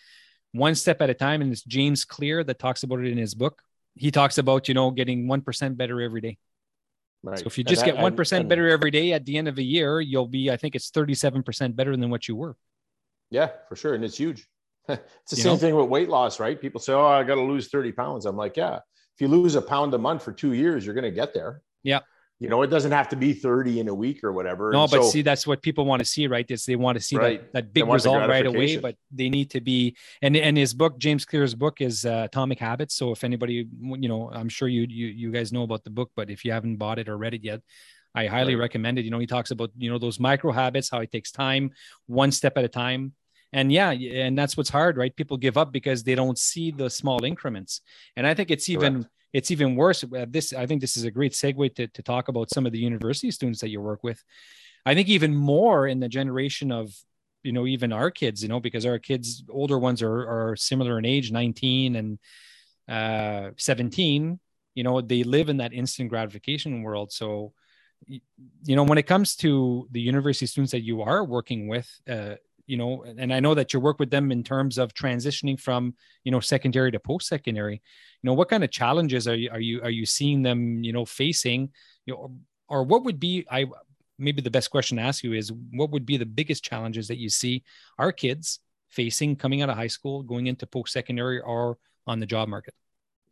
one 0.53 0.75
step 0.75 1.03
at 1.03 1.11
a 1.11 1.15
time 1.15 1.43
and 1.43 1.53
it's 1.53 1.63
james 1.63 2.05
clear 2.05 2.45
that 2.45 2.59
talks 2.59 2.83
about 2.83 3.01
it 3.01 3.11
in 3.11 3.19
his 3.19 3.35
book 3.35 3.63
he 3.97 4.11
talks 4.11 4.39
about 4.39 4.69
you 4.69 4.75
know 4.75 4.91
getting 4.91 5.27
1% 5.27 5.77
better 5.77 6.01
every 6.01 6.21
day 6.21 6.39
Right. 7.23 7.39
So 7.39 7.47
if 7.47 7.59
you 7.59 7.65
just 7.65 7.83
and 7.83 7.93
get 7.93 8.01
one 8.01 8.15
percent 8.15 8.49
better 8.49 8.69
every 8.69 8.93
day 8.93 9.13
at 9.13 9.25
the 9.25 9.37
end 9.37 9.49
of 9.49 9.59
a 9.59 9.63
year, 9.63 10.01
you'll 10.01 10.29
be, 10.29 10.49
I 10.49 10.57
think 10.57 10.77
it's 10.77 10.91
thirty-seven 10.91 11.43
percent 11.43 11.75
better 11.75 11.97
than 11.97 12.09
what 12.09 12.29
you 12.29 12.37
were. 12.37 12.57
Yeah, 13.31 13.51
for 13.69 13.75
sure, 13.75 13.95
and 13.95 14.05
it's 14.05 14.17
huge. 14.17 14.47
it's 14.89 15.31
the 15.31 15.37
you 15.37 15.43
same 15.43 15.53
know? 15.55 15.57
thing 15.57 15.75
with 15.75 15.89
weight 15.89 16.09
loss, 16.09 16.39
right? 16.39 16.61
People 16.61 16.79
say, 16.79 16.93
"Oh, 16.93 17.05
I 17.05 17.25
got 17.25 17.35
to 17.35 17.43
lose 17.43 17.67
thirty 17.67 17.91
pounds." 17.91 18.27
I'm 18.27 18.37
like, 18.37 18.57
"Yeah, 18.57 18.77
if 18.77 19.21
you 19.21 19.27
lose 19.27 19.57
a 19.57 19.63
pound 19.63 19.93
a 19.95 19.99
month 19.99 20.23
for 20.23 20.31
two 20.31 20.53
years, 20.53 20.87
you're 20.87 20.95
going 20.95 21.03
to 21.03 21.11
get 21.11 21.35
there." 21.35 21.63
Yeah 21.83 22.01
you 22.39 22.51
know, 22.51 22.61
it 22.63 22.67
doesn't 22.67 22.93
have 22.93 23.09
to 23.09 23.17
be 23.17 23.33
30 23.33 23.81
in 23.81 23.89
a 23.89 23.95
week 23.95 24.23
or 24.23 24.31
whatever. 24.31 24.71
No, 24.71 24.83
and 24.83 24.91
but 24.91 25.05
so, 25.05 25.09
see, 25.09 25.23
that's 25.23 25.47
what 25.47 25.63
people 25.63 25.87
want 25.87 26.01
to 26.01 26.05
see, 26.05 26.27
right? 26.27 26.49
Is 26.51 26.67
they 26.67 26.77
want 26.77 26.99
to 26.99 27.03
see 27.03 27.17
right. 27.17 27.41
that, 27.41 27.53
that 27.53 27.73
big 27.73 27.87
result 27.87 28.29
right 28.29 28.45
away, 28.45 28.77
but 28.77 28.95
they 29.11 29.31
need 29.31 29.51
to 29.51 29.63
be, 29.63 29.97
and, 30.21 30.37
and 30.37 30.57
his 30.57 30.75
book, 30.75 30.99
James 30.99 31.25
Clear's 31.25 31.55
book 31.55 31.81
is 31.81 32.05
uh, 32.05 32.25
Atomic 32.27 32.59
Habits. 32.59 32.95
So 32.95 33.11
if 33.11 33.25
anybody, 33.25 33.67
you 33.81 34.09
know, 34.09 34.31
I'm 34.31 34.51
sure 34.51 34.69
you, 34.69 34.87
you, 34.89 35.07
you 35.07 35.33
guys 35.33 35.51
know 35.51 35.63
about 35.63 35.85
the 35.85 35.91
book, 35.91 36.11
but 36.15 36.29
if 36.29 36.45
you 36.45 36.53
haven't 36.53 36.77
bought 36.77 36.99
it 36.99 37.09
or 37.09 37.17
read 37.17 37.33
it 37.33 37.43
yet, 37.43 37.63
I 38.15 38.27
highly 38.27 38.55
right. 38.55 38.63
recommend 38.63 38.99
it. 38.99 39.07
You 39.07 39.11
know, 39.11 39.19
he 39.19 39.27
talks 39.27 39.51
about, 39.51 39.71
you 39.79 39.91
know, 39.91 39.99
those 39.99 40.21
micro 40.21 40.53
habits, 40.53 40.91
how 40.91 41.01
it 41.01 41.11
takes 41.11 41.31
time, 41.31 41.71
one 42.07 42.33
step 42.33 42.59
at 42.59 42.65
a 42.65 42.69
time. 42.69 43.15
And 43.53 43.73
yeah, 43.73 43.93
and 43.93 44.37
that's 44.37 44.59
what's 44.59 44.69
hard, 44.69 44.99
right? 44.99 45.15
People 45.15 45.39
give 45.39 45.57
up 45.57 45.73
because 45.73 46.03
they 46.03 46.15
don't 46.15 46.39
see 46.39 46.71
the 46.71 46.91
small 46.91 47.25
increments. 47.25 47.81
And 48.15 48.27
I 48.27 48.35
think 48.35 48.51
it's 48.51 48.69
even, 48.69 48.95
Correct 48.95 49.11
it's 49.33 49.51
even 49.51 49.77
worse. 49.77 50.05
Uh, 50.05 50.27
this 50.29 50.53
I 50.53 50.67
think 50.67 50.81
this 50.81 50.97
is 50.97 51.05
a 51.05 51.11
great 51.11 51.33
segue 51.33 51.75
to, 51.77 51.87
to 51.87 52.03
talk 52.03 52.29
about 52.29 52.51
some 52.51 52.67
of 52.67 52.73
the 52.73 52.79
university 52.79 53.31
students 53.31 53.61
that 53.61 53.71
you 53.71 53.81
work 53.81 54.03
with. 54.03 54.23
I 54.85 54.95
think 54.95 55.09
even 55.09 55.35
more 55.35 55.87
in 55.87 56.01
the 56.01 56.09
generation 56.09 56.71
of 56.71 56.95
you 57.43 57.53
know 57.53 57.67
even 57.67 57.93
our 57.93 58.11
kids, 58.11 58.43
you 58.43 58.49
know, 58.49 58.61
because 58.61 58.87
our 58.87 58.99
kids, 58.99 59.45
older 59.51 59.79
ones 59.79 60.03
are 60.03 60.51
are 60.51 60.57
similar 60.57 60.99
in 60.99 61.05
age, 61.05 61.33
19 61.33 61.97
and 61.97 62.19
uh, 62.89 63.51
17. 63.57 64.39
You 64.75 64.85
know, 64.85 65.01
they 65.01 65.25
live 65.25 65.49
in 65.49 65.57
that 65.59 65.73
instant 65.73 66.11
gratification 66.11 66.83
world. 66.83 67.11
So, 67.11 67.53
you 68.07 68.21
know, 68.77 68.85
when 68.85 68.99
it 68.99 69.07
comes 69.07 69.35
to 69.37 69.89
the 69.91 70.01
university 70.01 70.47
students 70.47 70.73
that 70.73 70.83
you 70.83 71.03
are 71.03 71.25
working 71.25 71.67
with, 71.67 71.89
uh, 72.09 72.35
you 72.67 72.77
know 72.77 73.05
and 73.19 73.33
i 73.33 73.41
know 73.41 73.55
that 73.55 73.73
you 73.73 73.81
work 73.81 73.99
with 73.99 74.11
them 74.11 74.33
in 74.33 74.43
terms 74.43 74.79
of 74.79 74.93
transitioning 74.95 75.59
from 75.59 75.95
you 76.25 76.33
know 76.33 76.41
secondary 76.41 76.91
to 76.91 76.99
post 76.99 77.29
secondary 77.29 77.75
you 77.75 78.27
know 78.29 78.35
what 78.35 78.49
kind 78.49 78.65
of 78.65 78.71
challenges 78.71 79.29
are 79.29 79.35
you 79.35 79.51
are 79.51 79.61
you 79.61 79.81
are 79.83 79.91
you 79.91 80.07
seeing 80.07 80.43
them 80.43 80.83
you 80.83 80.93
know 80.93 81.05
facing? 81.05 81.71
You 82.07 82.15
know 82.15 82.37
or 82.69 82.83
what 82.83 83.05
would 83.05 83.21
be 83.21 83.45
i 83.51 83.67
maybe 84.19 84.41
the 84.41 84.51
best 84.51 84.71
question 84.71 84.97
to 84.97 85.03
ask 85.03 85.23
you 85.23 85.33
is 85.33 85.53
what 85.73 85.91
would 85.91 86.07
be 86.07 86.17
the 86.17 86.27
biggest 86.27 86.65
challenges 86.65 87.09
that 87.09 87.19
you 87.19 87.29
see 87.29 87.63
our 87.99 88.13
kids 88.13 88.61
facing 88.89 89.37
coming 89.37 89.63
out 89.63 89.69
of 89.69 89.77
high 89.77 89.87
school 89.87 90.23
going 90.23 90.47
into 90.47 90.67
post 90.67 90.93
secondary 90.93 91.41
or 91.41 91.77
on 92.07 92.21
the 92.21 92.27
job 92.27 92.49
market? 92.49 92.75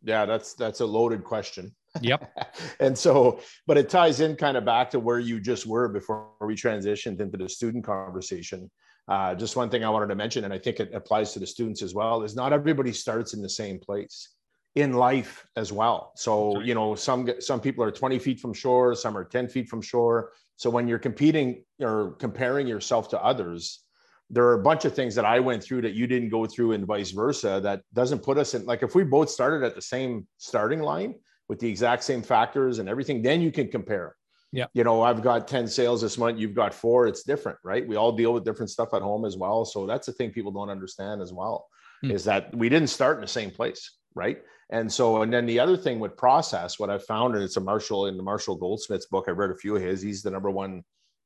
Yeah 0.03 0.25
that's 0.25 0.53
that's 0.53 0.81
a 0.81 0.85
loaded 0.85 1.23
question. 1.23 1.73
Yep. 2.01 2.31
And 2.79 2.97
so 2.97 3.39
but 3.67 3.77
it 3.77 3.89
ties 3.89 4.19
in 4.19 4.35
kind 4.35 4.57
of 4.57 4.65
back 4.65 4.89
to 4.91 4.99
where 4.99 5.19
you 5.19 5.39
just 5.39 5.65
were 5.65 5.87
before 5.87 6.27
we 6.41 6.55
transitioned 6.55 7.19
into 7.19 7.37
the 7.37 7.49
student 7.49 7.83
conversation 7.83 8.69
uh, 9.07 9.35
just 9.35 9.55
one 9.55 9.69
thing 9.69 9.83
I 9.83 9.89
wanted 9.89 10.07
to 10.07 10.15
mention, 10.15 10.45
and 10.45 10.53
I 10.53 10.57
think 10.57 10.79
it 10.79 10.93
applies 10.93 11.33
to 11.33 11.39
the 11.39 11.47
students 11.47 11.81
as 11.81 11.93
well, 11.93 12.23
is 12.23 12.35
not 12.35 12.53
everybody 12.53 12.91
starts 12.91 13.33
in 13.33 13.41
the 13.41 13.49
same 13.49 13.79
place 13.79 14.29
in 14.73 14.93
life 14.93 15.45
as 15.55 15.71
well. 15.71 16.11
So 16.15 16.59
you 16.61 16.73
know, 16.73 16.95
some 16.95 17.29
some 17.39 17.59
people 17.59 17.83
are 17.83 17.91
20 17.91 18.19
feet 18.19 18.39
from 18.39 18.53
shore, 18.53 18.95
some 18.95 19.17
are 19.17 19.23
10 19.23 19.47
feet 19.47 19.69
from 19.69 19.81
shore. 19.81 20.31
So 20.57 20.69
when 20.69 20.87
you're 20.87 20.99
competing 20.99 21.63
or 21.79 22.13
comparing 22.13 22.67
yourself 22.67 23.09
to 23.09 23.23
others, 23.23 23.83
there 24.29 24.45
are 24.45 24.59
a 24.59 24.63
bunch 24.63 24.85
of 24.85 24.95
things 24.95 25.13
that 25.15 25.25
I 25.25 25.39
went 25.39 25.63
through 25.63 25.81
that 25.83 25.93
you 25.93 26.07
didn't 26.07 26.29
go 26.29 26.45
through, 26.45 26.71
and 26.71 26.85
vice 26.85 27.11
versa. 27.11 27.59
That 27.61 27.81
doesn't 27.93 28.23
put 28.23 28.37
us 28.37 28.53
in 28.53 28.65
like 28.65 28.81
if 28.81 28.95
we 28.95 29.03
both 29.03 29.29
started 29.29 29.63
at 29.63 29.75
the 29.75 29.81
same 29.81 30.27
starting 30.37 30.81
line 30.81 31.15
with 31.47 31.59
the 31.59 31.69
exact 31.69 32.03
same 32.03 32.23
factors 32.23 32.79
and 32.79 32.89
everything, 32.89 33.21
then 33.21 33.39
you 33.39 33.51
can 33.51 33.67
compare. 33.67 34.15
Yeah. 34.55 34.67
You 34.73 34.83
know, 34.83 35.01
I've 35.01 35.21
got 35.21 35.47
10 35.47 35.67
sales 35.67 36.01
this 36.01 36.17
month, 36.17 36.39
you've 36.39 36.55
got 36.55 36.73
four. 36.73 37.07
It's 37.07 37.23
different, 37.23 37.59
right? 37.63 37.85
We 37.85 37.97
all 37.97 38.11
deal 38.11 38.33
with 38.33 38.45
different 38.45 38.69
stuff 38.69 38.93
at 38.93 39.01
home 39.01 39.25
as 39.25 39.35
well. 39.35 39.65
So 39.65 39.85
that's 39.85 40.05
the 40.07 40.13
thing 40.13 40.31
people 40.31 40.51
don't 40.51 40.69
understand 40.69 41.21
as 41.21 41.33
well 41.33 41.67
mm. 42.03 42.11
is 42.11 42.23
that 42.25 42.55
we 42.55 42.69
didn't 42.69 42.89
start 42.89 43.17
in 43.17 43.21
the 43.21 43.27
same 43.27 43.51
place, 43.51 43.97
right? 44.13 44.41
And 44.69 44.91
so, 44.91 45.21
and 45.21 45.31
then 45.31 45.45
the 45.45 45.59
other 45.59 45.77
thing 45.77 45.99
with 45.99 46.17
process, 46.17 46.79
what 46.79 46.89
I 46.89 46.97
found, 46.97 47.35
and 47.35 47.43
it's 47.43 47.57
a 47.57 47.61
Marshall 47.61 48.07
in 48.07 48.17
the 48.17 48.23
Marshall 48.23 48.55
Goldsmith's 48.55 49.05
book, 49.05 49.25
I've 49.27 49.37
read 49.37 49.51
a 49.51 49.55
few 49.55 49.75
of 49.75 49.81
his. 49.81 50.01
He's 50.01 50.23
the 50.23 50.31
number 50.31 50.49
one 50.49 50.83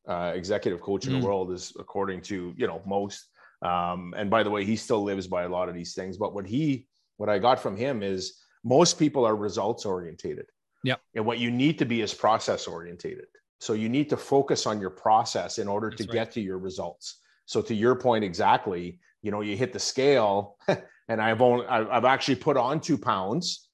uh, 0.08 0.34
executive 0.36 0.82
coach 0.82 1.06
in 1.06 1.13
mm. 1.13 1.22
the 1.22 1.26
world, 1.26 1.52
is 1.52 1.74
according 1.80 2.22
to 2.24 2.54
you 2.58 2.68
know 2.68 2.82
most. 2.86 3.30
Um, 3.62 4.13
and 4.18 4.30
by 4.30 4.44
the 4.44 4.50
way, 4.50 4.65
he 4.65 4.76
still 4.76 5.04
lives 5.04 5.28
by 5.28 5.44
a 5.44 5.50
lot 5.50 5.70
of 5.70 5.76
these 5.76 5.94
things. 5.94 6.18
But 6.18 6.34
what 6.34 6.46
he, 6.46 6.88
what 7.18 7.30
I 7.30 7.39
got 7.39 7.60
from 7.60 7.78
him 7.78 8.04
is 8.04 8.39
most 8.63 8.98
people 9.00 9.26
are 9.26 9.36
results 9.36 9.86
orientated. 9.86 10.48
Yeah. 10.84 10.96
And 11.15 11.26
what 11.26 11.39
you 11.39 11.52
need 11.52 11.80
to 11.80 11.86
be 11.86 12.02
is 12.02 12.13
process 12.13 12.68
orientated. 12.68 13.26
So 13.60 13.74
you 13.74 13.89
need 13.89 14.10
to 14.10 14.18
focus 14.18 14.65
on 14.65 14.80
your 14.80 14.89
process 14.89 15.58
in 15.58 15.68
order 15.68 15.89
That's 15.89 16.04
to 16.04 16.08
right. 16.08 16.13
get 16.13 16.32
to 16.34 16.42
your 16.42 16.58
results. 16.58 17.20
So 17.46 17.62
to 17.62 17.76
your 17.76 17.96
point 17.96 18.24
exactly, 18.24 19.00
you 19.22 19.32
know, 19.32 19.42
you 19.42 19.58
hit 19.58 19.74
the 19.74 19.80
scale 19.80 20.58
and 21.10 21.22
I've 21.22 21.42
only 21.42 21.65
I've 21.68 22.06
actually 22.06 22.36
put 22.36 22.56
on 22.56 22.80
two 22.80 22.98
pounds, 22.98 23.68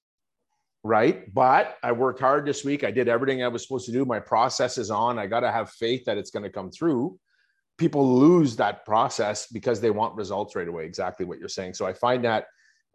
right? 0.82 1.32
But 1.32 1.76
I 1.82 1.92
worked 1.92 2.20
hard 2.20 2.46
this 2.46 2.64
week. 2.64 2.82
I 2.82 2.90
did 2.90 3.08
everything 3.08 3.44
I 3.44 3.48
was 3.48 3.62
supposed 3.62 3.86
to 3.86 3.92
do. 3.92 4.04
My 4.04 4.18
process 4.18 4.78
is 4.78 4.90
on. 4.90 5.18
I 5.18 5.26
got 5.26 5.40
to 5.40 5.52
have 5.52 5.70
faith 5.70 6.04
that 6.06 6.18
it's 6.18 6.30
going 6.30 6.42
to 6.42 6.50
come 6.50 6.70
through. 6.70 7.18
People 7.78 8.18
lose 8.18 8.56
that 8.56 8.84
process 8.86 9.46
because 9.48 9.80
they 9.80 9.90
want 9.90 10.16
results 10.16 10.56
right 10.56 10.66
away. 10.66 10.86
Exactly 10.86 11.26
what 11.26 11.38
you're 11.38 11.48
saying. 11.48 11.74
So 11.74 11.86
I 11.86 11.92
find 11.92 12.24
that 12.24 12.46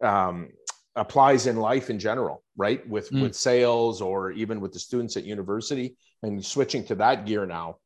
um, 0.02 0.48
applies 0.96 1.46
in 1.46 1.56
life 1.56 1.90
in 1.90 1.98
general, 1.98 2.42
right? 2.56 2.86
With 2.88 3.10
mm. 3.10 3.22
with 3.22 3.34
sales 3.34 4.00
or 4.00 4.32
even 4.32 4.60
with 4.60 4.72
the 4.72 4.78
students 4.78 5.16
at 5.16 5.24
university, 5.24 5.96
and 6.22 6.44
switching 6.44 6.84
to 6.86 6.94
that 6.96 7.26
gear 7.26 7.46
now. 7.46 7.76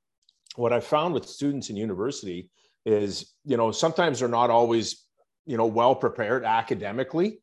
What 0.57 0.73
I 0.73 0.81
found 0.81 1.15
with 1.15 1.29
students 1.29 1.71
in 1.71 1.77
university 1.77 2.51
is, 2.85 3.35
you 3.45 3.57
know, 3.57 3.73
sometimes 3.73 4.21
they're 4.21 4.29
not 4.29 4.51
always, 4.51 5.05
you 5.45 5.57
know, 5.57 5.67
well 5.67 5.95
prepared 5.95 6.45
academically 6.45 7.41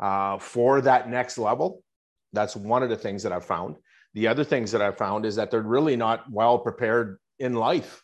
uh, 0.00 0.38
for 0.38 0.80
that 0.80 1.08
next 1.08 1.38
level. 1.38 1.82
That's 2.32 2.56
one 2.56 2.82
of 2.82 2.88
the 2.88 2.96
things 2.96 3.22
that 3.22 3.32
I've 3.32 3.44
found. 3.44 3.76
The 4.14 4.26
other 4.26 4.42
things 4.42 4.72
that 4.72 4.82
I've 4.82 4.98
found 4.98 5.24
is 5.24 5.36
that 5.36 5.50
they're 5.50 5.62
really 5.62 5.96
not 5.96 6.24
well 6.30 6.58
prepared 6.58 7.19
in 7.40 7.54
life. 7.54 8.02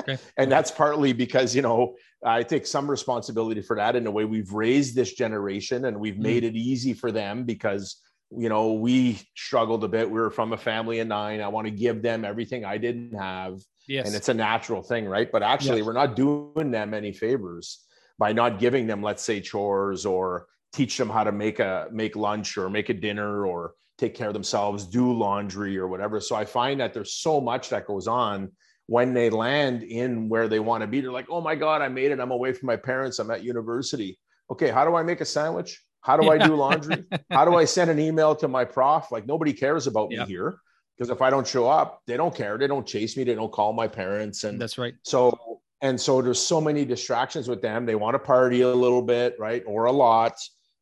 Okay. 0.00 0.16
and 0.38 0.50
that's 0.50 0.70
partly 0.70 1.12
because, 1.12 1.54
you 1.54 1.60
know, 1.60 1.96
I 2.24 2.42
take 2.44 2.66
some 2.66 2.88
responsibility 2.88 3.60
for 3.60 3.76
that 3.76 3.96
in 3.96 4.06
a 4.06 4.10
way 4.10 4.24
we've 4.24 4.52
raised 4.52 4.94
this 4.94 5.12
generation 5.12 5.84
and 5.84 5.98
we've 5.98 6.14
mm. 6.14 6.22
made 6.22 6.44
mm. 6.44 6.48
it 6.48 6.56
easy 6.56 6.94
for 6.94 7.12
them 7.12 7.44
because, 7.44 8.00
you 8.30 8.48
know, 8.48 8.74
we 8.74 9.20
struggled 9.36 9.84
a 9.84 9.88
bit. 9.88 10.08
We 10.08 10.20
were 10.20 10.30
from 10.30 10.52
a 10.52 10.56
family 10.56 11.00
of 11.00 11.08
nine. 11.08 11.40
I 11.40 11.48
want 11.48 11.66
to 11.66 11.72
give 11.72 12.00
them 12.00 12.24
everything 12.24 12.64
I 12.64 12.78
didn't 12.78 13.18
have. 13.18 13.58
Yes. 13.88 14.06
And 14.06 14.16
it's 14.16 14.28
a 14.28 14.34
natural 14.34 14.82
thing, 14.82 15.06
right? 15.06 15.30
But 15.30 15.42
actually, 15.42 15.78
yes. 15.78 15.86
we're 15.86 15.92
not 15.92 16.16
doing 16.16 16.70
them 16.70 16.94
any 16.94 17.12
favors 17.12 17.84
by 18.18 18.32
not 18.32 18.58
giving 18.58 18.86
them, 18.86 19.02
let's 19.02 19.22
say, 19.22 19.40
chores 19.40 20.06
or 20.06 20.46
teach 20.72 20.96
them 20.96 21.08
how 21.08 21.24
to 21.24 21.32
make 21.32 21.60
a 21.60 21.88
make 21.92 22.16
lunch 22.16 22.56
or 22.56 22.68
make 22.68 22.88
a 22.88 22.94
dinner 22.94 23.46
or 23.46 23.74
take 23.98 24.14
care 24.14 24.28
of 24.28 24.34
themselves, 24.34 24.84
do 24.86 25.12
laundry 25.12 25.78
or 25.78 25.88
whatever. 25.88 26.20
So 26.20 26.36
I 26.36 26.44
find 26.44 26.80
that 26.80 26.92
there's 26.92 27.14
so 27.14 27.40
much 27.40 27.70
that 27.70 27.86
goes 27.86 28.06
on 28.06 28.52
when 28.86 29.14
they 29.14 29.30
land 29.30 29.82
in 29.82 30.28
where 30.28 30.48
they 30.48 30.60
want 30.60 30.82
to 30.82 30.86
be. 30.86 31.00
They're 31.00 31.12
like, 31.12 31.28
oh 31.28 31.40
my 31.40 31.54
God, 31.54 31.82
I 31.82 31.88
made 31.88 32.12
it. 32.12 32.20
I'm 32.20 32.30
away 32.30 32.52
from 32.52 32.66
my 32.66 32.76
parents. 32.76 33.18
I'm 33.18 33.30
at 33.30 33.42
university. 33.42 34.18
Okay, 34.50 34.70
how 34.70 34.84
do 34.84 34.94
I 34.94 35.02
make 35.02 35.20
a 35.20 35.24
sandwich? 35.24 35.82
How 36.00 36.16
do 36.16 36.26
yeah. 36.26 36.32
I 36.32 36.38
do 36.38 36.54
laundry? 36.54 37.04
how 37.30 37.44
do 37.44 37.56
I 37.56 37.64
send 37.64 37.90
an 37.90 37.98
email 37.98 38.36
to 38.36 38.46
my 38.46 38.64
prof? 38.64 39.10
Like 39.10 39.26
nobody 39.26 39.52
cares 39.52 39.88
about 39.88 40.10
me 40.10 40.24
here 40.24 40.58
because 40.96 41.10
if 41.10 41.20
I 41.20 41.30
don't 41.30 41.46
show 41.46 41.68
up, 41.68 42.02
they 42.06 42.16
don't 42.16 42.34
care. 42.34 42.56
They 42.58 42.68
don't 42.68 42.86
chase 42.86 43.16
me. 43.16 43.24
They 43.24 43.34
don't 43.34 43.52
call 43.52 43.72
my 43.72 43.88
parents. 43.88 44.44
And 44.44 44.60
that's 44.60 44.78
right. 44.78 44.94
So 45.02 45.60
and 45.82 46.00
so 46.00 46.22
there's 46.22 46.40
so 46.40 46.60
many 46.60 46.84
distractions 46.84 47.48
with 47.48 47.60
them. 47.60 47.86
They 47.86 47.96
want 47.96 48.14
to 48.14 48.18
party 48.18 48.62
a 48.62 48.68
little 48.68 49.02
bit, 49.02 49.36
right, 49.38 49.62
or 49.66 49.86
a 49.86 49.92
lot. 49.92 50.34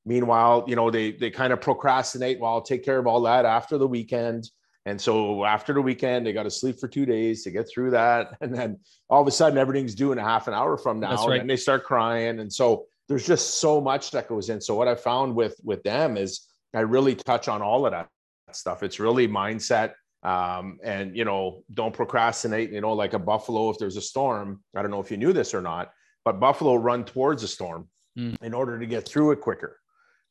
Meanwhile, 0.04 0.66
you 0.68 0.76
know, 0.76 0.90
they 0.90 1.12
they 1.12 1.30
kind 1.30 1.52
of 1.52 1.60
procrastinate. 1.60 2.38
Well, 2.38 2.52
I'll 2.52 2.62
take 2.62 2.84
care 2.84 2.98
of 2.98 3.06
all 3.06 3.22
that 3.22 3.46
after 3.46 3.78
the 3.78 3.88
weekend. 3.88 4.50
And 4.86 5.00
so 5.00 5.44
after 5.44 5.72
the 5.72 5.80
weekend, 5.80 6.26
they 6.26 6.32
got 6.32 6.42
to 6.42 6.50
sleep 6.50 6.78
for 6.78 6.88
two 6.88 7.06
days 7.06 7.42
to 7.44 7.50
get 7.50 7.68
through 7.68 7.92
that. 7.92 8.36
And 8.40 8.54
then 8.54 8.78
all 9.08 9.22
of 9.22 9.28
a 9.28 9.30
sudden, 9.30 9.58
everything's 9.58 9.94
due 9.94 10.12
in 10.12 10.18
a 10.18 10.22
half 10.22 10.46
an 10.48 10.54
hour 10.54 10.76
from 10.76 11.00
now. 11.00 11.26
Right. 11.26 11.40
And 11.40 11.48
they 11.48 11.56
start 11.56 11.84
crying. 11.84 12.40
And 12.40 12.52
so 12.52 12.86
there's 13.08 13.26
just 13.26 13.58
so 13.60 13.80
much 13.80 14.10
that 14.10 14.28
goes 14.28 14.50
in. 14.50 14.60
So 14.60 14.74
what 14.74 14.88
I 14.88 14.94
found 14.94 15.34
with 15.34 15.56
with 15.64 15.82
them 15.82 16.16
is 16.16 16.46
I 16.74 16.80
really 16.80 17.14
touch 17.14 17.48
on 17.48 17.62
all 17.62 17.86
of 17.86 17.92
that 17.92 18.08
stuff. 18.52 18.82
It's 18.82 19.00
really 19.00 19.26
mindset. 19.26 19.92
Um, 20.22 20.78
and 20.82 21.16
you 21.16 21.24
know, 21.24 21.62
don't 21.72 21.94
procrastinate. 21.94 22.70
You 22.70 22.80
know, 22.80 22.92
like 22.92 23.14
a 23.14 23.18
buffalo, 23.18 23.70
if 23.70 23.78
there's 23.78 23.96
a 23.96 24.02
storm, 24.02 24.62
I 24.76 24.82
don't 24.82 24.90
know 24.90 25.00
if 25.00 25.10
you 25.10 25.16
knew 25.16 25.32
this 25.32 25.54
or 25.54 25.62
not, 25.62 25.92
but 26.24 26.40
buffalo 26.40 26.74
run 26.74 27.04
towards 27.04 27.42
a 27.42 27.48
storm 27.48 27.88
mm. 28.18 28.36
in 28.42 28.52
order 28.52 28.78
to 28.78 28.86
get 28.86 29.06
through 29.06 29.32
it 29.32 29.40
quicker 29.40 29.78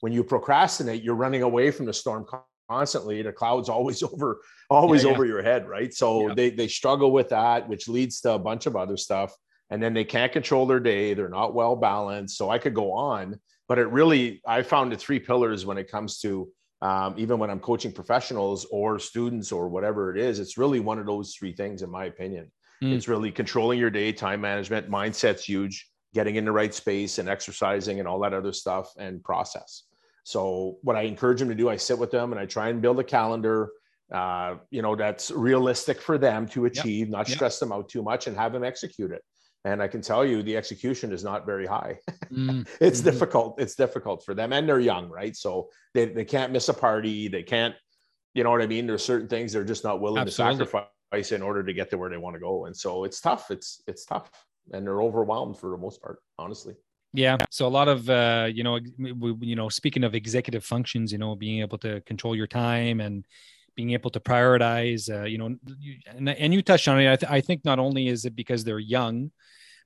when 0.03 0.11
you 0.11 0.21
procrastinate, 0.21 1.01
you're 1.01 1.15
running 1.15 1.43
away 1.43 1.71
from 1.71 1.85
the 1.85 1.93
storm 1.93 2.25
constantly. 2.69 3.21
The 3.21 3.31
cloud's 3.31 3.69
always 3.77 4.03
over, 4.03 4.41
always 4.69 5.03
yeah, 5.03 5.09
yeah. 5.09 5.15
over 5.15 5.25
your 5.25 5.43
head, 5.43 5.67
right? 5.67 5.93
So 5.93 6.29
yeah. 6.29 6.33
they 6.35 6.49
they 6.49 6.67
struggle 6.67 7.11
with 7.11 7.29
that, 7.29 7.67
which 7.67 7.87
leads 7.87 8.21
to 8.21 8.33
a 8.33 8.39
bunch 8.39 8.65
of 8.65 8.75
other 8.75 8.97
stuff. 8.97 9.33
And 9.69 9.81
then 9.81 9.93
they 9.93 10.03
can't 10.03 10.31
control 10.31 10.67
their 10.67 10.79
day. 10.79 11.13
They're 11.13 11.29
not 11.29 11.55
well 11.55 11.75
balanced. 11.75 12.37
So 12.37 12.49
I 12.49 12.59
could 12.59 12.75
go 12.75 12.91
on, 12.91 13.39
but 13.67 13.79
it 13.79 13.87
really 13.87 14.41
I 14.45 14.61
found 14.61 14.91
the 14.91 14.97
three 14.97 15.19
pillars 15.19 15.65
when 15.65 15.77
it 15.77 15.89
comes 15.89 16.19
to 16.19 16.49
um, 16.83 17.15
even 17.17 17.39
when 17.39 17.49
I'm 17.49 17.61
coaching 17.61 17.93
professionals 17.93 18.65
or 18.69 18.99
students 18.99 19.53
or 19.53 19.69
whatever 19.69 20.13
it 20.13 20.21
is. 20.21 20.39
It's 20.39 20.57
really 20.57 20.81
one 20.81 20.99
of 20.99 21.05
those 21.05 21.33
three 21.33 21.53
things, 21.53 21.81
in 21.81 21.89
my 21.89 22.05
opinion. 22.05 22.51
Mm. 22.83 22.93
It's 22.93 23.07
really 23.07 23.31
controlling 23.31 23.79
your 23.79 23.89
day, 23.89 24.11
time 24.11 24.41
management, 24.41 24.89
mindset's 24.89 25.45
huge, 25.45 25.89
getting 26.13 26.35
in 26.35 26.43
the 26.43 26.51
right 26.51 26.73
space 26.73 27.19
and 27.19 27.29
exercising 27.29 27.99
and 27.99 28.07
all 28.07 28.19
that 28.19 28.33
other 28.33 28.51
stuff, 28.51 28.91
and 28.97 29.23
process. 29.23 29.83
So 30.23 30.77
what 30.81 30.95
I 30.95 31.01
encourage 31.01 31.39
them 31.39 31.49
to 31.49 31.55
do, 31.55 31.69
I 31.69 31.75
sit 31.75 31.97
with 31.97 32.11
them 32.11 32.31
and 32.31 32.39
I 32.39 32.45
try 32.45 32.69
and 32.69 32.81
build 32.81 32.99
a 32.99 33.03
calendar, 33.03 33.71
uh, 34.11 34.55
you 34.71 34.81
know, 34.81 34.95
that's 34.95 35.31
realistic 35.31 36.01
for 36.01 36.17
them 36.17 36.47
to 36.49 36.65
achieve, 36.65 37.07
yep. 37.07 37.09
not 37.09 37.29
yep. 37.29 37.35
stress 37.35 37.59
them 37.59 37.71
out 37.71 37.89
too 37.89 38.01
much 38.01 38.27
and 38.27 38.37
have 38.37 38.53
them 38.53 38.63
execute 38.63 39.11
it. 39.11 39.21
And 39.65 39.81
I 39.81 39.87
can 39.87 40.01
tell 40.01 40.25
you 40.25 40.43
the 40.43 40.57
execution 40.57 41.13
is 41.13 41.23
not 41.23 41.45
very 41.45 41.65
high. 41.65 41.99
mm 42.31 42.67
it's 42.79 42.99
mm-hmm. 42.99 43.09
difficult. 43.09 43.61
It's 43.61 43.75
difficult 43.75 44.23
for 44.25 44.33
them 44.33 44.53
and 44.53 44.67
they're 44.67 44.79
young, 44.79 45.09
right? 45.09 45.35
So 45.35 45.69
they, 45.93 46.05
they 46.05 46.25
can't 46.25 46.51
miss 46.51 46.69
a 46.69 46.73
party. 46.73 47.27
They 47.27 47.43
can't, 47.43 47.75
you 48.33 48.43
know 48.43 48.51
what 48.51 48.61
I 48.61 48.67
mean? 48.67 48.87
There's 48.87 49.03
certain 49.03 49.27
things 49.27 49.53
they're 49.53 49.63
just 49.63 49.83
not 49.83 50.01
willing 50.01 50.21
Absolutely. 50.21 50.65
to 50.65 50.65
sacrifice 50.65 51.31
in 51.31 51.41
order 51.41 51.63
to 51.63 51.73
get 51.73 51.89
to 51.91 51.97
where 51.97 52.09
they 52.09 52.17
want 52.17 52.35
to 52.35 52.39
go. 52.39 52.65
And 52.65 52.75
so 52.75 53.03
it's 53.03 53.21
tough. 53.21 53.51
It's, 53.51 53.81
it's 53.87 54.05
tough 54.05 54.29
and 54.71 54.85
they're 54.85 55.01
overwhelmed 55.01 55.57
for 55.57 55.69
the 55.69 55.77
most 55.77 56.01
part, 56.01 56.19
honestly. 56.39 56.75
Yeah. 57.13 57.37
So 57.51 57.67
a 57.67 57.69
lot 57.69 57.87
of, 57.87 58.09
uh, 58.09 58.49
you 58.51 58.63
know, 58.63 58.79
you 58.97 59.55
know, 59.55 59.69
speaking 59.69 60.03
of 60.03 60.15
executive 60.15 60.65
functions, 60.65 61.11
you 61.11 61.19
know, 61.19 61.35
being 61.35 61.61
able 61.61 61.77
to 61.79 62.01
control 62.01 62.35
your 62.35 62.47
time 62.47 62.99
and 62.99 63.23
being 63.75 63.91
able 63.91 64.09
to 64.11 64.19
prioritize, 64.19 65.09
uh, 65.13 65.25
you 65.25 65.37
know, 65.37 65.55
and, 66.07 66.29
and 66.29 66.53
you 66.53 66.61
touched 66.63 66.87
on 66.87 66.99
it. 66.99 67.11
I, 67.11 67.15
th- 67.15 67.31
I 67.31 67.41
think 67.41 67.63
not 67.65 67.77
only 67.79 68.07
is 68.07 68.25
it 68.25 68.35
because 68.35 68.63
they're 68.63 68.79
young, 68.79 69.31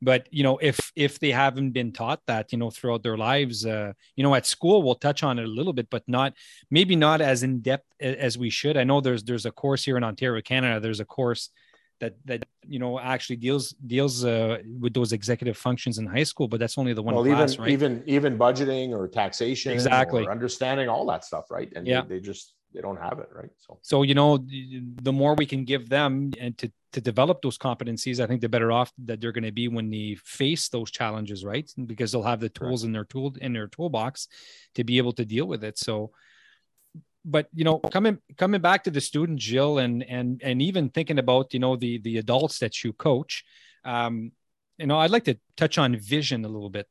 but 0.01 0.27
you 0.31 0.43
know, 0.43 0.57
if 0.59 0.91
if 0.95 1.19
they 1.19 1.31
haven't 1.31 1.71
been 1.71 1.91
taught 1.91 2.21
that, 2.27 2.51
you 2.51 2.59
know, 2.59 2.69
throughout 2.69 3.03
their 3.03 3.17
lives, 3.17 3.65
uh, 3.65 3.93
you 4.15 4.23
know, 4.23 4.35
at 4.35 4.45
school 4.45 4.83
we'll 4.83 4.95
touch 4.95 5.23
on 5.23 5.39
it 5.39 5.45
a 5.45 5.47
little 5.47 5.73
bit, 5.73 5.89
but 5.89 6.03
not 6.07 6.33
maybe 6.69 6.95
not 6.95 7.19
as 7.19 7.43
in 7.43 7.59
depth 7.61 7.87
as 7.99 8.37
we 8.37 8.49
should. 8.49 8.77
I 8.77 8.83
know 8.83 9.01
there's 9.01 9.23
there's 9.23 9.45
a 9.47 9.51
course 9.51 9.83
here 9.83 9.97
in 9.97 10.03
Ontario, 10.03 10.41
Canada. 10.41 10.79
There's 10.79 10.99
a 10.99 11.05
course 11.05 11.49
that 11.99 12.15
that 12.25 12.45
you 12.65 12.79
know 12.79 12.99
actually 12.99 13.37
deals 13.37 13.73
deals 13.85 14.23
uh, 14.23 14.57
with 14.79 14.93
those 14.93 15.13
executive 15.13 15.57
functions 15.57 15.97
in 15.97 16.05
high 16.05 16.23
school, 16.23 16.47
but 16.47 16.59
that's 16.59 16.77
only 16.77 16.93
the 16.93 17.01
one 17.01 17.15
well, 17.15 17.23
class, 17.23 17.53
even, 17.53 17.63
right? 17.63 17.71
Even 17.71 18.03
even 18.05 18.37
budgeting 18.37 18.91
or 18.91 19.07
taxation, 19.07 19.71
exactly, 19.71 20.25
or 20.25 20.31
understanding 20.31 20.89
all 20.89 21.05
that 21.07 21.25
stuff, 21.25 21.49
right? 21.49 21.71
And 21.75 21.87
yeah. 21.87 22.01
they, 22.01 22.15
they 22.15 22.19
just 22.19 22.53
they 22.73 22.81
don't 22.81 22.99
have 22.99 23.19
it, 23.19 23.29
right? 23.33 23.49
So 23.57 23.79
so 23.81 24.03
you 24.03 24.13
know 24.13 24.45
the 25.01 25.13
more 25.13 25.35
we 25.35 25.45
can 25.45 25.65
give 25.65 25.89
them 25.89 26.31
and 26.39 26.57
to 26.59 26.71
to 26.93 27.01
develop 27.01 27.41
those 27.41 27.57
competencies, 27.57 28.19
I 28.19 28.27
think 28.27 28.41
the 28.41 28.49
better 28.49 28.71
off 28.71 28.91
that 29.05 29.19
they're 29.19 29.31
going 29.31 29.43
to 29.43 29.51
be 29.51 29.67
when 29.67 29.89
they 29.89 30.17
face 30.23 30.69
those 30.69 30.89
challenges, 30.89 31.43
right? 31.43 31.69
Because 31.85 32.11
they'll 32.11 32.23
have 32.23 32.39
the 32.39 32.49
tools 32.49 32.83
right. 32.83 32.87
in 32.87 32.93
their 32.93 33.05
tool 33.05 33.35
in 33.41 33.53
their 33.53 33.67
toolbox 33.67 34.27
to 34.75 34.83
be 34.83 34.97
able 34.97 35.13
to 35.13 35.25
deal 35.25 35.47
with 35.47 35.63
it. 35.63 35.77
So 35.77 36.11
but 37.27 37.47
you 37.53 37.65
know 37.65 37.77
coming 37.77 38.17
coming 38.37 38.61
back 38.61 38.83
to 38.85 38.91
the 38.91 39.01
student 39.01 39.39
Gilles 39.39 39.77
and 39.77 40.01
and 40.03 40.41
and 40.43 40.61
even 40.61 40.89
thinking 40.89 41.19
about 41.19 41.53
you 41.53 41.59
know 41.59 41.75
the 41.75 41.99
the 41.99 42.17
adults 42.17 42.59
that 42.59 42.83
you 42.83 42.93
coach 42.93 43.43
um 43.83 44.31
you 44.77 44.87
know 44.87 44.97
i'd 44.99 45.11
like 45.11 45.25
to 45.25 45.37
touch 45.55 45.77
on 45.77 45.95
vision 45.97 46.45
a 46.45 46.47
little 46.47 46.69
bit 46.69 46.87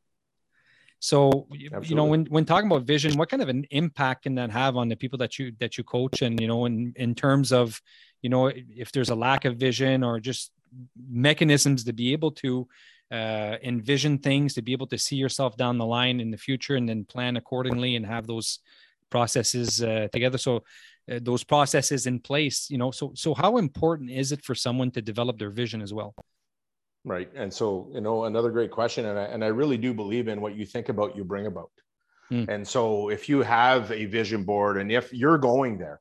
so 0.98 1.46
Absolutely. 1.52 1.88
you 1.88 1.94
know 1.94 2.04
when 2.04 2.26
when 2.26 2.44
talking 2.44 2.70
about 2.70 2.82
vision 2.82 3.16
what 3.16 3.30
kind 3.30 3.42
of 3.42 3.48
an 3.48 3.64
impact 3.70 4.24
can 4.24 4.34
that 4.34 4.50
have 4.50 4.76
on 4.76 4.88
the 4.88 4.96
people 4.96 5.18
that 5.18 5.38
you 5.38 5.52
that 5.58 5.78
you 5.78 5.84
coach 5.84 6.22
and 6.22 6.38
you 6.40 6.46
know 6.46 6.66
in 6.66 6.92
in 6.96 7.14
terms 7.14 7.50
of 7.52 7.80
you 8.22 8.28
know 8.28 8.50
if 8.54 8.92
there's 8.92 9.10
a 9.10 9.14
lack 9.14 9.44
of 9.44 9.56
vision 9.56 10.04
or 10.04 10.20
just 10.20 10.52
mechanisms 11.10 11.84
to 11.84 11.92
be 11.92 12.12
able 12.12 12.30
to 12.30 12.68
uh, 13.10 13.56
envision 13.62 14.18
things 14.18 14.54
to 14.54 14.62
be 14.62 14.72
able 14.72 14.88
to 14.88 14.98
see 14.98 15.14
yourself 15.14 15.56
down 15.56 15.78
the 15.78 15.86
line 15.86 16.18
in 16.18 16.32
the 16.32 16.36
future 16.36 16.74
and 16.74 16.88
then 16.88 17.04
plan 17.04 17.36
accordingly 17.36 17.94
and 17.94 18.04
have 18.04 18.26
those 18.26 18.58
processes 19.10 19.82
uh, 19.82 20.08
together. 20.12 20.38
So 20.38 20.62
uh, 21.10 21.20
those 21.22 21.44
processes 21.44 22.06
in 22.06 22.18
place 22.18 22.68
you 22.68 22.78
know 22.78 22.90
so 22.90 23.12
so 23.14 23.32
how 23.32 23.58
important 23.58 24.10
is 24.10 24.32
it 24.32 24.44
for 24.44 24.54
someone 24.54 24.90
to 24.90 25.00
develop 25.00 25.38
their 25.38 25.50
vision 25.50 25.80
as 25.82 25.92
well? 25.92 26.14
Right. 27.04 27.30
And 27.36 27.52
so 27.52 27.88
you 27.92 28.00
know 28.00 28.24
another 28.24 28.50
great 28.50 28.70
question 28.70 29.06
and 29.06 29.18
I, 29.18 29.24
and 29.24 29.44
I 29.44 29.48
really 29.48 29.76
do 29.76 29.94
believe 29.94 30.28
in 30.28 30.40
what 30.40 30.56
you 30.56 30.66
think 30.66 30.88
about 30.88 31.16
you 31.16 31.24
bring 31.24 31.46
about. 31.46 31.70
Mm. 32.32 32.48
and 32.48 32.66
so 32.66 33.08
if 33.08 33.28
you 33.28 33.40
have 33.42 33.92
a 33.92 34.06
vision 34.06 34.42
board 34.42 34.78
and 34.78 34.90
if 34.90 35.12
you're 35.12 35.38
going 35.38 35.78
there 35.78 36.00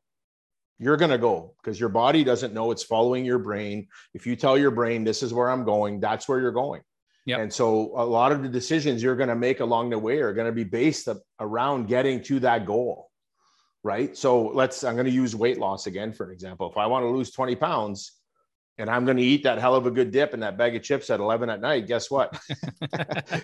you're 0.80 0.98
going 0.98 1.12
to 1.12 1.20
go 1.20 1.54
because 1.62 1.80
your 1.80 1.90
body 1.90 2.24
doesn't 2.24 2.52
know 2.52 2.72
it's 2.72 2.84
following 2.84 3.24
your 3.24 3.38
brain. 3.38 3.88
If 4.16 4.26
you 4.26 4.36
tell 4.36 4.58
your 4.58 4.72
brain 4.72 5.04
this 5.04 5.22
is 5.22 5.36
where 5.36 5.52
i'm 5.52 5.64
going 5.64 6.00
that's 6.00 6.28
where 6.28 6.40
you're 6.40 6.52
going 6.52 6.82
Yep. 7.26 7.40
And 7.40 7.54
so 7.54 7.92
a 7.96 8.06
lot 8.06 8.32
of 8.32 8.44
the 8.44 8.50
decisions 8.50 9.02
you're 9.02 9.16
going 9.16 9.30
to 9.30 9.36
make 9.36 9.60
along 9.60 9.90
the 9.90 10.00
way 10.00 10.20
are 10.20 10.34
going 10.34 10.48
to 10.48 10.54
be 10.54 10.64
based 10.64 11.10
around 11.40 11.88
getting 11.88 12.22
to 12.24 12.40
that 12.42 12.66
goal. 12.66 13.10
Right. 13.84 14.16
So 14.18 14.48
let's, 14.48 14.84
I'm 14.84 14.96
going 14.96 15.06
to 15.06 15.12
use 15.12 15.36
weight 15.36 15.60
loss 15.60 15.88
again 15.88 16.12
for 16.12 16.26
an 16.26 16.32
example. 16.32 16.70
If 16.70 16.78
I 16.78 16.88
want 16.88 17.04
to 17.04 17.10
lose 17.10 17.32
20 17.32 17.56
pounds 17.56 18.14
and 18.78 18.90
I'm 18.90 19.06
going 19.06 19.18
to 19.18 19.24
eat 19.24 19.44
that 19.44 19.60
hell 19.60 19.76
of 19.76 19.86
a 19.86 19.92
good 19.92 20.12
dip 20.12 20.34
and 20.34 20.42
that 20.44 20.58
bag 20.58 20.76
of 20.76 20.82
chips 20.82 21.10
at 21.10 21.20
11 21.20 21.50
at 21.50 21.62
night, 21.62 21.88
guess 21.88 22.10
what? 22.10 22.40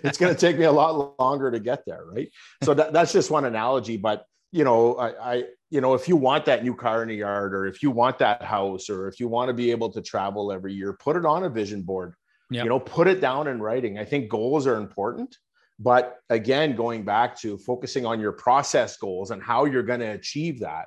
it's 0.03 0.17
going 0.17 0.33
to 0.33 0.39
take 0.39 0.57
me 0.57 0.65
a 0.65 0.71
lot 0.71 1.19
longer 1.19 1.51
to 1.51 1.59
get 1.59 1.83
there. 1.85 2.03
Right. 2.05 2.31
So 2.63 2.73
that, 2.73 2.93
that's 2.93 3.13
just 3.13 3.31
one 3.31 3.45
analogy. 3.45 3.97
But 3.97 4.25
you 4.51 4.63
know, 4.63 4.95
I, 4.95 5.33
I, 5.33 5.43
you 5.69 5.79
know, 5.79 5.93
if 5.93 6.07
you 6.07 6.15
want 6.17 6.45
that 6.45 6.63
new 6.63 6.75
car 6.75 7.01
in 7.01 7.07
the 7.07 7.15
yard, 7.15 7.53
or 7.53 7.65
if 7.67 7.81
you 7.81 7.89
want 7.89 8.19
that 8.19 8.43
house, 8.43 8.89
or 8.89 9.07
if 9.07 9.19
you 9.19 9.27
want 9.27 9.47
to 9.47 9.53
be 9.53 9.71
able 9.71 9.89
to 9.91 10.01
travel 10.01 10.51
every 10.51 10.73
year, 10.73 10.93
put 10.93 11.15
it 11.15 11.25
on 11.25 11.43
a 11.43 11.49
vision 11.49 11.81
board. 11.81 12.13
Yep. 12.51 12.63
You 12.65 12.69
know, 12.69 12.79
put 12.79 13.07
it 13.07 13.21
down 13.21 13.47
in 13.47 13.61
writing. 13.61 13.97
I 13.97 14.05
think 14.05 14.29
goals 14.29 14.67
are 14.67 14.75
important, 14.75 15.37
but 15.79 16.17
again, 16.29 16.75
going 16.75 17.03
back 17.03 17.39
to 17.39 17.57
focusing 17.57 18.05
on 18.05 18.19
your 18.19 18.33
process 18.33 18.97
goals 18.97 19.31
and 19.31 19.41
how 19.41 19.65
you're 19.65 19.83
going 19.83 20.01
to 20.01 20.11
achieve 20.11 20.59
that 20.59 20.85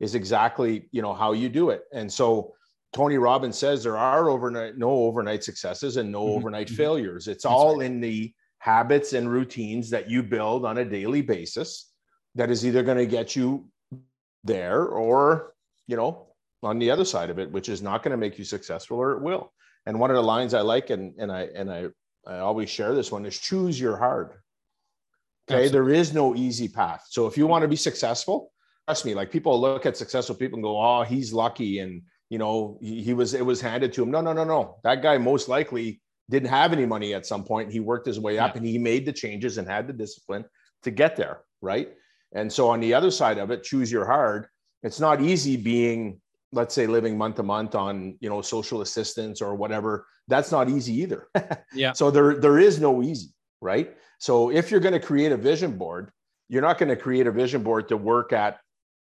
is 0.00 0.14
exactly 0.14 0.88
you 0.90 1.02
know 1.02 1.12
how 1.12 1.32
you 1.32 1.48
do 1.48 1.70
it. 1.70 1.82
And 1.92 2.10
so 2.10 2.54
Tony 2.94 3.18
Robbins 3.18 3.58
says 3.58 3.84
there 3.84 3.98
are 3.98 4.30
overnight 4.30 4.78
no 4.78 4.90
overnight 4.90 5.44
successes 5.44 5.98
and 5.98 6.10
no 6.10 6.24
mm-hmm. 6.24 6.38
overnight 6.38 6.68
mm-hmm. 6.68 6.76
failures. 6.76 7.28
It's 7.28 7.44
That's 7.44 7.52
all 7.52 7.78
right. 7.78 7.86
in 7.86 8.00
the 8.00 8.32
habits 8.58 9.12
and 9.12 9.30
routines 9.30 9.90
that 9.90 10.08
you 10.08 10.22
build 10.22 10.64
on 10.64 10.78
a 10.78 10.84
daily 10.84 11.20
basis 11.20 11.90
that 12.36 12.50
is 12.50 12.64
either 12.64 12.82
going 12.82 12.96
to 12.96 13.06
get 13.06 13.36
you 13.36 13.68
there 14.44 14.84
or 14.84 15.52
you 15.86 15.96
know 15.96 16.28
on 16.62 16.78
the 16.78 16.90
other 16.90 17.04
side 17.04 17.28
of 17.28 17.38
it 17.38 17.50
which 17.50 17.68
is 17.68 17.82
not 17.82 18.02
going 18.02 18.12
to 18.12 18.16
make 18.16 18.38
you 18.38 18.44
successful 18.44 18.98
or 18.98 19.12
it 19.12 19.20
will 19.20 19.52
and 19.86 19.98
one 19.98 20.10
of 20.10 20.16
the 20.16 20.22
lines 20.22 20.54
i 20.54 20.60
like 20.60 20.90
and, 20.90 21.14
and 21.18 21.30
i 21.30 21.42
and 21.54 21.70
i 21.70 21.86
i 22.26 22.38
always 22.38 22.70
share 22.70 22.94
this 22.94 23.12
one 23.12 23.24
is 23.24 23.38
choose 23.38 23.78
your 23.78 23.96
hard 23.96 24.28
okay 25.48 25.64
Absolutely. 25.64 25.70
there 25.70 26.00
is 26.00 26.12
no 26.12 26.34
easy 26.34 26.68
path 26.68 27.04
so 27.08 27.26
if 27.26 27.36
you 27.36 27.46
want 27.46 27.62
to 27.62 27.68
be 27.68 27.76
successful 27.76 28.52
trust 28.86 29.04
me 29.04 29.14
like 29.14 29.30
people 29.30 29.60
look 29.60 29.86
at 29.86 29.96
successful 29.96 30.34
people 30.34 30.56
and 30.56 30.64
go 30.64 30.80
oh 30.80 31.02
he's 31.02 31.32
lucky 31.32 31.80
and 31.80 32.02
you 32.30 32.38
know 32.38 32.78
he, 32.80 33.02
he 33.02 33.14
was 33.14 33.34
it 33.34 33.44
was 33.44 33.60
handed 33.60 33.92
to 33.92 34.02
him 34.02 34.10
no 34.10 34.20
no 34.20 34.32
no 34.32 34.44
no 34.44 34.76
that 34.84 35.02
guy 35.02 35.18
most 35.18 35.48
likely 35.48 36.00
didn't 36.30 36.48
have 36.48 36.72
any 36.72 36.86
money 36.86 37.12
at 37.14 37.26
some 37.26 37.44
point 37.44 37.70
he 37.70 37.80
worked 37.80 38.06
his 38.06 38.20
way 38.20 38.38
up 38.38 38.52
yeah. 38.52 38.58
and 38.58 38.66
he 38.66 38.78
made 38.78 39.04
the 39.04 39.12
changes 39.12 39.58
and 39.58 39.68
had 39.68 39.86
the 39.86 39.92
discipline 39.92 40.44
to 40.82 40.90
get 40.90 41.16
there 41.16 41.40
right 41.60 41.92
and 42.34 42.52
so 42.52 42.68
on 42.68 42.80
the 42.80 42.94
other 42.94 43.10
side 43.10 43.38
of 43.38 43.50
it, 43.50 43.62
choose 43.62 43.92
your 43.92 44.06
hard. 44.06 44.46
It's 44.82 45.00
not 45.00 45.20
easy 45.20 45.56
being, 45.56 46.20
let's 46.52 46.74
say, 46.74 46.86
living 46.86 47.16
month 47.16 47.36
to 47.36 47.42
month 47.42 47.74
on 47.74 48.16
you 48.20 48.28
know 48.28 48.42
social 48.42 48.82
assistance 48.82 49.40
or 49.40 49.54
whatever. 49.54 50.06
That's 50.28 50.52
not 50.52 50.68
easy 50.68 50.94
either. 51.02 51.28
yeah. 51.74 51.92
So 51.92 52.10
there 52.10 52.34
there 52.34 52.58
is 52.58 52.80
no 52.80 53.02
easy, 53.02 53.30
right? 53.60 53.96
So 54.18 54.50
if 54.50 54.70
you're 54.70 54.80
going 54.80 54.94
to 54.94 55.00
create 55.00 55.32
a 55.32 55.36
vision 55.36 55.76
board, 55.76 56.10
you're 56.48 56.62
not 56.62 56.78
going 56.78 56.90
to 56.90 56.96
create 56.96 57.26
a 57.26 57.32
vision 57.32 57.62
board 57.62 57.88
to 57.88 57.96
work 57.96 58.32
at 58.32 58.58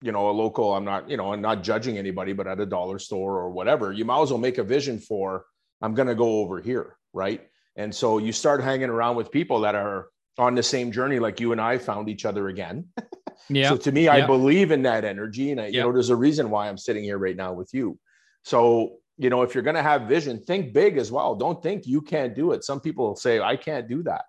you 0.03 0.13
know 0.13 0.31
a 0.31 0.33
local 0.33 0.75
i'm 0.75 0.85
not 0.87 1.11
you 1.11 1.19
know 1.19 1.31
i'm 1.31 1.43
not 1.43 1.63
judging 1.63 1.99
anybody 1.99 2.33
but 2.33 2.47
at 2.47 2.59
a 2.59 2.65
dollar 2.65 2.99
store 2.99 3.37
or 3.37 3.51
whatever 3.51 3.93
you 3.93 4.03
might 4.03 4.23
as 4.23 4.31
well 4.31 4.39
make 4.39 4.57
a 4.57 4.65
vision 4.65 4.99
for 4.99 5.45
i'm 5.83 5.93
going 5.93 6.09
to 6.09 6.15
go 6.15 6.39
over 6.39 6.59
here 6.59 6.97
right 7.13 7.51
and 7.77 7.95
so 7.95 8.17
you 8.17 8.33
start 8.33 8.63
hanging 8.63 8.89
around 8.89 9.17
with 9.17 9.31
people 9.31 9.61
that 9.61 9.75
are 9.75 10.09
on 10.39 10.55
the 10.55 10.63
same 10.63 10.91
journey 10.91 11.19
like 11.19 11.39
you 11.39 11.53
and 11.53 11.61
I 11.61 11.79
found 11.79 12.09
each 12.09 12.25
other 12.25 12.49
again. 12.49 12.87
yeah. 13.49 13.69
So 13.69 13.77
to 13.77 13.93
me, 13.93 14.09
I 14.09 14.27
believe 14.27 14.71
in 14.71 14.83
that 14.83 15.05
energy. 15.05 15.51
And 15.51 15.61
I, 15.61 15.67
you 15.69 15.81
know, 15.81 15.93
there's 15.93 16.11
a 16.11 16.17
reason 16.17 16.51
why 16.51 16.69
I'm 16.69 16.79
sitting 16.79 17.05
here 17.05 17.19
right 17.19 17.37
now 17.37 17.53
with 17.53 17.73
you. 17.73 17.99
So, 18.45 18.97
you 19.19 19.31
know, 19.31 19.43
if 19.43 19.55
you're 19.55 19.65
going 19.65 19.77
to 19.77 19.83
have 19.83 20.03
vision, 20.03 20.41
think 20.41 20.73
big 20.73 20.97
as 20.97 21.13
well. 21.13 21.35
Don't 21.35 21.63
think 21.63 21.87
you 21.87 22.01
can't 22.01 22.35
do 22.35 22.53
it. 22.53 22.65
Some 22.65 22.81
people 22.81 23.17
say, 23.17 23.41
I 23.41 23.57
can't 23.57 23.89
do 23.89 24.03
that, 24.05 24.25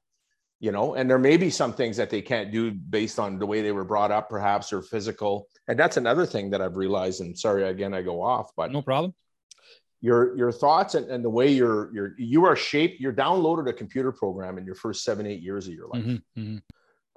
you 0.60 0.72
know, 0.72 0.96
and 0.96 1.10
there 1.10 1.20
may 1.20 1.38
be 1.38 1.50
some 1.50 1.74
things 1.74 1.98
that 1.98 2.10
they 2.10 2.22
can't 2.22 2.52
do 2.52 2.72
based 2.72 3.20
on 3.20 3.40
the 3.40 3.46
way 3.46 3.62
they 3.62 3.72
were 3.72 3.86
brought 3.86 4.12
up, 4.12 4.30
perhaps, 4.30 4.74
or 4.74 4.82
physical. 4.82 5.48
And 5.68 5.80
that's 5.80 5.98
another 5.98 6.26
thing 6.26 6.50
that 6.50 6.62
I've 6.62 6.76
realized. 6.76 7.22
And 7.22 7.38
sorry, 7.38 7.64
again, 7.64 7.94
I 7.94 8.02
go 8.02 8.22
off, 8.22 8.52
but 8.58 8.72
no 8.72 8.82
problem 8.82 9.14
your 10.02 10.36
your 10.36 10.52
thoughts 10.52 10.96
and, 10.96 11.10
and 11.10 11.24
the 11.24 11.30
way 11.30 11.52
you're 11.52 11.94
you're 11.94 12.16
you 12.18 12.44
are 12.46 12.56
shaped 12.56 13.00
you're 13.00 13.14
downloaded 13.14 13.70
a 13.70 13.74
computer 13.74 14.12
program 14.12 14.58
in 14.58 14.66
your 14.66 14.76
first 14.76 15.04
seven 15.04 15.26
eight 15.28 15.42
years 15.42 15.68
of 15.68 15.74
your 15.74 15.88
life 15.90 16.04
mm-hmm, 16.04 16.42
mm-hmm. 16.42 16.58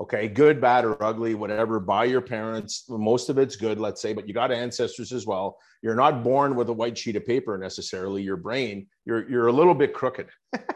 Okay 0.01 0.26
good 0.26 0.61
bad 0.61 0.84
or 0.84 1.03
ugly 1.03 1.34
whatever 1.34 1.78
by 1.78 2.05
your 2.05 2.20
parents 2.20 2.84
most 2.88 3.28
of 3.28 3.38
it's 3.38 3.57
good 3.57 3.78
let's 3.78 4.03
say 4.03 4.12
but 4.12 4.26
you 4.26 4.34
got 4.34 4.51
ancestors 4.51 5.12
as 5.12 5.26
well 5.26 5.57
you're 5.82 5.95
not 5.95 6.24
born 6.24 6.57
with 6.57 6.68
a 6.68 6.72
white 6.72 6.99
sheet 6.99 7.16
of 7.16 7.24
paper 7.24 7.57
necessarily 7.57 8.22
your 8.22 8.36
brain 8.36 8.86
you're 9.05 9.28
you're 9.30 9.47
a 9.47 9.53
little 9.53 9.74
bit 9.74 9.95
crooked 9.95 10.28
because 10.53 10.68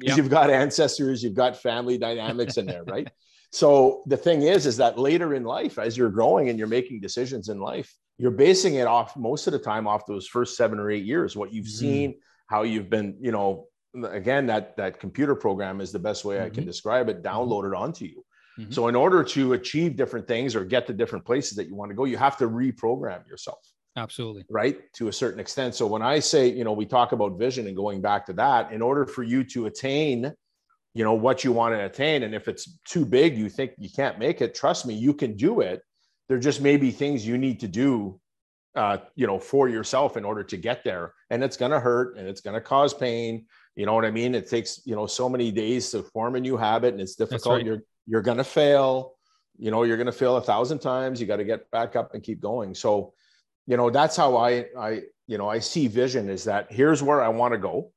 yep. 0.00 0.16
you've 0.16 0.30
got 0.30 0.50
ancestors 0.50 1.22
you've 1.22 1.34
got 1.34 1.56
family 1.56 1.98
dynamics 1.98 2.56
in 2.56 2.66
there 2.66 2.84
right 2.84 3.10
so 3.52 4.02
the 4.06 4.16
thing 4.16 4.42
is 4.42 4.64
is 4.64 4.78
that 4.78 4.98
later 4.98 5.34
in 5.34 5.44
life 5.44 5.78
as 5.78 5.96
you're 5.96 6.10
growing 6.10 6.48
and 6.48 6.58
you're 6.58 6.68
making 6.68 7.00
decisions 7.00 7.48
in 7.50 7.58
life 7.58 7.94
you're 8.18 8.30
basing 8.30 8.76
it 8.76 8.86
off 8.86 9.16
most 9.16 9.48
of 9.48 9.52
the 9.52 9.58
time 9.58 9.88
off 9.88 10.06
those 10.06 10.28
first 10.28 10.56
seven 10.56 10.78
or 10.78 10.90
eight 10.90 11.04
years, 11.04 11.36
what 11.36 11.52
you've 11.52 11.66
mm-hmm. 11.66 11.78
seen, 11.78 12.14
how 12.46 12.62
you've 12.62 12.88
been, 12.90 13.16
you 13.20 13.32
know, 13.32 13.66
again, 14.04 14.46
that 14.46 14.76
that 14.76 15.00
computer 15.00 15.34
program 15.34 15.80
is 15.80 15.90
the 15.90 15.98
best 15.98 16.24
way 16.24 16.36
mm-hmm. 16.36 16.44
I 16.44 16.50
can 16.50 16.60
mm-hmm. 16.60 16.68
describe 16.68 17.08
it, 17.08 17.22
mm-hmm. 17.22 17.36
downloaded 17.36 17.76
onto 17.76 18.04
you. 18.04 18.21
Mm-hmm. 18.58 18.70
So 18.70 18.88
in 18.88 18.96
order 18.96 19.24
to 19.24 19.54
achieve 19.54 19.96
different 19.96 20.26
things 20.26 20.54
or 20.54 20.64
get 20.64 20.86
to 20.86 20.92
different 20.92 21.24
places 21.24 21.56
that 21.56 21.68
you 21.68 21.74
want 21.74 21.90
to 21.90 21.94
go, 21.94 22.04
you 22.04 22.16
have 22.16 22.36
to 22.38 22.48
reprogram 22.48 23.26
yourself. 23.26 23.58
Absolutely. 23.96 24.44
Right. 24.48 24.92
To 24.94 25.08
a 25.08 25.12
certain 25.12 25.40
extent. 25.40 25.74
So 25.74 25.86
when 25.86 26.02
I 26.02 26.18
say, 26.18 26.48
you 26.48 26.64
know, 26.64 26.72
we 26.72 26.86
talk 26.86 27.12
about 27.12 27.38
vision 27.38 27.66
and 27.66 27.76
going 27.76 28.00
back 28.00 28.26
to 28.26 28.32
that, 28.34 28.72
in 28.72 28.80
order 28.80 29.06
for 29.06 29.22
you 29.22 29.44
to 29.44 29.66
attain, 29.66 30.32
you 30.94 31.04
know, 31.04 31.14
what 31.14 31.44
you 31.44 31.52
want 31.52 31.74
to 31.74 31.84
attain, 31.84 32.22
and 32.22 32.34
if 32.34 32.48
it's 32.48 32.78
too 32.86 33.04
big, 33.04 33.36
you 33.36 33.48
think 33.48 33.72
you 33.78 33.90
can't 33.90 34.18
make 34.18 34.40
it, 34.40 34.54
trust 34.54 34.86
me, 34.86 34.94
you 34.94 35.12
can 35.12 35.36
do 35.36 35.60
it 35.60 35.82
there 36.32 36.38
just 36.38 36.62
may 36.62 36.78
be 36.78 36.90
things 36.90 37.26
you 37.26 37.36
need 37.36 37.60
to 37.60 37.68
do 37.68 38.18
uh, 38.74 38.96
you 39.16 39.26
know 39.26 39.38
for 39.38 39.68
yourself 39.68 40.16
in 40.16 40.24
order 40.24 40.42
to 40.42 40.56
get 40.56 40.82
there 40.82 41.12
and 41.28 41.44
it's 41.44 41.58
going 41.58 41.70
to 41.70 41.78
hurt 41.78 42.16
and 42.16 42.26
it's 42.26 42.40
going 42.40 42.54
to 42.54 42.60
cause 42.60 42.94
pain 42.94 43.44
you 43.76 43.84
know 43.84 43.92
what 43.92 44.06
i 44.06 44.10
mean 44.10 44.34
it 44.34 44.48
takes 44.48 44.80
you 44.86 44.96
know 44.96 45.06
so 45.06 45.28
many 45.28 45.52
days 45.52 45.90
to 45.90 46.02
form 46.02 46.34
a 46.34 46.40
new 46.40 46.56
habit 46.56 46.94
and 46.94 47.02
it's 47.02 47.14
difficult 47.14 47.56
right. 47.56 47.66
you're 47.66 47.82
you're 48.06 48.22
going 48.22 48.38
to 48.38 48.44
fail 48.44 49.14
you 49.58 49.70
know 49.70 49.82
you're 49.82 49.96
going 49.96 50.06
to 50.06 50.12
fail 50.12 50.36
a 50.36 50.40
thousand 50.40 50.78
times 50.78 51.20
you 51.20 51.26
got 51.26 51.36
to 51.36 51.44
get 51.44 51.70
back 51.70 51.96
up 51.96 52.14
and 52.14 52.22
keep 52.22 52.40
going 52.40 52.74
so 52.74 53.12
you 53.66 53.76
know 53.76 53.90
that's 53.90 54.16
how 54.16 54.36
i 54.36 54.64
i 54.78 55.02
you 55.26 55.38
know 55.38 55.48
i 55.48 55.58
see 55.58 55.86
vision 55.86 56.28
is 56.28 56.44
that 56.44 56.70
here's 56.70 57.02
where 57.02 57.22
i 57.22 57.28
want 57.28 57.52
to 57.52 57.58
go 57.58 57.90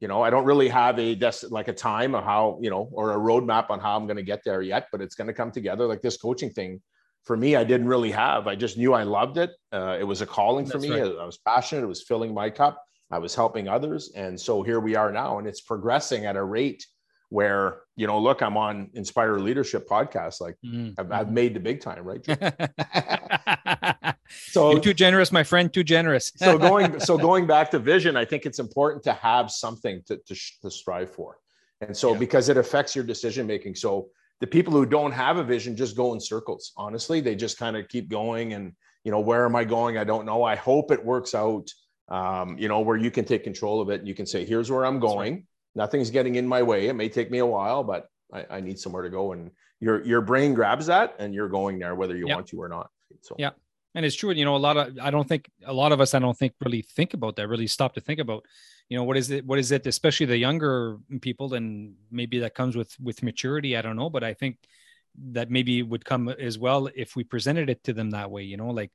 you 0.00 0.08
know 0.08 0.22
i 0.22 0.30
don't 0.30 0.44
really 0.44 0.68
have 0.68 0.98
a 0.98 1.14
des- 1.14 1.48
like 1.50 1.68
a 1.68 1.72
time 1.72 2.14
of 2.14 2.24
how 2.24 2.58
you 2.60 2.70
know 2.70 2.88
or 2.92 3.12
a 3.12 3.16
roadmap 3.16 3.70
on 3.70 3.80
how 3.80 3.96
i'm 3.96 4.06
going 4.06 4.16
to 4.16 4.22
get 4.22 4.42
there 4.44 4.62
yet 4.62 4.88
but 4.92 5.00
it's 5.00 5.14
going 5.14 5.26
to 5.26 5.34
come 5.34 5.50
together 5.50 5.86
like 5.86 6.02
this 6.02 6.16
coaching 6.16 6.50
thing 6.50 6.80
for 7.24 7.36
me, 7.36 7.56
I 7.56 7.64
didn't 7.64 7.88
really 7.88 8.10
have. 8.10 8.46
I 8.46 8.54
just 8.54 8.76
knew 8.76 8.92
I 8.92 9.02
loved 9.02 9.38
it. 9.38 9.50
Uh, 9.72 9.96
it 9.98 10.04
was 10.04 10.20
a 10.20 10.26
calling 10.26 10.66
for 10.66 10.78
That's 10.78 10.84
me. 10.84 11.00
Right. 11.00 11.18
I 11.18 11.24
was 11.24 11.38
passionate. 11.38 11.82
It 11.82 11.88
was 11.88 12.02
filling 12.02 12.34
my 12.34 12.50
cup. 12.50 12.82
I 13.10 13.18
was 13.18 13.34
helping 13.34 13.66
others. 13.66 14.12
And 14.14 14.38
so 14.38 14.62
here 14.62 14.80
we 14.80 14.94
are 14.94 15.10
now. 15.10 15.38
And 15.38 15.48
it's 15.48 15.60
progressing 15.60 16.26
at 16.26 16.36
a 16.36 16.44
rate 16.44 16.86
where, 17.34 17.80
you 17.96 18.06
know, 18.06 18.20
look, 18.20 18.42
I'm 18.42 18.56
on 18.56 18.90
Inspire 18.94 19.38
Leadership 19.40 19.88
podcast. 19.88 20.40
Like 20.40 20.54
mm-hmm. 20.64 20.92
I've, 20.96 21.10
I've, 21.10 21.32
made 21.32 21.52
the 21.52 21.58
big 21.58 21.80
time, 21.80 22.04
right? 22.04 22.24
so 24.28 24.70
you're 24.70 24.80
too 24.80 24.94
generous, 24.94 25.32
my 25.32 25.42
friend, 25.42 25.72
too 25.74 25.82
generous. 25.82 26.30
so 26.36 26.56
going, 26.70 27.00
so 27.00 27.18
going 27.18 27.48
back 27.48 27.72
to 27.72 27.80
vision, 27.80 28.16
I 28.16 28.24
think 28.24 28.46
it's 28.46 28.60
important 28.60 29.02
to 29.02 29.14
have 29.14 29.50
something 29.50 30.00
to, 30.06 30.16
to, 30.16 30.36
to 30.62 30.70
strive 30.70 31.10
for. 31.10 31.38
And 31.80 31.96
so 31.96 32.12
yeah. 32.12 32.20
because 32.20 32.48
it 32.48 32.56
affects 32.56 32.94
your 32.94 33.04
decision 33.04 33.48
making. 33.48 33.74
So 33.74 34.10
the 34.40 34.46
people 34.46 34.72
who 34.72 34.86
don't 34.86 35.10
have 35.10 35.36
a 35.36 35.42
vision 35.42 35.74
just 35.76 35.96
go 35.96 36.14
in 36.14 36.20
circles. 36.20 36.70
Honestly, 36.76 37.20
they 37.20 37.34
just 37.34 37.58
kind 37.58 37.76
of 37.76 37.88
keep 37.88 38.08
going 38.08 38.52
and, 38.52 38.74
you 39.02 39.10
know, 39.10 39.18
where 39.18 39.44
am 39.44 39.56
I 39.56 39.64
going? 39.64 39.98
I 39.98 40.04
don't 40.04 40.24
know. 40.24 40.44
I 40.44 40.54
hope 40.54 40.92
it 40.92 41.04
works 41.04 41.34
out, 41.34 41.68
um, 42.08 42.56
you 42.58 42.68
know, 42.68 42.78
where 42.78 42.96
you 42.96 43.10
can 43.10 43.24
take 43.24 43.42
control 43.42 43.80
of 43.80 43.90
it 43.90 43.98
and 43.98 44.06
you 44.06 44.14
can 44.14 44.24
say, 44.24 44.44
here's 44.44 44.70
where 44.70 44.86
I'm 44.86 45.00
going. 45.00 45.48
Nothing's 45.74 46.10
getting 46.10 46.36
in 46.36 46.46
my 46.46 46.62
way. 46.62 46.88
It 46.88 46.94
may 46.94 47.08
take 47.08 47.30
me 47.30 47.38
a 47.38 47.46
while, 47.46 47.82
but 47.82 48.08
I, 48.32 48.46
I, 48.50 48.60
need 48.60 48.78
somewhere 48.78 49.02
to 49.02 49.10
go. 49.10 49.32
And 49.32 49.50
your, 49.80 50.04
your 50.04 50.20
brain 50.20 50.54
grabs 50.54 50.86
that 50.86 51.16
and 51.18 51.34
you're 51.34 51.48
going 51.48 51.78
there, 51.78 51.94
whether 51.94 52.16
you 52.16 52.28
yep. 52.28 52.36
want 52.36 52.46
to 52.48 52.62
or 52.62 52.68
not. 52.68 52.90
So, 53.22 53.34
yeah. 53.38 53.50
And 53.94 54.04
it's 54.04 54.16
true. 54.16 54.30
And 54.30 54.38
you 54.38 54.44
know, 54.44 54.56
a 54.56 54.58
lot 54.58 54.76
of, 54.76 54.98
I 55.00 55.10
don't 55.10 55.28
think 55.28 55.50
a 55.64 55.72
lot 55.72 55.92
of 55.92 56.00
us, 56.00 56.14
I 56.14 56.18
don't 56.18 56.36
think 56.36 56.54
really 56.64 56.82
think 56.82 57.14
about 57.14 57.36
that, 57.36 57.48
really 57.48 57.66
stop 57.66 57.94
to 57.94 58.00
think 58.00 58.20
about 58.20 58.44
you 58.88 58.96
know 58.96 59.04
what 59.04 59.16
is 59.16 59.30
it 59.30 59.44
what 59.46 59.58
is 59.58 59.72
it 59.72 59.86
especially 59.86 60.26
the 60.26 60.36
younger 60.36 60.98
people 61.20 61.54
and 61.54 61.94
maybe 62.10 62.38
that 62.40 62.54
comes 62.54 62.76
with 62.76 62.94
with 63.00 63.22
maturity 63.22 63.76
i 63.76 63.82
don't 63.82 63.96
know 63.96 64.10
but 64.10 64.22
i 64.22 64.34
think 64.34 64.58
that 65.16 65.50
maybe 65.50 65.82
would 65.82 66.04
come 66.04 66.28
as 66.28 66.58
well 66.58 66.88
if 66.94 67.16
we 67.16 67.24
presented 67.24 67.70
it 67.70 67.82
to 67.84 67.92
them 67.92 68.10
that 68.10 68.30
way 68.30 68.42
you 68.42 68.56
know 68.56 68.70
like 68.70 68.90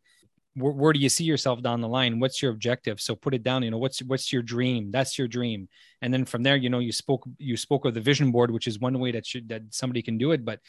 where, 0.59 0.73
where, 0.73 0.93
do 0.93 0.99
you 0.99 1.09
see 1.09 1.23
yourself 1.23 1.61
down 1.61 1.81
the 1.81 1.87
line 1.87 2.19
what's 2.19 2.41
your 2.41 2.51
objective 2.51 2.99
so 2.99 3.15
put 3.15 3.33
it 3.33 3.43
down 3.43 3.63
you 3.63 3.71
know 3.71 3.77
what's 3.77 3.99
what's 4.03 4.31
your 4.31 4.41
dream 4.41 4.91
that's 4.91 5.17
your 5.17 5.27
dream 5.27 5.67
and 6.01 6.13
then 6.13 6.25
from 6.25 6.43
there 6.43 6.55
you 6.55 6.69
know 6.69 6.79
you 6.79 6.91
spoke 6.91 7.23
you 7.37 7.57
spoke 7.57 7.85
of 7.85 7.93
the 7.93 8.01
vision 8.01 8.31
board 8.31 8.51
which 8.51 8.67
is 8.67 8.79
one 8.79 8.97
way 8.99 9.11
that 9.11 9.25
should 9.25 9.49
that 9.49 9.61
somebody 9.69 10.01
can 10.01 10.17
do 10.17 10.31
it 10.31 10.43
but 10.43 10.59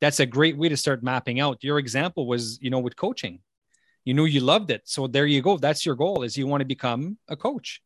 that's 0.00 0.20
a 0.20 0.26
great 0.26 0.56
way 0.56 0.68
to 0.68 0.76
start 0.76 1.02
mapping 1.02 1.40
out 1.40 1.62
your 1.62 1.78
example 1.78 2.26
was 2.26 2.58
you 2.60 2.70
know 2.70 2.78
with 2.78 2.96
coaching 2.96 3.38
you 4.04 4.14
knew 4.14 4.24
you 4.24 4.40
loved 4.40 4.70
it 4.70 4.82
so 4.84 5.06
there 5.06 5.26
you 5.26 5.40
go 5.40 5.56
that's 5.56 5.86
your 5.86 5.94
goal 5.94 6.22
is 6.22 6.36
you 6.36 6.46
want 6.46 6.60
to 6.60 6.66
become 6.66 7.16
a 7.28 7.36
coach 7.36 7.80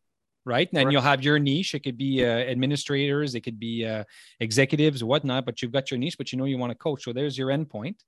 right? 0.48 0.68
And 0.72 0.90
you'll 0.90 1.02
have 1.02 1.22
your 1.22 1.38
niche. 1.38 1.74
It 1.74 1.80
could 1.80 1.98
be 1.98 2.24
uh, 2.24 2.28
administrators, 2.28 3.34
it 3.34 3.42
could 3.42 3.60
be 3.60 3.86
uh, 3.86 4.04
executives, 4.40 5.04
whatnot. 5.04 5.44
But 5.44 5.60
you've 5.60 5.72
got 5.72 5.90
your 5.90 5.98
niche, 5.98 6.16
but 6.16 6.32
you 6.32 6.38
know 6.38 6.46
you 6.46 6.58
want 6.58 6.70
to 6.70 6.78
coach. 6.78 7.04
So 7.04 7.12
there's 7.12 7.36
your 7.36 7.50
end 7.50 7.68
point. 7.68 8.02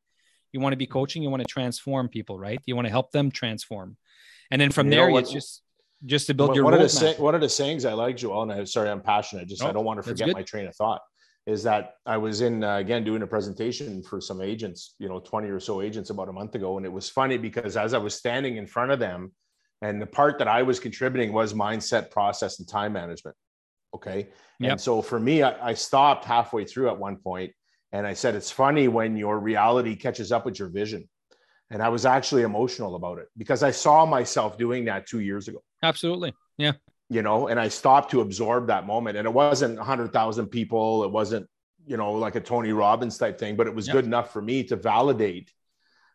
You 0.52 0.60
want 0.60 0.72
to 0.72 0.76
be 0.76 0.86
coaching. 0.86 1.22
You 1.22 1.30
want 1.30 1.42
to 1.42 1.48
transform 1.48 2.08
people, 2.08 2.38
right? 2.38 2.60
You 2.66 2.76
want 2.76 2.86
to 2.86 2.90
help 2.90 3.12
them 3.12 3.30
transform, 3.30 3.96
and 4.50 4.60
then 4.60 4.70
from 4.70 4.86
you 4.86 4.92
there, 4.92 5.10
it's 5.10 5.30
just 5.30 5.62
just 6.06 6.26
to 6.28 6.34
build 6.34 6.50
one, 6.50 6.56
your 6.56 6.64
one 6.64 6.74
of 6.74 6.80
the 6.80 6.88
say, 6.88 7.14
one 7.16 7.34
of 7.34 7.40
the 7.40 7.48
sayings 7.48 7.84
I 7.84 7.92
like, 7.92 8.16
Joel, 8.16 8.42
and 8.42 8.52
I'm 8.52 8.66
sorry, 8.66 8.90
I'm 8.90 9.00
passionate. 9.00 9.48
Just 9.48 9.62
I 9.62 9.72
don't 9.72 9.84
want 9.84 9.98
to 9.98 10.02
forget 10.02 10.32
my 10.32 10.42
train 10.42 10.66
of 10.66 10.74
thought. 10.74 11.02
is 11.46 11.62
that 11.64 11.94
I 12.06 12.16
was 12.16 12.40
in 12.40 12.64
uh, 12.64 12.76
again 12.76 13.04
doing 13.04 13.22
a 13.22 13.26
presentation 13.26 14.02
for 14.02 14.20
some 14.20 14.40
agents, 14.40 14.94
you 14.98 15.08
know, 15.08 15.20
20 15.20 15.48
or 15.48 15.60
so 15.60 15.82
agents 15.82 16.10
about 16.10 16.28
a 16.28 16.32
month 16.32 16.54
ago. 16.54 16.76
And 16.76 16.86
it 16.86 16.92
was 16.92 17.08
funny 17.08 17.36
because 17.36 17.76
as 17.76 17.92
I 17.94 17.98
was 17.98 18.14
standing 18.14 18.56
in 18.56 18.66
front 18.66 18.92
of 18.92 18.98
them, 18.98 19.32
and 19.82 20.00
the 20.00 20.06
part 20.06 20.38
that 20.38 20.48
I 20.48 20.62
was 20.62 20.78
contributing 20.78 21.32
was 21.32 21.54
mindset, 21.54 22.10
process, 22.10 22.58
and 22.58 22.68
time 22.68 22.92
management. 22.92 23.36
Okay. 23.94 24.28
Yep. 24.60 24.70
And 24.70 24.80
so 24.80 25.02
for 25.02 25.18
me, 25.18 25.42
I, 25.42 25.70
I 25.70 25.74
stopped 25.74 26.24
halfway 26.24 26.64
through 26.64 26.88
at 26.88 26.98
one 26.98 27.16
point 27.16 27.52
and 27.92 28.06
I 28.06 28.14
said, 28.14 28.34
it's 28.34 28.50
funny 28.50 28.88
when 28.88 29.16
your 29.16 29.38
reality 29.38 29.96
catches 29.96 30.32
up 30.32 30.44
with 30.44 30.58
your 30.58 30.68
vision. 30.68 31.08
And 31.70 31.82
I 31.82 31.88
was 31.88 32.04
actually 32.04 32.42
emotional 32.42 32.96
about 32.96 33.18
it 33.18 33.28
because 33.36 33.62
I 33.62 33.70
saw 33.70 34.04
myself 34.04 34.58
doing 34.58 34.86
that 34.86 35.06
two 35.06 35.20
years 35.20 35.48
ago. 35.48 35.62
Absolutely. 35.82 36.34
Yeah 36.58 36.72
you 37.10 37.22
know, 37.22 37.48
and 37.48 37.58
I 37.58 37.68
stopped 37.68 38.12
to 38.12 38.20
absorb 38.20 38.68
that 38.68 38.86
moment. 38.86 39.18
And 39.18 39.26
it 39.26 39.34
wasn't 39.34 39.76
100,000 39.76 40.46
people, 40.46 41.02
it 41.02 41.10
wasn't, 41.10 41.48
you 41.84 41.96
know, 41.96 42.12
like 42.12 42.36
a 42.36 42.40
Tony 42.40 42.72
Robbins 42.72 43.18
type 43.18 43.38
thing, 43.38 43.56
but 43.56 43.66
it 43.66 43.74
was 43.74 43.88
good 43.88 44.04
enough 44.04 44.32
for 44.32 44.40
me 44.40 44.62
to 44.64 44.76
validate 44.76 45.52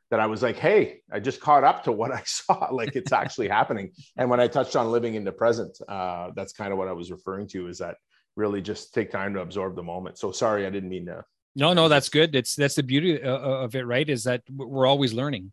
that 0.09 0.21
I 0.21 0.28
was 0.28 0.41
like, 0.41 0.55
hey, 0.55 1.01
I 1.11 1.19
just 1.19 1.41
caught 1.41 1.65
up 1.65 1.84
to 1.84 1.91
what 1.91 2.11
I 2.11 2.23
saw. 2.26 2.69
like 2.71 2.95
it's 2.95 3.11
actually 3.11 3.49
happening. 3.49 3.91
And 4.15 4.30
when 4.30 4.39
I 4.39 4.47
touched 4.47 4.78
on 4.78 4.89
living 4.89 5.15
in 5.15 5.26
the 5.26 5.34
present, 5.34 5.78
uh, 5.88 6.30
that's 6.34 6.53
kind 6.53 6.71
of 6.71 6.78
what 6.78 6.88
I 6.88 6.93
was 6.93 7.11
referring 7.11 7.47
to 7.49 7.67
is 7.67 7.80
that 7.80 7.97
really 8.38 8.61
just 8.61 8.93
take 8.93 9.11
time 9.11 9.34
to 9.34 9.41
absorb 9.41 9.76
the 9.76 9.84
moment. 9.84 10.17
So 10.17 10.32
sorry, 10.32 10.65
I 10.65 10.69
didn't 10.69 10.89
mean 10.89 11.07
to. 11.07 11.26
No, 11.56 11.74
no, 11.74 11.88
that's 11.88 12.10
good. 12.10 12.36
It's 12.36 12.56
that's 12.56 12.76
the 12.76 12.84
beauty 12.84 13.22
uh, 13.22 13.32
uh, 13.32 13.64
of 13.64 13.76
it, 13.76 13.86
right? 13.86 14.10
Is 14.10 14.26
that 14.26 14.43
we're 14.49 14.88
always 14.88 15.14
learning 15.14 15.51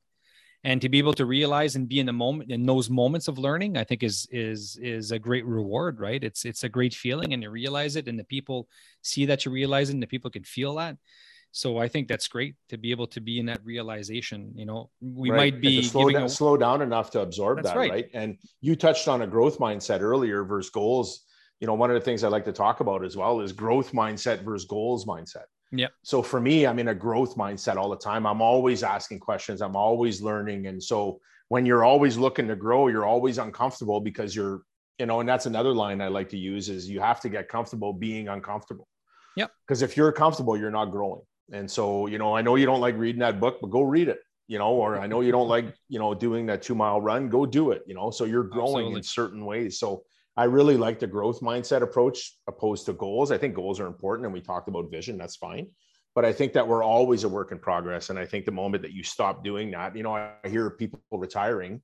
and 0.64 0.80
to 0.80 0.88
be 0.88 0.98
able 0.98 1.12
to 1.14 1.26
realize 1.26 1.76
and 1.76 1.88
be 1.88 1.98
in 1.98 2.06
the 2.06 2.12
moment 2.12 2.50
in 2.50 2.64
those 2.64 2.88
moments 2.88 3.28
of 3.28 3.38
learning 3.38 3.76
i 3.76 3.84
think 3.84 4.02
is 4.02 4.26
is 4.30 4.78
is 4.80 5.12
a 5.12 5.18
great 5.18 5.44
reward 5.44 6.00
right 6.00 6.22
it's 6.22 6.44
it's 6.44 6.64
a 6.64 6.68
great 6.68 6.94
feeling 6.94 7.32
and 7.32 7.42
you 7.42 7.50
realize 7.50 7.96
it 7.96 8.08
and 8.08 8.18
the 8.18 8.24
people 8.24 8.68
see 9.02 9.26
that 9.26 9.44
you 9.44 9.52
realize 9.52 9.90
it 9.90 9.94
and 9.94 10.02
the 10.02 10.06
people 10.06 10.30
can 10.30 10.44
feel 10.44 10.74
that 10.76 10.96
so 11.50 11.78
i 11.78 11.88
think 11.88 12.08
that's 12.08 12.28
great 12.28 12.54
to 12.68 12.76
be 12.76 12.90
able 12.90 13.06
to 13.06 13.20
be 13.20 13.38
in 13.38 13.46
that 13.46 13.64
realization 13.64 14.52
you 14.54 14.64
know 14.64 14.90
we 15.00 15.30
right. 15.30 15.36
might 15.36 15.60
be 15.60 15.82
slow 15.82 16.08
down, 16.08 16.24
a... 16.24 16.28
slow 16.28 16.56
down 16.56 16.82
enough 16.82 17.10
to 17.10 17.20
absorb 17.20 17.58
that's 17.58 17.68
that 17.68 17.76
right. 17.76 17.90
right 17.90 18.10
and 18.14 18.38
you 18.60 18.76
touched 18.76 19.08
on 19.08 19.22
a 19.22 19.26
growth 19.26 19.58
mindset 19.58 20.00
earlier 20.00 20.44
versus 20.44 20.70
goals 20.70 21.24
you 21.60 21.66
know 21.66 21.74
one 21.74 21.90
of 21.90 21.94
the 21.94 22.00
things 22.00 22.24
i 22.24 22.28
like 22.28 22.44
to 22.44 22.52
talk 22.52 22.80
about 22.80 23.04
as 23.04 23.16
well 23.16 23.40
is 23.40 23.52
growth 23.52 23.92
mindset 23.92 24.42
versus 24.42 24.66
goals 24.66 25.06
mindset 25.06 25.44
yeah. 25.72 25.88
So 26.02 26.22
for 26.22 26.40
me, 26.40 26.66
I'm 26.66 26.78
in 26.78 26.88
a 26.88 26.94
growth 26.94 27.36
mindset 27.36 27.76
all 27.76 27.88
the 27.88 27.96
time. 27.96 28.26
I'm 28.26 28.42
always 28.42 28.82
asking 28.82 29.20
questions. 29.20 29.62
I'm 29.62 29.74
always 29.74 30.20
learning. 30.20 30.66
And 30.66 30.82
so 30.82 31.18
when 31.48 31.64
you're 31.64 31.82
always 31.82 32.18
looking 32.18 32.46
to 32.48 32.56
grow, 32.56 32.88
you're 32.88 33.06
always 33.06 33.38
uncomfortable 33.38 34.00
because 34.00 34.36
you're, 34.36 34.62
you 34.98 35.06
know, 35.06 35.20
and 35.20 35.28
that's 35.28 35.46
another 35.46 35.72
line 35.72 36.00
I 36.02 36.08
like 36.08 36.28
to 36.30 36.38
use 36.38 36.68
is 36.68 36.88
you 36.88 37.00
have 37.00 37.20
to 37.20 37.30
get 37.30 37.48
comfortable 37.48 37.94
being 37.94 38.28
uncomfortable. 38.28 38.86
Yeah. 39.34 39.46
Because 39.66 39.80
if 39.80 39.96
you're 39.96 40.12
comfortable, 40.12 40.58
you're 40.58 40.70
not 40.70 40.86
growing. 40.86 41.22
And 41.52 41.70
so, 41.70 42.06
you 42.06 42.18
know, 42.18 42.36
I 42.36 42.42
know 42.42 42.56
you 42.56 42.66
don't 42.66 42.80
like 42.80 42.96
reading 42.96 43.20
that 43.20 43.40
book, 43.40 43.58
but 43.60 43.70
go 43.70 43.82
read 43.82 44.08
it, 44.08 44.20
you 44.48 44.58
know, 44.58 44.72
or 44.72 44.98
I 44.98 45.06
know 45.06 45.22
you 45.22 45.32
don't 45.32 45.48
like, 45.48 45.74
you 45.88 45.98
know, 45.98 46.14
doing 46.14 46.46
that 46.46 46.60
two 46.60 46.74
mile 46.74 47.00
run, 47.00 47.30
go 47.30 47.46
do 47.46 47.70
it, 47.70 47.82
you 47.86 47.94
know, 47.94 48.10
so 48.10 48.24
you're 48.24 48.44
growing 48.44 48.86
Absolutely. 48.86 48.96
in 48.98 49.02
certain 49.02 49.44
ways. 49.46 49.78
So 49.78 50.04
I 50.36 50.44
really 50.44 50.76
like 50.76 50.98
the 50.98 51.06
growth 51.06 51.40
mindset 51.40 51.82
approach 51.82 52.36
opposed 52.46 52.86
to 52.86 52.94
goals. 52.94 53.30
I 53.30 53.38
think 53.38 53.54
goals 53.54 53.80
are 53.80 53.86
important 53.86 54.24
and 54.26 54.32
we 54.32 54.40
talked 54.40 54.68
about 54.68 54.90
vision, 54.90 55.18
that's 55.18 55.36
fine. 55.36 55.68
But 56.14 56.24
I 56.24 56.32
think 56.32 56.52
that 56.54 56.66
we're 56.66 56.82
always 56.82 57.24
a 57.24 57.28
work 57.28 57.52
in 57.52 57.58
progress. 57.58 58.10
And 58.10 58.18
I 58.18 58.26
think 58.26 58.44
the 58.44 58.52
moment 58.52 58.82
that 58.82 58.92
you 58.92 59.02
stop 59.02 59.44
doing 59.44 59.70
that, 59.70 59.96
you 59.96 60.02
know, 60.02 60.14
I 60.14 60.32
hear 60.46 60.70
people 60.70 61.00
retiring 61.10 61.82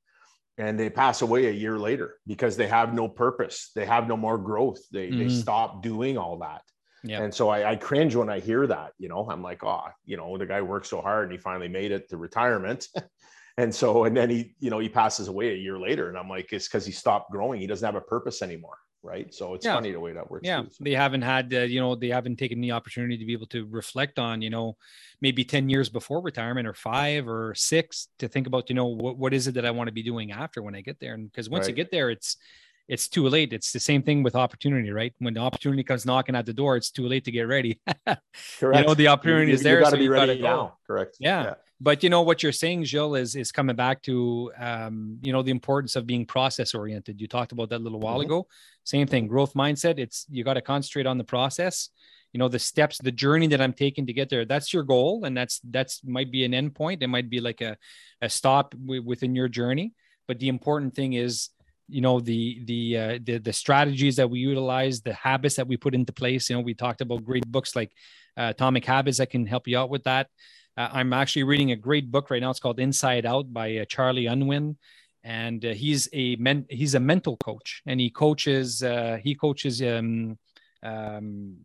and 0.59 0.79
they 0.79 0.91
pass 0.91 1.23
away 1.23 1.47
a 1.47 1.53
year 1.53 1.79
later 1.79 2.17
because 2.27 2.57
they 2.57 2.69
have 2.69 2.93
no 2.93 3.09
purpose. 3.09 3.71
They 3.75 3.87
have 3.87 4.09
no 4.09 4.17
more 4.17 4.37
growth. 4.37 4.81
They, 4.91 5.09
mm-hmm. 5.09 5.19
they 5.19 5.29
stop 5.29 5.83
doing 5.83 6.19
all 6.19 6.39
that. 6.39 6.63
Yeah. 7.05 7.23
And 7.23 7.33
so 7.33 7.49
I, 7.49 7.71
I, 7.71 7.77
cringe 7.77 8.17
when 8.17 8.29
I 8.29 8.41
hear 8.41 8.67
that, 8.67 8.93
you 8.99 9.09
know, 9.09 9.29
I'm 9.31 9.43
like, 9.43 9.63
oh, 9.63 9.85
you 10.05 10.17
know, 10.17 10.37
the 10.37 10.47
guy 10.47 10.63
worked 10.63 10.89
so 10.89 11.01
hard 11.01 11.25
and 11.25 11.33
he 11.33 11.39
finally 11.39 11.69
made 11.69 11.93
it 11.93 12.09
to 12.11 12.17
retirement. 12.17 12.89
and 13.59 13.75
so 13.75 14.05
and 14.05 14.17
then 14.17 14.31
he 14.31 14.55
you 14.61 14.71
know 14.71 14.79
he 14.79 14.89
passes 14.89 15.29
away 15.29 15.51
a 15.51 15.57
year 15.57 15.79
later 15.79 16.09
and 16.09 16.17
i'm 16.17 16.29
like 16.29 16.51
it's 16.53 16.67
because 16.67 16.87
he 16.87 16.93
stopped 16.93 17.31
growing 17.31 17.61
he 17.61 17.67
doesn't 17.67 17.85
have 17.85 17.97
a 17.97 18.01
purpose 18.01 18.41
anymore 18.41 18.79
right 19.03 19.35
so 19.35 19.55
it's 19.55 19.67
yeah. 19.67 19.75
funny 19.75 19.93
the 19.93 20.01
way 20.01 20.13
that 20.13 20.29
works 20.31 20.47
yeah 20.47 20.63
too, 20.63 20.69
so. 20.71 20.85
they 20.85 20.93
haven't 20.93 21.23
had 21.23 21.53
uh, 21.53 21.59
you 21.61 21.81
know 21.81 21.95
they 21.95 22.09
haven't 22.09 22.37
taken 22.37 22.61
the 22.61 22.73
opportunity 22.73 23.19
to 23.19 23.25
be 23.25 23.33
able 23.33 23.47
to 23.47 23.67
reflect 23.67 24.19
on 24.19 24.41
you 24.41 24.51
know 24.51 24.77
maybe 25.21 25.45
10 25.45 25.69
years 25.69 25.89
before 25.89 26.23
retirement 26.23 26.67
or 26.67 26.75
five 26.75 27.29
or 27.29 27.53
six 27.55 28.09
to 28.19 28.29
think 28.29 28.47
about 28.47 28.69
you 28.69 28.75
know 28.75 28.87
what, 28.87 29.19
what 29.19 29.35
is 29.35 29.47
it 29.47 29.55
that 29.55 29.67
i 29.67 29.71
want 29.71 29.89
to 29.89 29.93
be 29.93 30.03
doing 30.03 30.33
after 30.33 30.63
when 30.63 30.75
i 30.75 30.81
get 30.81 30.99
there 31.01 31.15
and 31.15 31.31
because 31.31 31.51
once 31.51 31.63
right. 31.63 31.71
you 31.71 31.75
get 31.75 31.91
there 31.91 32.11
it's 32.11 32.37
it's 32.89 33.07
too 33.07 33.29
late. 33.29 33.53
It's 33.53 33.71
the 33.71 33.81
same 33.81 34.03
thing 34.03 34.23
with 34.23 34.35
opportunity, 34.35 34.91
right? 34.91 35.13
When 35.19 35.35
the 35.35 35.41
opportunity 35.41 35.83
comes 35.85 36.07
knocking 36.07 36.35
at 36.35 36.47
the 36.47 36.55
door, 36.55 36.75
it's 36.75 36.91
too 36.91 37.07
late 37.07 37.23
to 37.27 37.31
get 37.31 37.43
ready. 37.43 37.83
Correct. 38.07 38.23
You 38.63 38.71
know, 38.71 38.95
the 38.95 39.09
opportunity 39.09 39.49
you, 39.49 39.57
is 39.57 39.63
there. 39.63 39.77
You 39.77 39.85
got 39.85 39.91
to 39.91 39.97
so 39.97 39.99
be 39.99 40.09
ready 40.09 40.41
now. 40.41 40.79
Correct. 40.87 41.19
Yeah. 41.21 41.43
yeah. 41.43 41.55
But 41.81 42.03
you 42.03 42.11
know 42.11 42.23
what 42.23 42.43
you're 42.43 42.53
saying, 42.53 42.85
Gilles, 42.85 43.15
is 43.15 43.37
is 43.37 43.53
coming 43.53 43.77
back 43.77 44.03
to 44.03 44.51
um, 44.59 45.19
you 45.23 45.33
know 45.33 45.43
the 45.43 45.53
importance 45.53 45.95
of 45.95 46.07
being 46.07 46.27
process 46.27 46.75
oriented. 46.75 47.21
You 47.21 47.29
talked 47.29 47.53
about 47.53 47.71
that 47.71 47.79
a 47.79 47.85
little 47.87 48.01
while 48.01 48.19
mm-hmm. 48.19 48.33
ago. 48.33 48.47
Same 48.85 49.07
thing, 49.07 49.29
growth 49.29 49.55
mindset. 49.55 49.99
It's 49.99 50.27
you 50.29 50.43
got 50.43 50.55
to 50.55 50.61
concentrate 50.61 51.07
on 51.07 51.19
the 51.19 51.25
process. 51.25 51.91
You 52.33 52.39
know 52.39 52.49
the 52.49 52.59
steps, 52.59 52.99
the 52.99 53.13
journey 53.13 53.47
that 53.49 53.61
I'm 53.61 53.73
taking 53.73 54.07
to 54.07 54.13
get 54.13 54.29
there. 54.29 54.45
That's 54.45 54.73
your 54.73 54.83
goal, 54.83 55.25
and 55.25 55.37
that's 55.37 55.61
that's 55.63 56.03
might 56.05 56.33
be 56.33 56.45
an 56.45 56.53
end 56.53 56.75
point. 56.75 57.03
It 57.03 57.07
might 57.07 57.31
be 57.31 57.41
like 57.41 57.61
a 57.61 57.77
a 58.21 58.29
stop 58.29 58.73
w- 58.73 59.03
within 59.03 59.37
your 59.37 59.49
journey. 59.49 59.95
But 60.27 60.41
the 60.41 60.49
important 60.49 60.95
thing 60.95 61.13
is 61.13 61.51
you 61.89 62.01
know 62.01 62.19
the 62.21 62.61
the 62.65 62.99
uh, 62.99 63.19
the 63.23 63.39
the 63.39 63.53
strategies 63.53 64.17
that 64.17 64.29
we 64.29 64.41
utilize 64.41 65.01
the 65.01 65.15
habits 65.15 65.57
that 65.57 65.67
we 65.67 65.77
put 65.77 65.95
into 65.95 66.13
place 66.13 66.51
you 66.51 66.57
know 66.57 66.61
we 66.61 66.75
talked 66.75 67.01
about 67.01 67.25
great 67.25 67.47
books 67.51 67.75
like 67.75 67.93
uh, 68.37 68.49
atomic 68.51 68.85
habits 68.85 69.19
that 69.19 69.31
can 69.31 69.47
help 69.47 69.67
you 69.67 69.79
out 69.79 69.89
with 69.89 70.05
that 70.05 70.29
uh, 70.79 70.89
i'm 70.93 71.13
actually 71.13 71.43
reading 71.43 71.73
a 71.73 71.77
great 71.77 72.11
book 72.11 72.31
right 72.31 72.41
now. 72.41 72.51
It's 72.51 72.61
called 72.61 72.81
inside 72.81 73.27
out 73.27 73.53
by 73.53 73.79
uh, 73.79 73.85
charlie 73.85 74.27
unwin. 74.27 74.77
And 75.25 75.63
uh, 75.65 75.75
he's 75.75 76.09
a 76.13 76.37
men- 76.37 76.67
he's 76.71 76.95
a 76.95 77.01
mental 77.01 77.37
coach 77.39 77.83
and 77.87 78.01
he 78.01 78.09
coaches 78.09 78.83
uh, 78.83 79.19
he 79.23 79.35
coaches 79.35 79.83
um, 79.83 80.39
um, 80.83 81.57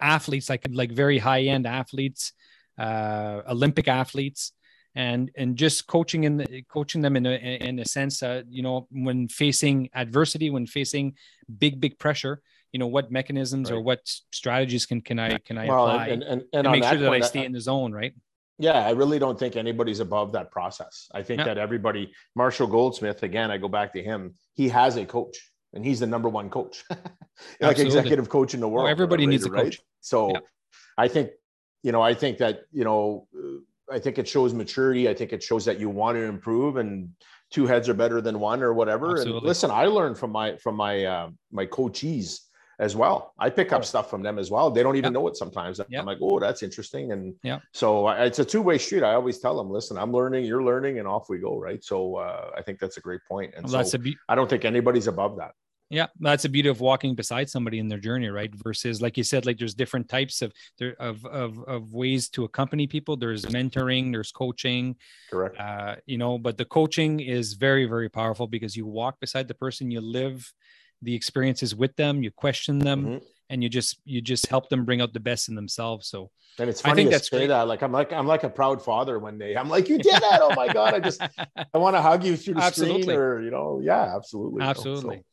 athletes 0.00 0.48
like 0.48 0.66
like 0.70 0.92
very 0.92 1.18
high 1.18 1.42
end 1.54 1.66
athletes 1.66 2.32
olympic 2.78 3.88
athletes. 3.88 4.52
And 4.96 5.30
and 5.36 5.56
just 5.56 5.86
coaching 5.86 6.24
in 6.24 6.36
the, 6.38 6.64
coaching 6.68 7.00
them 7.00 7.14
in 7.16 7.24
a 7.24 7.36
in 7.68 7.78
a 7.78 7.84
sense 7.84 8.24
uh, 8.24 8.42
you 8.50 8.62
know 8.62 8.88
when 8.90 9.28
facing 9.28 9.88
adversity 9.94 10.50
when 10.50 10.66
facing 10.66 11.14
big 11.58 11.80
big 11.80 11.96
pressure 11.98 12.42
you 12.72 12.78
know 12.80 12.88
what 12.88 13.10
mechanisms 13.10 13.70
right. 13.70 13.76
or 13.76 13.80
what 13.80 14.00
strategies 14.32 14.86
can 14.86 15.00
can 15.00 15.18
i 15.20 15.38
can 15.38 15.58
i 15.58 15.66
well, 15.66 15.86
apply 15.86 16.08
and, 16.08 16.22
and, 16.24 16.42
and 16.52 16.64
to 16.64 16.70
make 16.70 16.82
sure 16.82 16.98
that 16.98 17.08
point, 17.08 17.22
i 17.22 17.26
stay 17.26 17.44
in 17.44 17.52
the 17.52 17.60
zone 17.60 17.92
right 17.92 18.14
yeah 18.60 18.86
i 18.86 18.90
really 18.90 19.18
don't 19.18 19.38
think 19.38 19.56
anybody's 19.56 20.00
above 20.00 20.32
that 20.32 20.50
process 20.50 21.08
i 21.14 21.22
think 21.22 21.38
yeah. 21.38 21.44
that 21.44 21.58
everybody 21.58 22.12
marshall 22.36 22.66
goldsmith 22.66 23.22
again 23.22 23.50
i 23.50 23.56
go 23.56 23.68
back 23.68 23.92
to 23.92 24.02
him 24.02 24.34
he 24.54 24.68
has 24.68 24.96
a 24.96 25.04
coach 25.04 25.50
and 25.72 25.84
he's 25.84 26.00
the 26.00 26.06
number 26.06 26.28
one 26.28 26.48
coach 26.50 26.84
like 27.60 27.78
executive 27.78 28.28
coach 28.28 28.54
in 28.54 28.60
the 28.60 28.68
world 28.68 28.86
oh, 28.86 28.90
everybody 28.90 29.26
needs 29.26 29.44
a 29.44 29.50
coach 29.50 29.56
right? 29.56 29.78
so 30.00 30.30
yeah. 30.30 30.38
i 30.98 31.08
think 31.08 31.30
you 31.82 31.92
know 31.92 32.02
i 32.02 32.14
think 32.14 32.38
that 32.38 32.62
you 32.72 32.84
know 32.84 33.26
I 33.92 33.98
think 33.98 34.18
it 34.18 34.28
shows 34.28 34.54
maturity. 34.54 35.08
I 35.08 35.14
think 35.14 35.32
it 35.32 35.42
shows 35.42 35.64
that 35.64 35.80
you 35.80 35.88
want 35.88 36.16
to 36.16 36.22
improve 36.22 36.76
and 36.76 37.10
two 37.50 37.66
heads 37.66 37.88
are 37.88 37.94
better 37.94 38.20
than 38.20 38.38
one 38.38 38.62
or 38.62 38.72
whatever. 38.72 39.12
Absolutely. 39.12 39.38
And 39.38 39.46
listen, 39.46 39.70
I 39.70 39.86
learned 39.86 40.16
from 40.16 40.30
my 40.30 40.56
from 40.56 40.76
my 40.76 41.04
uh, 41.04 41.30
my 41.50 41.66
coachees 41.66 42.40
as 42.80 42.96
well. 42.96 43.34
I 43.38 43.50
pick 43.50 43.72
up 43.72 43.84
stuff 43.84 44.08
from 44.08 44.22
them 44.22 44.38
as 44.38 44.50
well. 44.50 44.70
They 44.70 44.82
don't 44.82 44.96
even 44.96 45.12
know 45.12 45.28
it 45.28 45.36
sometimes. 45.36 45.78
I'm 45.78 46.06
like, 46.06 46.18
oh, 46.20 46.40
that's 46.40 46.62
interesting. 46.62 47.12
And 47.12 47.34
yeah, 47.42 47.60
so 47.72 48.08
it's 48.08 48.38
a 48.38 48.44
two 48.44 48.62
way 48.62 48.78
street. 48.78 49.04
I 49.04 49.14
always 49.14 49.38
tell 49.38 49.56
them, 49.56 49.70
listen, 49.70 49.98
I'm 49.98 50.10
learning, 50.10 50.46
you're 50.46 50.64
learning, 50.64 50.98
and 50.98 51.06
off 51.06 51.28
we 51.28 51.38
go. 51.38 51.58
Right. 51.58 51.84
So 51.84 52.16
uh, 52.16 52.50
I 52.56 52.62
think 52.62 52.80
that's 52.80 52.96
a 52.96 53.00
great 53.00 53.20
point. 53.28 53.52
And 53.54 53.64
well, 53.64 53.72
so 53.72 53.76
that's 53.76 53.94
a 53.94 53.98
be- 53.98 54.16
I 54.28 54.34
don't 54.34 54.48
think 54.48 54.64
anybody's 54.64 55.06
above 55.06 55.36
that. 55.36 55.52
Yeah, 55.90 56.06
that's 56.20 56.44
the 56.44 56.48
beauty 56.48 56.68
of 56.68 56.80
walking 56.80 57.16
beside 57.16 57.50
somebody 57.50 57.80
in 57.80 57.88
their 57.88 57.98
journey, 57.98 58.28
right? 58.28 58.54
Versus, 58.54 59.02
like 59.02 59.16
you 59.18 59.24
said, 59.24 59.44
like 59.44 59.58
there's 59.58 59.74
different 59.74 60.08
types 60.08 60.40
of 60.40 60.52
of 61.00 61.26
of, 61.26 61.58
of 61.64 61.92
ways 61.92 62.28
to 62.30 62.44
accompany 62.44 62.86
people. 62.86 63.16
There's 63.16 63.44
mentoring, 63.44 64.12
there's 64.12 64.32
coaching, 64.32 64.96
correct? 65.30 65.58
Uh, 65.58 65.96
you 66.06 66.16
know, 66.16 66.38
but 66.38 66.56
the 66.56 66.64
coaching 66.64 67.20
is 67.20 67.54
very 67.54 67.86
very 67.86 68.08
powerful 68.08 68.46
because 68.46 68.74
you 68.76 68.86
walk 68.86 69.20
beside 69.20 69.48
the 69.48 69.54
person, 69.54 69.90
you 69.90 70.00
live 70.00 70.50
the 71.02 71.14
experiences 71.14 71.74
with 71.74 71.96
them, 71.96 72.22
you 72.22 72.30
question 72.30 72.78
them, 72.78 73.04
mm-hmm. 73.04 73.24
and 73.48 73.62
you 73.62 73.68
just 73.68 74.00
you 74.04 74.20
just 74.20 74.46
help 74.46 74.68
them 74.68 74.84
bring 74.84 75.00
out 75.00 75.12
the 75.12 75.20
best 75.20 75.48
in 75.48 75.54
themselves. 75.54 76.08
So 76.08 76.30
and 76.58 76.68
it's 76.68 76.80
funny 76.80 76.92
I 76.92 76.94
think 76.96 77.10
that's 77.10 77.30
say 77.30 77.38
great. 77.38 77.46
that. 77.48 77.68
Like 77.68 77.82
I'm 77.82 77.92
like 77.92 78.12
I'm 78.12 78.26
like 78.26 78.44
a 78.44 78.50
proud 78.50 78.82
father 78.82 79.18
when 79.18 79.38
they 79.38 79.56
I'm 79.56 79.68
like, 79.68 79.88
you 79.88 79.98
did 80.02 80.14
that. 80.14 80.40
oh 80.42 80.54
my 80.54 80.72
God. 80.72 80.94
I 80.94 81.00
just 81.00 81.22
I 81.56 81.78
want 81.78 81.96
to 81.96 82.02
hug 82.02 82.24
you 82.24 82.36
through 82.36 82.54
the 82.54 82.62
absolutely. 82.62 83.02
screen 83.02 83.16
or 83.16 83.42
you 83.42 83.50
know, 83.50 83.80
yeah, 83.82 84.14
absolutely. 84.14 84.62
Absolutely. 84.62 85.16
So, 85.16 85.24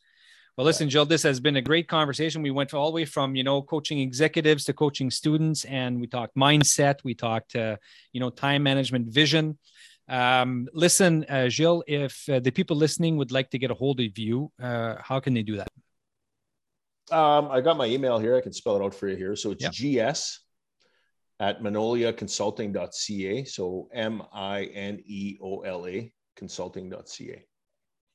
well, 0.58 0.66
listen, 0.66 0.90
Gilles, 0.90 1.06
this 1.08 1.22
has 1.22 1.40
been 1.40 1.58
a 1.58 1.62
great 1.62 1.88
conversation. 1.88 2.42
We 2.42 2.50
went 2.50 2.74
all 2.74 2.88
the 2.88 2.96
way 2.96 3.06
from, 3.06 3.36
you 3.36 3.44
know, 3.44 3.62
coaching 3.62 4.00
executives 4.00 4.66
to 4.66 4.74
coaching 4.74 5.12
students, 5.12 5.66
and 5.66 6.02
we 6.02 6.08
talked 6.08 6.36
mindset, 6.36 6.96
we 7.04 7.14
talked, 7.14 7.56
uh, 7.56 7.78
you 8.12 8.20
know, 8.20 8.32
time 8.32 8.64
management, 8.64 9.08
vision. 9.08 9.60
Um, 10.10 10.68
listen, 10.74 11.26
uh, 11.30 11.50
Gilles, 11.50 11.84
if 11.88 12.28
uh, 12.30 12.40
the 12.40 12.52
people 12.52 12.76
listening 12.76 13.18
would 13.18 13.32
like 13.32 13.50
to 13.52 13.60
get 13.60 13.72
a 13.72 13.74
hold 13.74 14.00
of 14.00 14.18
you, 14.18 14.52
uh, 14.62 14.96
how 15.00 15.20
can 15.20 15.34
they 15.34 15.44
do 15.44 15.58
that? 15.58 15.70
Um, 17.12 17.50
I 17.52 17.62
got 17.62 17.78
my 17.78 17.86
email 17.86 18.20
here. 18.20 18.36
I 18.36 18.42
can 18.42 18.54
spell 18.54 18.76
it 18.78 18.84
out 18.84 18.94
for 18.94 19.08
you 19.08 19.16
here. 19.16 19.36
So 19.36 19.52
it's 19.52 19.64
yep. 19.64 19.74
gs 20.12 20.40
at 21.40 21.62
mineolaconsulting.ca. 21.62 23.44
So 23.46 23.90
M 23.94 24.24
I 24.34 24.64
N 24.66 25.02
E 25.06 25.38
O 25.42 25.62
L 25.62 25.88
A 25.88 26.12
consulting.ca. 26.36 27.46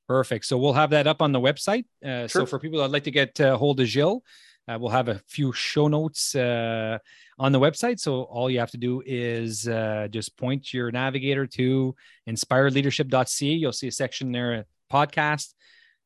Perfect. 0.09 0.45
So 0.45 0.59
we'll 0.59 0.73
have 0.73 0.91
that 0.91 1.07
up 1.07 1.23
on 1.23 1.33
the 1.33 1.41
website. 1.41 1.85
Uh, 2.05 2.27
sure. 2.27 2.29
So 2.29 2.47
for 2.47 2.59
people 2.59 2.79
that'd 2.79 2.93
like 2.93 3.05
to 3.05 3.11
get 3.11 3.41
uh, 3.41 3.57
hold 3.57 3.81
of 3.81 3.87
Gilles, 3.87 4.23
uh, 4.69 4.79
we'll 4.81 4.91
have 4.91 5.09
a 5.09 5.21
few 5.29 5.53
show 5.53 5.89
notes 5.89 6.35
uh, 6.35 6.99
on 7.39 7.53
the 7.53 7.59
website. 7.59 7.99
So 7.99 8.23
all 8.23 8.49
you 8.49 8.61
have 8.61 8.71
to 8.71 8.79
do 8.79 9.03
is 9.05 9.67
uh, 9.67 10.09
just 10.11 10.37
point 10.37 10.73
your 10.73 10.91
navigator 10.91 11.47
to 11.49 11.95
inspireleadership.ca. 12.29 13.47
You'll 13.47 13.73
see 13.73 13.89
a 13.89 13.93
section 13.93 14.31
there, 14.31 14.65
podcast, 14.93 15.55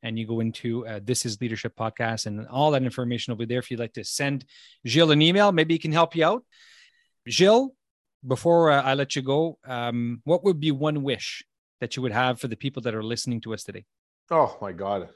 and 0.03 0.19
you 0.19 0.27
go 0.27 0.41
into 0.41 0.87
uh, 0.87 1.01
Inspire 1.07 1.37
Leadership 1.41 1.75
Podcast, 1.77 2.27
and 2.27 2.47
all 2.49 2.71
that 2.71 2.83
information 2.83 3.33
will 3.33 3.39
be 3.39 3.45
there 3.45 3.59
if 3.59 3.71
you'd 3.71 3.81
like 3.81 3.95
to 3.95 4.05
send 4.05 4.45
Gilles 4.87 5.11
an 5.11 5.21
email. 5.21 5.53
Maybe 5.53 5.75
he 5.75 5.79
can 5.79 5.93
help 5.93 6.17
you 6.17 6.25
out. 6.25 6.45
Gilles, 7.29 7.71
before 8.27 8.71
uh, 8.71 8.83
I 8.83 8.95
let 8.95 9.17
you 9.17 9.23
go, 9.23 9.59
um, 9.67 10.23
what 10.25 10.45
would 10.45 10.61
be 10.61 10.71
one 10.71 11.03
wish 11.03 11.45
that 11.81 11.97
you 11.97 12.03
would 12.03 12.13
have 12.13 12.41
for 12.41 12.49
the 12.49 12.57
people 12.57 12.83
that 12.83 12.95
are 12.95 13.03
listening 13.03 13.41
to 13.43 13.53
us 13.53 13.65
today? 13.65 13.85
Oh 14.31 14.57
my 14.61 14.73
God. 14.73 15.09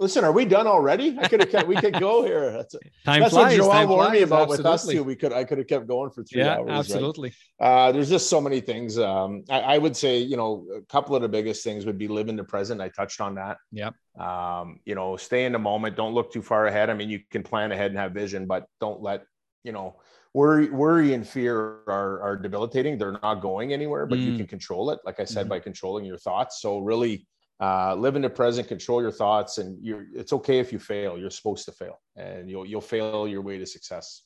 Listen, 0.00 0.24
are 0.24 0.32
we 0.32 0.46
done 0.46 0.66
already? 0.66 1.14
I 1.20 1.28
could 1.28 1.40
have 1.40 1.50
kept, 1.50 1.68
we 1.68 1.76
could 1.76 2.00
go 2.00 2.24
here. 2.24 2.50
That's, 2.60 2.74
time 3.04 3.20
that's 3.20 3.34
flies, 3.34 3.60
what 3.60 3.70
Joel 3.70 3.86
warned 3.86 4.12
me 4.12 4.22
about 4.22 4.50
absolutely. 4.50 4.56
with 4.56 4.66
us 4.66 4.86
too. 4.86 5.04
We 5.04 5.14
could, 5.14 5.32
I 5.34 5.44
could 5.44 5.58
have 5.58 5.66
kept 5.66 5.86
going 5.86 6.10
for 6.10 6.24
three 6.24 6.40
yeah, 6.40 6.56
hours. 6.56 6.70
Absolutely. 6.70 7.34
Right? 7.60 7.88
Uh, 7.88 7.92
there's 7.92 8.08
just 8.08 8.30
so 8.30 8.40
many 8.40 8.60
things. 8.60 8.98
Um, 8.98 9.44
I, 9.50 9.60
I, 9.60 9.78
would 9.78 9.94
say, 9.94 10.18
you 10.18 10.38
know, 10.38 10.66
a 10.74 10.80
couple 10.90 11.14
of 11.14 11.20
the 11.20 11.28
biggest 11.28 11.62
things 11.62 11.84
would 11.84 11.98
be 11.98 12.08
live 12.08 12.30
in 12.30 12.36
the 12.36 12.44
present. 12.44 12.80
I 12.80 12.88
touched 12.88 13.20
on 13.20 13.34
that. 13.34 13.58
Yeah. 13.72 13.90
Um, 14.18 14.80
you 14.86 14.94
know, 14.94 15.18
stay 15.18 15.44
in 15.44 15.52
the 15.52 15.58
moment. 15.58 15.96
Don't 15.96 16.14
look 16.14 16.32
too 16.32 16.40
far 16.40 16.66
ahead. 16.66 16.88
I 16.88 16.94
mean, 16.94 17.10
you 17.10 17.20
can 17.30 17.42
plan 17.42 17.70
ahead 17.70 17.90
and 17.90 18.00
have 18.00 18.12
vision, 18.12 18.46
but 18.46 18.64
don't 18.80 19.02
let, 19.02 19.24
you 19.64 19.72
know, 19.72 19.96
worry, 20.32 20.70
worry 20.70 21.12
and 21.12 21.28
fear 21.28 21.80
are, 21.86 22.22
are 22.22 22.36
debilitating. 22.36 22.96
They're 22.96 23.18
not 23.22 23.36
going 23.36 23.74
anywhere, 23.74 24.06
but 24.06 24.18
mm. 24.18 24.24
you 24.24 24.36
can 24.38 24.46
control 24.46 24.90
it. 24.92 25.00
Like 25.04 25.20
I 25.20 25.24
said, 25.24 25.42
mm-hmm. 25.42 25.50
by 25.50 25.60
controlling 25.60 26.06
your 26.06 26.16
thoughts. 26.16 26.62
So 26.62 26.78
really, 26.78 27.26
uh, 27.60 27.94
live 27.94 28.16
in 28.16 28.22
the 28.22 28.30
present, 28.30 28.68
control 28.68 29.02
your 29.02 29.12
thoughts, 29.12 29.58
and 29.58 29.78
you're, 29.84 30.06
it's 30.14 30.32
okay 30.32 30.58
if 30.58 30.72
you 30.72 30.78
fail. 30.78 31.18
You're 31.18 31.30
supposed 31.30 31.66
to 31.66 31.72
fail, 31.72 32.00
and 32.16 32.48
you'll 32.48 32.64
you'll 32.64 32.80
fail 32.80 33.28
your 33.28 33.42
way 33.42 33.58
to 33.58 33.66
success. 33.66 34.22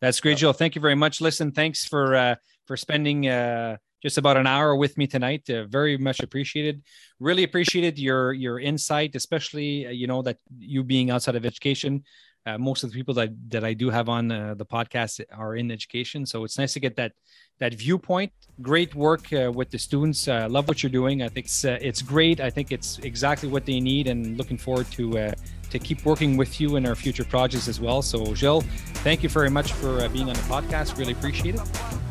That's 0.00 0.20
great, 0.20 0.38
Joe. 0.38 0.52
Thank 0.52 0.74
you 0.74 0.82
very 0.82 0.94
much. 0.94 1.20
Listen, 1.20 1.52
thanks 1.52 1.86
for 1.86 2.14
uh, 2.14 2.34
for 2.66 2.76
spending 2.76 3.28
uh, 3.28 3.78
just 4.02 4.18
about 4.18 4.36
an 4.36 4.46
hour 4.46 4.76
with 4.76 4.98
me 4.98 5.06
tonight. 5.06 5.48
Uh, 5.48 5.64
very 5.64 5.96
much 5.96 6.20
appreciated. 6.20 6.82
Really 7.18 7.44
appreciated 7.44 7.98
your 7.98 8.34
your 8.34 8.60
insight, 8.60 9.14
especially 9.14 9.86
uh, 9.86 9.90
you 9.90 10.06
know 10.06 10.20
that 10.22 10.36
you 10.58 10.84
being 10.84 11.10
outside 11.10 11.36
of 11.36 11.46
education. 11.46 12.04
Uh, 12.46 12.56
most 12.56 12.84
of 12.84 12.90
the 12.90 12.96
people 12.96 13.12
that 13.12 13.30
that 13.50 13.64
I 13.64 13.74
do 13.74 13.90
have 13.90 14.08
on 14.08 14.30
uh, 14.30 14.54
the 14.54 14.64
podcast 14.64 15.20
are 15.32 15.56
in 15.56 15.72
education, 15.72 16.24
so 16.24 16.44
it's 16.44 16.58
nice 16.58 16.72
to 16.74 16.80
get 16.80 16.94
that 16.94 17.12
that 17.58 17.74
viewpoint. 17.74 18.30
Great 18.62 18.94
work 18.94 19.32
uh, 19.32 19.50
with 19.52 19.70
the 19.70 19.78
students. 19.78 20.28
Uh, 20.28 20.46
love 20.48 20.68
what 20.68 20.80
you're 20.80 20.90
doing. 20.90 21.22
I 21.22 21.28
think 21.28 21.46
it's 21.46 21.64
uh, 21.64 21.78
it's 21.80 22.02
great. 22.02 22.40
I 22.40 22.48
think 22.48 22.70
it's 22.70 23.00
exactly 23.00 23.48
what 23.48 23.66
they 23.66 23.80
need, 23.80 24.06
and 24.06 24.38
looking 24.38 24.58
forward 24.58 24.88
to 24.92 25.18
uh, 25.18 25.32
to 25.70 25.78
keep 25.80 26.04
working 26.04 26.36
with 26.36 26.60
you 26.60 26.76
in 26.76 26.86
our 26.86 26.94
future 26.94 27.24
projects 27.24 27.66
as 27.66 27.80
well. 27.80 28.00
So, 28.00 28.32
Gilles, 28.34 28.62
thank 29.02 29.24
you 29.24 29.28
very 29.28 29.50
much 29.50 29.72
for 29.72 30.08
being 30.10 30.28
on 30.28 30.34
the 30.34 30.46
podcast. 30.46 30.96
Really 30.96 31.14
appreciate 31.14 31.56
it, 31.56 31.62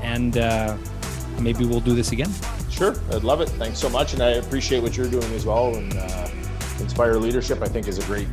and 0.01 0.35
maybe 1.41 1.65
we'll 1.65 1.79
do 1.79 1.95
this 1.95 2.11
again. 2.11 2.31
Sure, 2.69 2.93
I'd 3.13 3.23
love 3.23 3.39
it. 3.39 3.47
Thanks 3.47 3.79
so 3.79 3.87
much, 3.87 4.11
and 4.11 4.21
I 4.21 4.31
appreciate 4.31 4.83
what 4.83 4.97
you're 4.97 5.09
doing 5.09 5.31
as 5.31 5.45
well. 5.45 5.75
And 5.75 5.93
inspire 6.81 7.15
leadership, 7.15 7.61
I 7.61 7.69
think, 7.69 7.87
is 7.87 7.99
a 7.99 8.03
great 8.03 8.27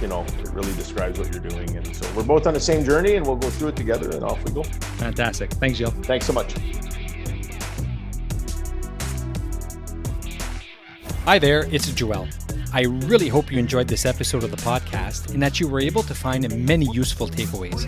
you 0.00 0.08
know, 0.08 0.24
it 0.24 0.50
really 0.52 0.72
describes 0.74 1.18
what 1.18 1.32
you're 1.32 1.42
doing. 1.42 1.76
And 1.76 1.94
so 1.94 2.10
we're 2.14 2.24
both 2.24 2.46
on 2.46 2.54
the 2.54 2.60
same 2.60 2.84
journey 2.84 3.16
and 3.16 3.26
we'll 3.26 3.36
go 3.36 3.50
through 3.50 3.68
it 3.68 3.76
together 3.76 4.10
and 4.10 4.22
off 4.22 4.42
we 4.44 4.52
go. 4.52 4.62
Fantastic. 4.62 5.50
Thanks, 5.52 5.78
Gilles. 5.78 5.94
Thanks 6.02 6.26
so 6.26 6.32
much. 6.32 6.54
Hi 11.24 11.38
there, 11.38 11.66
it's 11.70 11.92
Joel. 11.92 12.26
I 12.72 12.82
really 12.82 13.28
hope 13.28 13.52
you 13.52 13.58
enjoyed 13.58 13.88
this 13.88 14.06
episode 14.06 14.44
of 14.44 14.50
the 14.50 14.56
podcast 14.56 15.32
and 15.34 15.42
that 15.42 15.60
you 15.60 15.68
were 15.68 15.80
able 15.80 16.02
to 16.04 16.14
find 16.14 16.48
many 16.66 16.86
useful 16.92 17.28
takeaways. 17.28 17.86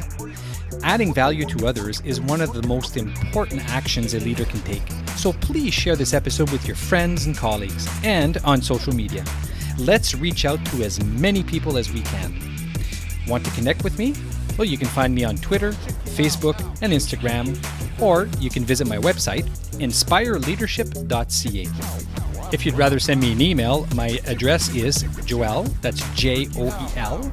Adding 0.82 1.14
value 1.14 1.44
to 1.46 1.66
others 1.66 2.00
is 2.02 2.20
one 2.20 2.40
of 2.40 2.52
the 2.52 2.66
most 2.66 2.96
important 2.96 3.66
actions 3.70 4.14
a 4.14 4.20
leader 4.20 4.44
can 4.44 4.60
take, 4.60 4.82
so 5.16 5.32
please 5.32 5.72
share 5.72 5.96
this 5.96 6.14
episode 6.14 6.50
with 6.50 6.66
your 6.66 6.76
friends 6.76 7.26
and 7.26 7.36
colleagues 7.36 7.88
and 8.02 8.38
on 8.38 8.60
social 8.62 8.94
media. 8.94 9.24
Let's 9.78 10.14
reach 10.14 10.44
out 10.44 10.64
to 10.66 10.82
as 10.82 11.02
many 11.04 11.42
people 11.42 11.76
as 11.76 11.92
we 11.92 12.02
can. 12.02 12.34
Want 13.26 13.44
to 13.44 13.50
connect 13.52 13.84
with 13.84 13.98
me? 13.98 14.14
Well, 14.58 14.66
you 14.66 14.76
can 14.76 14.88
find 14.88 15.14
me 15.14 15.24
on 15.24 15.36
Twitter, 15.36 15.72
Facebook, 16.04 16.58
and 16.82 16.92
Instagram, 16.92 17.56
or 18.00 18.28
you 18.38 18.50
can 18.50 18.64
visit 18.64 18.86
my 18.86 18.98
website, 18.98 19.48
inspireleadership.ca. 19.78 21.66
If 22.52 22.66
you'd 22.66 22.76
rather 22.76 22.98
send 22.98 23.20
me 23.20 23.30
an 23.32 23.40
email, 23.40 23.86
my 23.94 24.18
address 24.26 24.74
is 24.74 25.04
Joel, 25.24 25.62
that's 25.80 26.02
J 26.14 26.48
O 26.56 26.66
E 26.66 26.98
L, 26.98 27.32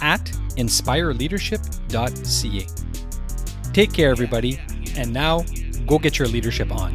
at 0.00 0.24
inspireleadership.ca. 0.56 2.66
Take 3.72 3.92
care, 3.92 4.10
everybody, 4.10 4.60
and 4.96 5.12
now 5.12 5.44
go 5.86 5.98
get 5.98 6.18
your 6.18 6.28
leadership 6.28 6.72
on. 6.72 6.94